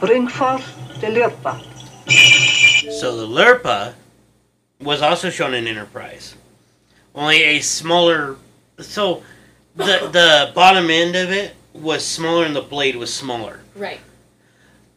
Bring 0.00 0.28
forth 0.28 0.66
the 1.02 1.08
Lirpa. 1.08 1.75
So 2.08 3.16
the 3.16 3.26
Lirpa 3.26 3.94
was 4.80 5.02
also 5.02 5.30
shown 5.30 5.54
in 5.54 5.66
Enterprise. 5.66 6.34
Only 7.14 7.42
a 7.42 7.60
smaller. 7.60 8.36
So 8.78 9.22
the 9.74 10.08
the 10.12 10.52
bottom 10.54 10.90
end 10.90 11.16
of 11.16 11.30
it 11.30 11.54
was 11.72 12.04
smaller 12.04 12.44
and 12.44 12.54
the 12.54 12.60
blade 12.62 12.96
was 12.96 13.12
smaller. 13.12 13.60
Right. 13.74 14.00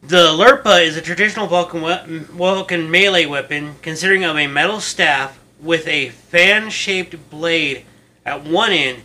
The 0.02 0.28
Lirpa 0.28 0.82
is 0.86 0.96
a 0.96 1.02
traditional 1.02 1.48
Vulcan, 1.48 1.82
we- 1.82 2.20
Vulcan 2.20 2.90
melee 2.90 3.26
weapon 3.26 3.76
consisting 3.82 4.24
of 4.24 4.38
a 4.38 4.48
metal 4.48 4.80
staff 4.80 5.38
with 5.60 5.86
a 5.88 6.10
fan 6.10 6.70
shaped 6.70 7.30
blade 7.30 7.86
at 8.26 8.44
one 8.46 8.72
end 8.72 9.04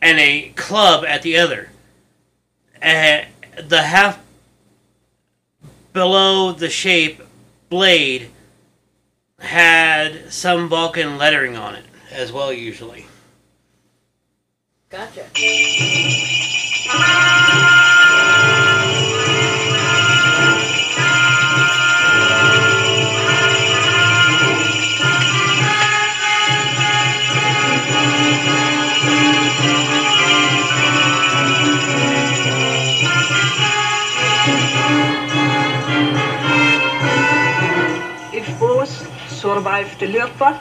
and 0.00 0.18
a 0.18 0.50
club 0.56 1.04
at 1.04 1.20
the 1.22 1.36
other. 1.36 1.68
And 2.80 3.26
the 3.62 3.82
half 3.82 4.18
below 5.96 6.52
the 6.52 6.68
shape 6.68 7.22
blade 7.70 8.28
had 9.38 10.30
some 10.30 10.68
Vulcan 10.68 11.16
lettering 11.16 11.56
on 11.56 11.74
it 11.74 11.86
as 12.12 12.30
well, 12.30 12.52
usually. 12.52 13.06
Gotcha. 14.90 15.24
Lirpa, 40.06 40.60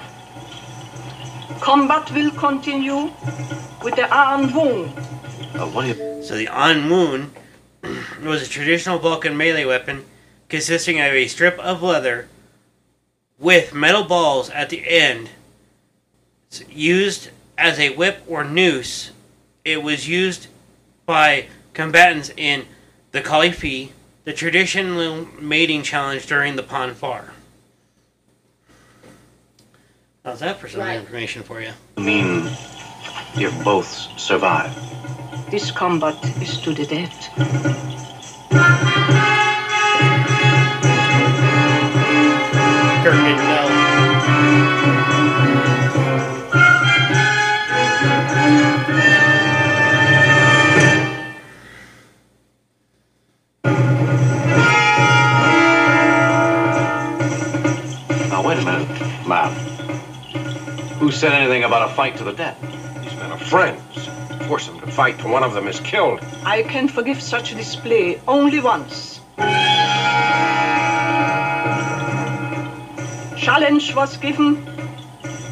combat 1.62 2.12
will 2.12 2.32
continue 2.32 3.12
with 3.84 3.96
the 3.96 4.08
oh, 4.12 5.70
what 5.74 5.88
you... 5.88 6.24
So 6.24 6.36
the 6.36 6.48
ahn-woon 6.48 7.32
was 8.24 8.42
a 8.42 8.50
traditional 8.50 9.00
Vulcan 9.00 9.38
melee 9.38 9.66
weapon 9.66 10.06
consisting 10.50 11.00
of 11.00 11.14
a 11.14 11.28
strip 11.28 11.60
of 11.60 11.84
leather 11.84 12.28
with 13.38 13.74
metal 13.74 14.04
balls 14.04 14.50
at 14.50 14.70
the 14.70 14.88
end. 14.88 15.30
It's 16.48 16.68
used 16.70 17.30
as 17.58 17.80
a 17.80 17.96
whip 17.96 18.24
or 18.28 18.44
noose. 18.44 19.12
It 19.64 19.84
was 19.84 20.08
used 20.08 20.48
by 21.06 21.48
combatants 21.74 22.32
in 22.36 22.66
the 23.12 23.22
kal-if-fee, 23.22 23.92
the 24.24 24.34
traditional 24.34 25.28
mating 25.40 25.84
challenge 25.84 26.26
during 26.26 26.56
the 26.56 26.64
Pon 26.64 26.94
farr. 26.94 27.35
How's 30.26 30.40
that 30.40 30.60
for 30.60 30.68
some 30.68 30.82
Right. 30.82 31.00
information 31.00 31.44
for 31.44 31.62
you? 31.62 31.72
I 31.98 32.02
mean, 32.02 32.50
if 33.36 33.54
both 33.64 33.88
survive. 34.18 34.74
This 35.52 35.70
combat 35.70 36.16
is 36.42 36.58
to 36.62 36.74
the 36.74 36.86
death. 36.88 37.30
Said 61.16 61.32
anything 61.32 61.64
about 61.64 61.90
a 61.90 61.94
fight 61.94 62.18
to 62.18 62.24
the 62.24 62.34
death? 62.34 62.60
These 63.02 63.16
men 63.16 63.32
are 63.32 63.38
friends. 63.38 63.82
Force 64.48 64.68
them 64.68 64.80
to 64.82 64.88
fight 64.88 65.18
till 65.18 65.32
one 65.32 65.44
of 65.44 65.54
them 65.54 65.68
is 65.68 65.80
killed. 65.80 66.20
I 66.44 66.64
can 66.64 66.88
forgive 66.88 67.22
such 67.22 67.54
a 67.54 67.56
display 67.56 68.20
only 68.28 68.60
once. 68.60 69.22
Challenge 73.38 73.96
was 73.96 74.18
given 74.18 74.68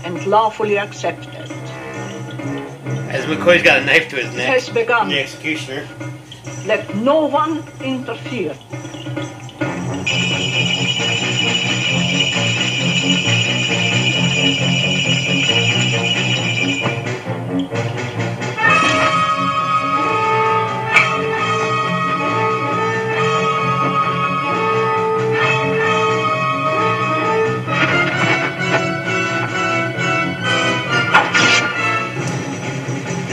and 0.04 0.26
lawfully 0.28 0.78
accepted. 0.78 1.34
As 3.10 3.26
McCoy's 3.26 3.64
got 3.64 3.82
a 3.82 3.86
knife 3.86 4.10
to 4.10 4.18
his 4.18 4.36
neck. 4.36 4.48
has 4.48 4.70
begun. 4.70 5.10
The 5.10 5.20
executioner. 5.20 5.88
Let 6.66 6.96
no 6.96 7.26
one 7.26 7.64
interfere. 7.82 8.56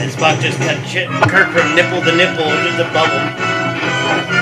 And 0.01 0.09
Spock 0.09 0.41
just 0.41 0.57
cut 0.57 0.83
shit, 0.87 1.07
Kirk 1.29 1.51
from 1.51 1.75
nipple 1.75 2.01
to 2.01 2.15
nipple, 2.15 2.49
just 2.49 2.77
the 2.79 2.85
him. 2.85 4.40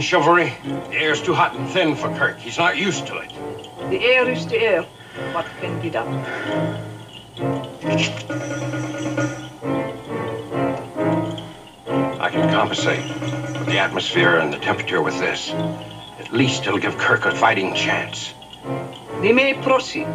Chivalry? 0.00 0.52
The 0.64 0.96
air's 0.96 1.20
too 1.20 1.34
hot 1.34 1.54
and 1.54 1.68
thin 1.68 1.96
for 1.96 2.08
Kirk. 2.16 2.38
He's 2.38 2.58
not 2.58 2.76
used 2.76 3.06
to 3.08 3.18
it. 3.18 3.32
The 3.90 4.00
air 4.04 4.28
is 4.28 4.46
the 4.46 4.60
air. 4.60 4.82
What 5.32 5.46
can 5.60 5.80
be 5.80 5.90
done? 5.90 6.08
I 12.20 12.28
can 12.30 12.48
compensate 12.50 13.02
for 13.56 13.64
the 13.64 13.78
atmosphere 13.78 14.38
and 14.38 14.52
the 14.52 14.58
temperature 14.58 15.02
with 15.02 15.18
this. 15.18 15.50
At 15.50 16.32
least 16.32 16.66
it'll 16.66 16.78
give 16.78 16.96
Kirk 16.96 17.24
a 17.24 17.34
fighting 17.34 17.74
chance. 17.74 18.32
We 19.20 19.32
may 19.32 19.54
proceed. 19.54 20.06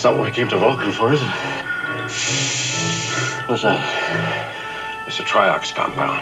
That's 0.00 0.14
not 0.14 0.18
what 0.18 0.28
I 0.28 0.34
came 0.34 0.48
to 0.48 0.56
Vulcan 0.56 0.92
for, 0.92 1.12
is 1.12 1.20
it? 1.20 1.26
What's 3.46 3.60
that? 3.64 5.04
It's 5.06 5.20
a 5.20 5.24
triox 5.24 5.74
compound. 5.74 6.20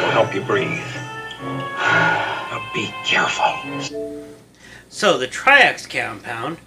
It 0.00 0.04
will 0.04 0.12
help 0.12 0.32
you 0.32 0.42
breathe. 0.42 0.78
Now 1.40 2.70
be 2.72 2.88
careful. 3.04 3.52
So 4.90 5.18
the 5.18 5.26
Triox 5.26 5.90
compound 5.90 6.58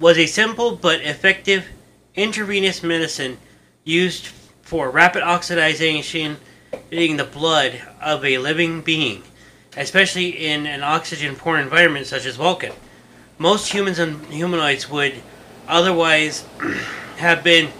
was 0.00 0.16
a 0.16 0.24
simple 0.24 0.74
but 0.74 1.02
effective 1.02 1.66
intravenous 2.14 2.82
medicine 2.82 3.36
used 3.84 4.28
for 4.62 4.88
rapid 4.88 5.22
oxidation 5.22 6.38
in 6.90 7.18
the 7.18 7.24
blood 7.24 7.82
of 8.00 8.24
a 8.24 8.38
living 8.38 8.80
being, 8.80 9.24
especially 9.76 10.30
in 10.30 10.66
an 10.66 10.82
oxygen-poor 10.82 11.58
environment 11.58 12.06
such 12.06 12.24
as 12.24 12.36
Vulcan. 12.36 12.72
Most 13.38 13.72
humans 13.72 13.98
and 13.98 14.24
humanoids 14.26 14.88
would 14.88 15.14
otherwise 15.68 16.44
have 17.18 17.44
been 17.44 17.70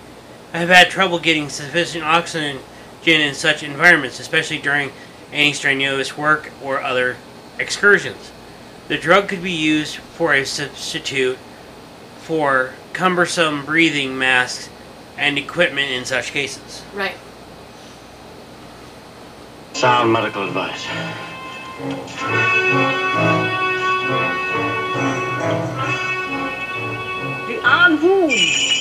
have 0.53 0.69
had 0.69 0.91
trouble 0.91 1.19
getting 1.19 1.49
sufficient 1.49 2.05
oxygen 2.05 2.61
in 3.07 3.35
such 3.35 3.63
environments, 3.63 4.21
especially 4.21 4.59
during 4.59 4.91
any 5.33 5.53
strenuous 5.53 6.17
work 6.17 6.51
or 6.63 6.83
other 6.83 7.17
excursions. 7.59 8.33
The 8.89 8.97
drug 8.97 9.29
could 9.29 9.43
be 9.43 9.53
used 9.53 9.97
for 9.97 10.33
a 10.35 10.45
substitute 10.45 11.39
for 12.19 12.73
cumbersome 12.93 13.65
breathing 13.65 14.17
masks 14.17 14.71
and 15.19 15.39
equipment 15.39 15.91
in 15.91 16.05
such 16.05 16.33
cases. 16.33 16.83
Right. 16.95 17.17
Sound 19.75 20.13
medical 20.13 20.47
advice. 20.47 20.87
The 27.47 27.61
en 27.63 28.76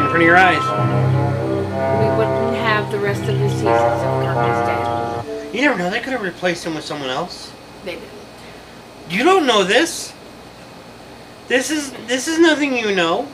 right 0.00 0.06
in 0.06 0.10
front 0.10 0.22
of 0.22 0.26
your 0.26 0.36
eyes. 0.36 0.62
We 2.00 2.16
wouldn't 2.16 2.56
have 2.56 2.90
the 2.90 2.98
rest 2.98 3.22
of 3.22 3.38
the 3.38 3.48
seasons 3.48 3.66
if 3.66 4.24
Kirk 4.24 4.36
dead. 4.66 5.54
You 5.54 5.60
never 5.62 5.78
know. 5.78 5.90
They 5.90 6.00
could 6.00 6.12
have 6.12 6.22
replaced 6.22 6.64
him 6.64 6.74
with 6.74 6.84
someone 6.84 7.10
else. 7.10 7.52
They 7.84 7.94
didn't. 7.94 8.08
You 9.10 9.24
don't 9.24 9.46
know 9.46 9.64
this. 9.64 10.14
This 11.48 11.70
is 11.70 11.92
this 12.06 12.28
is 12.28 12.38
nothing 12.38 12.76
you 12.76 12.94
know. 12.94 13.28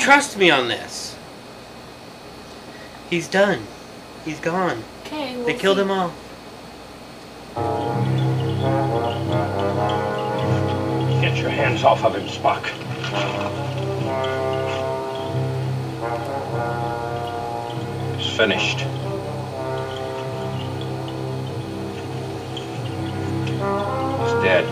Trust 0.00 0.36
me 0.36 0.50
on 0.50 0.68
this. 0.68 1.16
He's 3.08 3.28
done. 3.28 3.60
He's 4.24 4.40
gone. 4.40 4.82
Okay, 5.04 5.40
They 5.44 5.54
killed 5.54 5.78
him 5.78 5.90
off. 5.90 6.12
Get 11.20 11.36
your 11.38 11.50
hands 11.50 11.84
off 11.84 12.04
of 12.04 12.16
him, 12.16 12.26
Spock. 12.26 13.65
It's 18.18 18.36
finished. 18.36 18.78
He's 24.20 24.34
dead. 24.42 24.64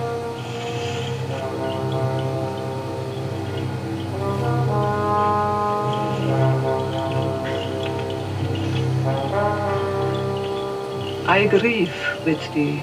I 11.27 11.47
grieve 11.47 11.93
with 12.25 12.55
thee. 12.55 12.83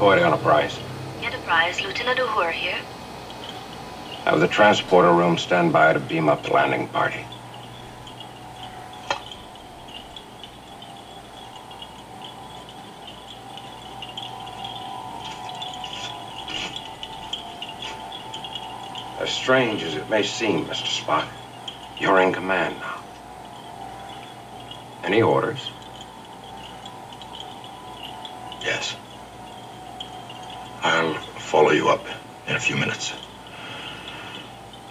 a 0.00 0.26
Enterprise. 0.26 0.89
Enterprise, 1.50 1.82
Lieutenant 1.82 2.20
Uhura 2.20 2.52
here. 2.52 2.78
Have 4.24 4.38
the 4.38 4.46
transporter 4.46 5.12
room 5.12 5.36
stand 5.36 5.72
by 5.72 5.92
to 5.92 5.98
beam 5.98 6.28
up 6.28 6.44
the 6.44 6.52
landing 6.52 6.86
party. 6.86 7.24
As 19.18 19.30
strange 19.30 19.82
as 19.82 19.96
it 19.96 20.08
may 20.08 20.22
seem, 20.22 20.66
Mr. 20.66 21.02
Spock, 21.02 21.26
you're 21.98 22.20
in 22.20 22.32
command 22.32 22.78
now. 22.78 23.02
Any 25.02 25.20
orders? 25.20 25.68
Yes. 28.62 28.94
I'll 30.84 31.29
follow 31.50 31.72
you 31.72 31.88
up 31.88 32.06
in 32.46 32.54
a 32.54 32.60
few 32.60 32.76
minutes. 32.76 33.12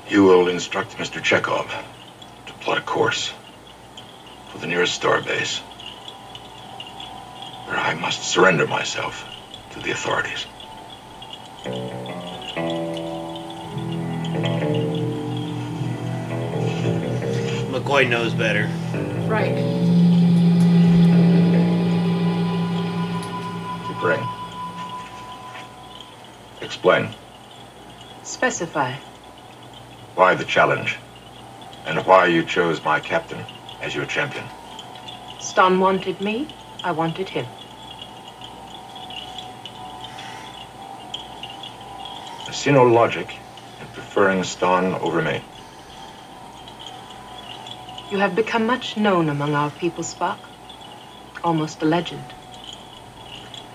You 0.09 0.25
will 0.25 0.49
instruct 0.49 0.97
Mr. 0.97 1.23
Chekov 1.23 1.71
to 2.47 2.53
plot 2.55 2.77
a 2.77 2.81
course 2.81 3.31
for 4.49 4.57
the 4.57 4.67
nearest 4.67 4.93
star 4.93 5.21
base 5.21 5.59
where 7.65 7.77
I 7.77 7.93
must 7.93 8.23
surrender 8.23 8.67
myself 8.67 9.23
to 9.71 9.79
the 9.79 9.91
authorities. 9.91 10.47
McCoy 17.71 18.09
knows 18.09 18.33
better. 18.33 18.69
Right. 19.29 19.55
T'Pring. 23.85 24.38
Explain. 26.69 27.09
Specify. 28.21 28.93
Why 30.13 30.35
the 30.35 30.45
challenge? 30.45 30.97
And 31.87 32.05
why 32.05 32.27
you 32.27 32.43
chose 32.43 32.83
my 32.83 32.99
captain 32.99 33.43
as 33.81 33.95
your 33.95 34.05
champion? 34.05 34.45
Stonn 35.39 35.79
wanted 35.79 36.21
me, 36.21 36.47
I 36.83 36.91
wanted 36.91 37.27
him. 37.27 37.47
I 42.47 42.51
see 42.51 42.71
no 42.71 42.83
logic 42.83 43.35
in 43.81 43.87
preferring 43.87 44.41
Stonn 44.41 44.93
over 45.01 45.23
me. 45.23 45.41
You 48.11 48.19
have 48.19 48.35
become 48.35 48.67
much 48.67 48.95
known 48.95 49.29
among 49.29 49.55
our 49.55 49.71
people, 49.71 50.03
Spock. 50.03 50.37
Almost 51.43 51.81
a 51.81 51.85
legend. 51.85 52.25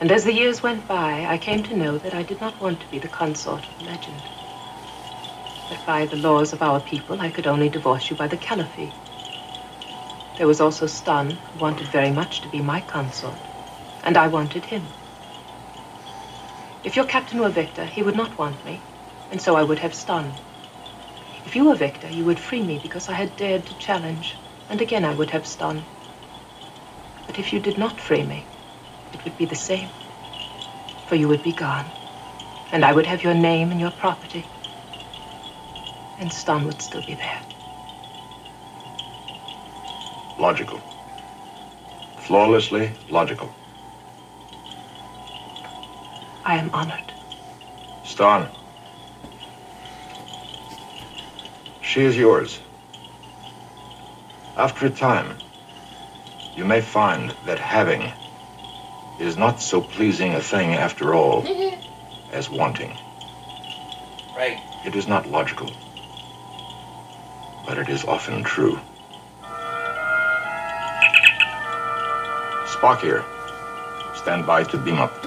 And 0.04 0.12
as 0.12 0.24
the 0.24 0.34
years 0.34 0.62
went 0.62 0.86
by, 0.86 1.24
I 1.24 1.38
came 1.38 1.62
to 1.62 1.74
know 1.74 1.96
that 1.96 2.12
I 2.12 2.22
did 2.24 2.38
not 2.38 2.60
want 2.60 2.78
to 2.80 2.90
be 2.90 2.98
the 2.98 3.08
consort 3.08 3.62
of 3.64 3.86
legend. 3.86 4.20
That 5.70 5.86
by 5.86 6.04
the 6.04 6.18
laws 6.18 6.52
of 6.52 6.60
our 6.60 6.78
people, 6.78 7.22
I 7.22 7.30
could 7.30 7.46
only 7.46 7.70
divorce 7.70 8.10
you 8.10 8.14
by 8.14 8.26
the 8.28 8.36
kal-if-fee. 8.36 8.92
There 10.36 10.46
was 10.46 10.60
also 10.60 10.84
Stonn, 10.84 11.38
who 11.50 11.58
wanted 11.58 11.86
very 11.86 12.10
much 12.10 12.42
to 12.42 12.48
be 12.48 12.60
my 12.60 12.82
consort, 12.82 13.38
and 14.04 14.18
I 14.18 14.28
wanted 14.28 14.66
him. 14.66 14.86
If 16.84 16.96
your 16.96 17.06
captain 17.06 17.40
were 17.40 17.48
Victor, 17.48 17.86
he 17.86 18.02
would 18.02 18.14
not 18.14 18.36
want 18.36 18.62
me, 18.62 18.82
and 19.30 19.40
so 19.40 19.56
I 19.56 19.62
would 19.62 19.78
have 19.78 19.92
Stonn. 19.92 20.32
If 21.46 21.56
you 21.56 21.64
were 21.64 21.76
Victor, 21.76 22.10
you 22.10 22.26
would 22.26 22.38
free 22.38 22.60
me 22.60 22.76
because 22.76 23.08
I 23.08 23.14
had 23.14 23.38
dared 23.38 23.64
to 23.64 23.74
challenge, 23.76 24.36
and 24.68 24.82
again 24.82 25.06
I 25.06 25.14
would 25.14 25.30
have 25.30 25.44
Stonn. 25.44 25.80
But 27.26 27.38
if 27.38 27.54
you 27.54 27.58
did 27.58 27.78
not 27.78 27.98
free 27.98 28.22
me, 28.22 28.44
it 29.14 29.24
would 29.24 29.36
be 29.38 29.46
the 29.46 29.54
same, 29.54 29.88
for 31.06 31.14
you 31.14 31.28
would 31.28 31.42
be 31.42 31.52
gone, 31.52 31.86
and 32.72 32.84
I 32.84 32.92
would 32.92 33.06
have 33.06 33.22
your 33.22 33.34
name 33.34 33.70
and 33.70 33.80
your 33.80 33.92
property, 33.92 34.44
and 36.18 36.30
Stonn 36.30 36.66
would 36.66 36.82
still 36.82 37.02
be 37.02 37.14
there. 37.14 37.40
Logical. 40.38 40.80
Flawlessly 42.16 42.90
logical. 43.08 43.50
I 46.44 46.56
am 46.56 46.70
honored. 46.74 47.12
Stonn. 48.04 48.48
She 51.82 52.02
is 52.02 52.16
yours. 52.16 52.58
After 54.56 54.86
a 54.86 54.90
time, 54.90 55.36
you 56.56 56.64
may 56.64 56.80
find 56.80 57.34
that 57.46 57.58
having 57.58 58.12
is 59.18 59.36
not 59.36 59.60
so 59.60 59.80
pleasing 59.80 60.34
a 60.34 60.40
thing 60.40 60.74
after 60.74 61.14
all 61.14 61.46
as 62.32 62.50
wanting. 62.50 62.96
Right. 64.36 64.58
It 64.84 64.96
is 64.96 65.06
not 65.06 65.28
logical, 65.28 65.70
but 67.66 67.78
it 67.78 67.88
is 67.88 68.04
often 68.04 68.42
true. 68.42 68.78
Spock 72.66 73.00
here. 73.00 73.24
Stand 74.14 74.46
by 74.46 74.64
to 74.64 74.78
beam 74.78 74.98
up. 74.98 75.22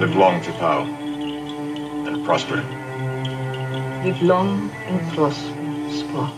Live 0.00 0.16
long, 0.16 0.40
T'Pau, 0.40 0.99
and 2.20 2.26
prosper. 2.26 2.56
Live 4.04 4.22
long 4.22 4.70
and 4.86 5.12
prosper, 5.12 5.54
Spock. 5.88 6.32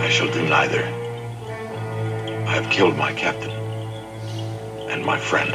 I 0.00 0.08
shall 0.08 0.30
do 0.32 0.42
neither. 0.48 0.82
I 2.46 2.54
have 2.54 2.70
killed 2.70 2.96
my 2.96 3.12
captain 3.12 3.50
and 4.90 5.04
my 5.04 5.18
friend. 5.18 5.54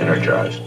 Energize. 0.00 0.65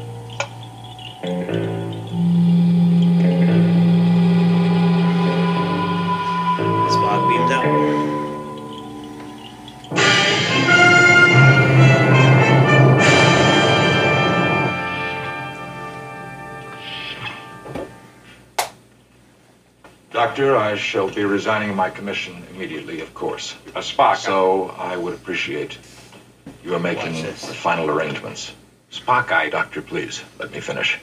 I 20.70 20.76
shall 20.76 21.10
be 21.10 21.26
resigning 21.26 21.76
my 21.76 21.90
commission 21.90 22.44
immediately, 22.52 23.02
of 23.02 23.12
course. 23.16 23.56
A 23.74 23.80
Spock. 23.80 24.18
So 24.18 24.70
I 24.78 24.96
would 24.96 25.16
appreciate 25.16 25.80
your 26.64 26.78
making 26.78 27.24
the 27.24 27.34
final 27.34 27.90
arrangements. 27.90 28.54
Spock, 28.92 29.32
I. 29.32 29.50
Doctor, 29.50 29.82
please, 29.82 30.22
let 30.38 30.52
me 30.52 30.60
finish. 30.60 31.00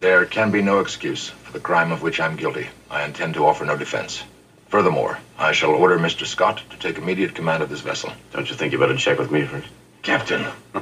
There 0.00 0.24
can 0.24 0.50
be 0.50 0.62
no 0.62 0.80
excuse 0.80 1.28
for 1.28 1.52
the 1.52 1.60
crime 1.60 1.92
of 1.92 2.00
which 2.00 2.20
I'm 2.20 2.36
guilty. 2.36 2.68
I 2.90 3.04
intend 3.04 3.34
to 3.34 3.44
offer 3.44 3.66
no 3.66 3.76
defense. 3.76 4.22
Furthermore, 4.68 5.18
I 5.36 5.52
shall 5.52 5.72
order 5.72 5.98
Mr. 5.98 6.24
Scott 6.24 6.62
to 6.70 6.78
take 6.78 6.96
immediate 6.96 7.34
command 7.34 7.62
of 7.62 7.68
this 7.68 7.82
vessel. 7.82 8.14
Don't 8.32 8.48
you 8.48 8.56
think 8.56 8.72
you 8.72 8.78
better 8.78 8.96
check 8.96 9.18
with 9.18 9.30
me 9.30 9.44
first? 9.44 9.68
Captain! 10.00 10.40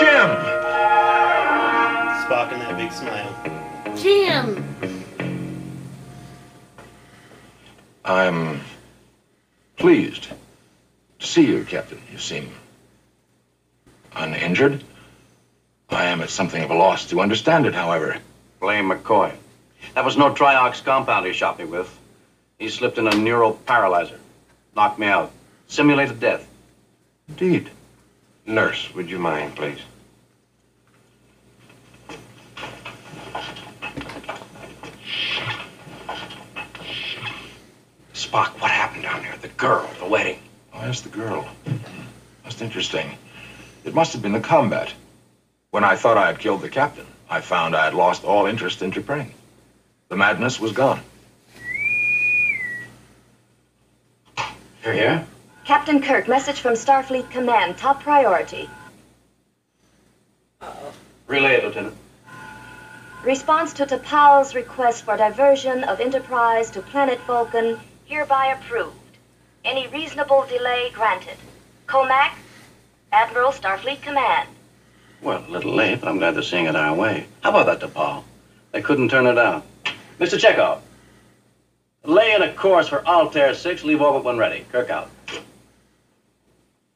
Jim! 0.00 0.28
Spock 2.26 2.50
and 2.50 2.62
that 2.62 2.76
big 2.76 2.90
smile. 2.90 3.96
Jim! 3.96 4.89
I'm 8.04 8.60
pleased 9.76 10.28
to 11.18 11.26
see 11.26 11.46
you, 11.46 11.64
Captain. 11.64 12.00
You 12.12 12.18
seem 12.18 12.50
uninjured. 14.16 14.82
I 15.90 16.04
am 16.06 16.20
at 16.20 16.30
something 16.30 16.62
of 16.62 16.70
a 16.70 16.74
loss 16.74 17.06
to 17.08 17.20
understand 17.20 17.66
it, 17.66 17.74
however. 17.74 18.16
Blame 18.60 18.90
McCoy. 18.90 19.32
That 19.94 20.04
was 20.04 20.16
no 20.16 20.32
Triox 20.32 20.84
compound 20.84 21.26
he 21.26 21.32
shot 21.32 21.58
me 21.58 21.64
with. 21.64 21.98
He 22.58 22.68
slipped 22.68 22.98
in 22.98 23.08
a 23.08 23.16
neural 23.16 23.54
paralyzer. 23.66 24.18
Knocked 24.76 24.98
me 24.98 25.06
out. 25.06 25.32
Simulated 25.66 26.20
death. 26.20 26.46
Indeed. 27.28 27.70
Nurse, 28.46 28.92
would 28.94 29.10
you 29.10 29.18
mind, 29.18 29.56
please? 29.56 29.80
Spock, 38.30 38.60
what 38.60 38.70
happened 38.70 39.02
down 39.02 39.22
there? 39.22 39.34
The 39.42 39.48
girl, 39.48 39.90
the 39.98 40.06
wedding. 40.06 40.38
Oh, 40.72 40.82
yes, 40.82 41.00
the 41.00 41.08
girl. 41.08 41.48
Most 42.44 42.62
interesting. 42.62 43.18
It 43.84 43.92
must 43.92 44.12
have 44.12 44.22
been 44.22 44.30
the 44.30 44.38
combat. 44.38 44.94
When 45.70 45.82
I 45.82 45.96
thought 45.96 46.16
I 46.16 46.28
had 46.28 46.38
killed 46.38 46.60
the 46.60 46.68
captain, 46.68 47.06
I 47.28 47.40
found 47.40 47.74
I 47.74 47.86
had 47.86 47.94
lost 47.94 48.22
all 48.22 48.46
interest 48.46 48.82
in 48.82 48.92
T'Pring. 48.92 49.30
The 50.10 50.16
madness 50.16 50.60
was 50.60 50.70
gone. 50.70 51.00
Here, 54.84 54.92
here. 54.92 55.26
Captain 55.64 56.00
Kirk, 56.00 56.28
message 56.28 56.60
from 56.60 56.74
Starfleet 56.74 57.28
Command. 57.32 57.78
Top 57.78 58.00
priority. 58.00 58.70
Relay 61.26 61.54
it, 61.54 61.64
Lieutenant. 61.64 61.96
Response 63.24 63.72
to 63.72 63.86
T'Pau's 63.86 64.54
request 64.54 65.04
for 65.04 65.16
diversion 65.16 65.82
of 65.82 65.98
Enterprise 65.98 66.70
to 66.70 66.80
planet 66.80 67.18
Vulcan 67.26 67.80
hereby 68.10 68.46
approved. 68.46 68.96
Any 69.64 69.86
reasonable 69.86 70.44
delay 70.48 70.90
granted. 70.92 71.36
Komack, 71.86 72.32
Admiral 73.12 73.52
Starfleet 73.52 74.02
Command. 74.02 74.48
Well, 75.22 75.44
a 75.46 75.50
little 75.50 75.74
late, 75.74 76.00
but 76.00 76.08
I'm 76.08 76.18
glad 76.18 76.34
they're 76.34 76.42
seeing 76.42 76.66
it 76.66 76.74
our 76.74 76.94
way. 76.94 77.26
How 77.42 77.50
about 77.50 77.66
that, 77.66 77.80
T'Pau? 77.88 78.24
They 78.72 78.82
couldn't 78.82 79.10
turn 79.10 79.26
it 79.26 79.34
down. 79.34 79.62
Mr. 80.18 80.38
Chekov, 80.38 80.80
lay 82.04 82.34
in 82.34 82.42
a 82.42 82.52
course 82.52 82.88
for 82.88 83.06
Altair 83.06 83.54
6, 83.54 83.84
leave 83.84 84.00
orbit 84.00 84.24
when 84.24 84.38
ready. 84.38 84.66
Kirk 84.72 84.90
out. 84.90 85.08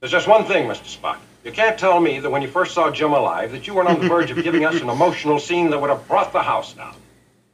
There's 0.01 0.13
just 0.13 0.27
one 0.27 0.45
thing, 0.45 0.67
Mr. 0.67 1.01
Spock. 1.01 1.19
You 1.45 1.53
can't 1.53 1.79
tell 1.79 2.01
me 2.01 2.19
that 2.19 2.31
when 2.31 2.43
you 2.43 2.49
first 2.49 2.75
saw 2.75 2.91
Jim 2.91 3.13
alive 3.13 3.53
that 3.53 3.67
you 3.67 3.75
weren't 3.75 3.89
on 3.89 4.01
the 4.01 4.09
verge 4.09 4.31
of 4.31 4.43
giving 4.43 4.65
us 4.65 4.81
an 4.81 4.89
emotional 4.89 5.39
scene 5.39 5.71
that 5.71 5.81
would 5.81 5.91
have 5.91 6.09
brought 6.09 6.33
the 6.33 6.43
house 6.43 6.73
down. 6.73 6.97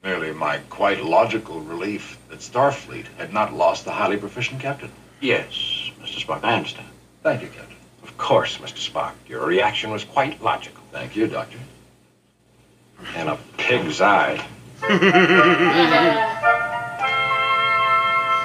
Merely 0.02 0.32
my 0.32 0.58
quite 0.70 1.04
logical 1.04 1.60
relief 1.60 2.16
that 2.30 2.38
Starfleet 2.38 3.06
had 3.18 3.34
not 3.34 3.52
lost 3.52 3.84
the 3.84 3.90
highly 3.92 4.16
proficient 4.16 4.58
captain. 4.60 4.90
Yes, 5.20 5.90
Mr. 6.00 6.24
Spock, 6.24 6.42
I 6.42 6.54
understand. 6.54 6.88
Thank 7.22 7.42
you, 7.42 7.48
Captain. 7.48 7.76
Of 8.02 8.16
course, 8.16 8.56
Mr. 8.58 8.90
Spock. 8.90 9.12
Your 9.28 9.44
reaction 9.44 9.90
was 9.90 10.04
quite 10.04 10.42
logical. 10.42 10.82
Thank 10.90 11.16
you, 11.16 11.26
Doctor. 11.26 11.58
And 13.14 13.28
a 13.28 13.38
pig's 13.58 14.00
eye. 14.00 14.42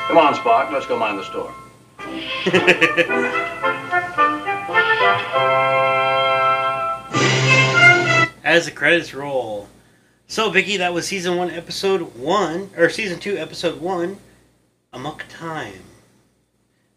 Come 0.07 0.17
on, 0.17 0.33
Spock. 0.35 0.73
Let's 0.73 0.85
go 0.85 0.97
mind 0.97 1.19
the 1.19 1.23
store. 1.23 1.53
As 8.43 8.65
the 8.65 8.71
credits 8.71 9.13
roll. 9.13 9.69
So, 10.27 10.49
Vicky, 10.49 10.77
that 10.77 10.93
was 10.93 11.07
season 11.07 11.37
one, 11.37 11.51
episode 11.51 12.15
one, 12.15 12.71
or 12.75 12.89
season 12.89 13.19
two, 13.19 13.37
episode 13.37 13.79
one, 13.79 14.17
Amok 14.91 15.25
Time. 15.29 15.83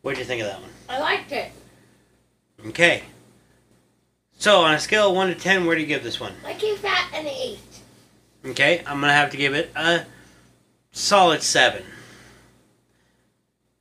What 0.01 0.12
did 0.12 0.20
you 0.20 0.24
think 0.24 0.41
of 0.41 0.49
that 0.49 0.61
one? 0.61 0.70
I 0.89 0.99
liked 0.99 1.33
it. 1.33 1.53
Okay. 2.66 3.03
So, 4.39 4.62
on 4.62 4.74
a 4.74 4.79
scale 4.81 5.11
of 5.11 5.16
one 5.16 5.29
to 5.29 5.35
ten, 5.35 5.66
where 5.66 5.76
do 5.76 5.83
you 5.83 5.87
give 5.87 6.03
this 6.03 6.18
one? 6.18 6.33
I 6.47 6.55
gave 6.55 6.81
that 6.83 7.11
an 7.14 7.26
eight. 7.26 7.59
Okay, 8.47 8.83
I'm 8.87 9.01
gonna 9.01 9.12
have 9.12 9.31
to 9.33 9.37
give 9.37 9.53
it 9.55 9.72
a 9.76 10.05
solid 10.93 11.43
seven. 11.43 11.83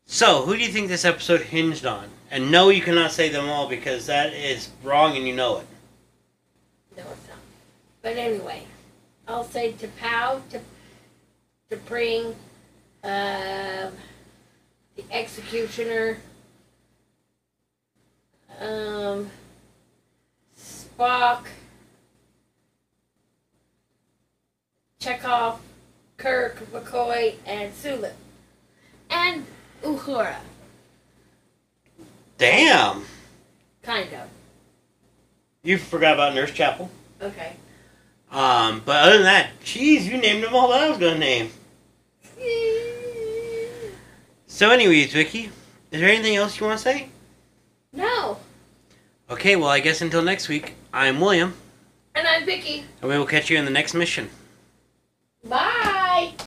So, 0.05 0.45
who 0.45 0.57
do 0.57 0.63
you 0.63 0.69
think 0.69 0.87
this 0.89 1.05
episode 1.05 1.41
hinged 1.41 1.85
on? 1.85 2.09
And 2.29 2.51
no, 2.51 2.69
you 2.69 2.81
cannot 2.81 3.11
say 3.11 3.29
them 3.29 3.47
all 3.47 3.69
because 3.69 4.07
that 4.07 4.33
is 4.33 4.69
wrong 4.83 5.15
and 5.15 5.25
you 5.27 5.35
know 5.35 5.59
it. 5.59 5.67
No, 6.97 7.03
it's 7.03 7.27
not. 7.29 7.37
But 8.01 8.17
anyway, 8.17 8.65
I'll 9.27 9.43
say 9.43 9.73
to 9.73 9.87
T'Pau, 9.87 10.41
to 10.49 10.59
to 11.69 11.75
bring 11.75 12.27
um, 13.03 13.91
the 14.95 15.03
executioner, 15.11 16.17
um, 18.59 19.29
Spock, 20.57 21.45
Chekov, 25.01 25.57
Kirk, 26.15 26.71
McCoy, 26.71 27.35
and 27.45 27.73
Sulu, 27.73 28.09
and 29.09 29.45
Uhura. 29.83 30.37
Damn! 32.37 33.03
Kind 33.83 34.13
of. 34.13 34.29
You 35.63 35.77
forgot 35.77 36.13
about 36.13 36.33
Nurse 36.33 36.51
Chapel. 36.51 36.89
Okay. 37.21 37.57
Um, 38.31 38.81
but 38.85 38.97
other 39.03 39.13
than 39.17 39.23
that, 39.23 39.51
jeez, 39.63 40.03
you 40.03 40.17
named 40.17 40.43
them 40.43 40.53
all 40.53 40.69
that 40.69 40.81
I 40.83 40.89
was 40.89 40.97
gonna 40.97 41.17
name. 41.17 41.51
So, 44.47 44.69
anyways, 44.71 45.13
Vicky, 45.13 45.51
is 45.91 46.01
there 46.01 46.09
anything 46.09 46.35
else 46.35 46.59
you 46.59 46.65
want 46.65 46.77
to 46.79 46.83
say? 46.83 47.09
No. 47.93 48.37
Okay, 49.29 49.55
well, 49.55 49.69
I 49.69 49.79
guess 49.79 50.01
until 50.01 50.21
next 50.23 50.47
week, 50.49 50.73
I'm 50.93 51.19
William, 51.19 51.53
And 52.15 52.27
I'm 52.27 52.45
Vicky. 52.45 52.83
and 53.01 53.09
we 53.11 53.17
will 53.17 53.25
catch 53.25 53.49
you 53.49 53.57
in 53.57 53.65
the 53.65 53.71
next 53.71 53.93
mission. 53.93 54.29
Bye. 55.43 56.33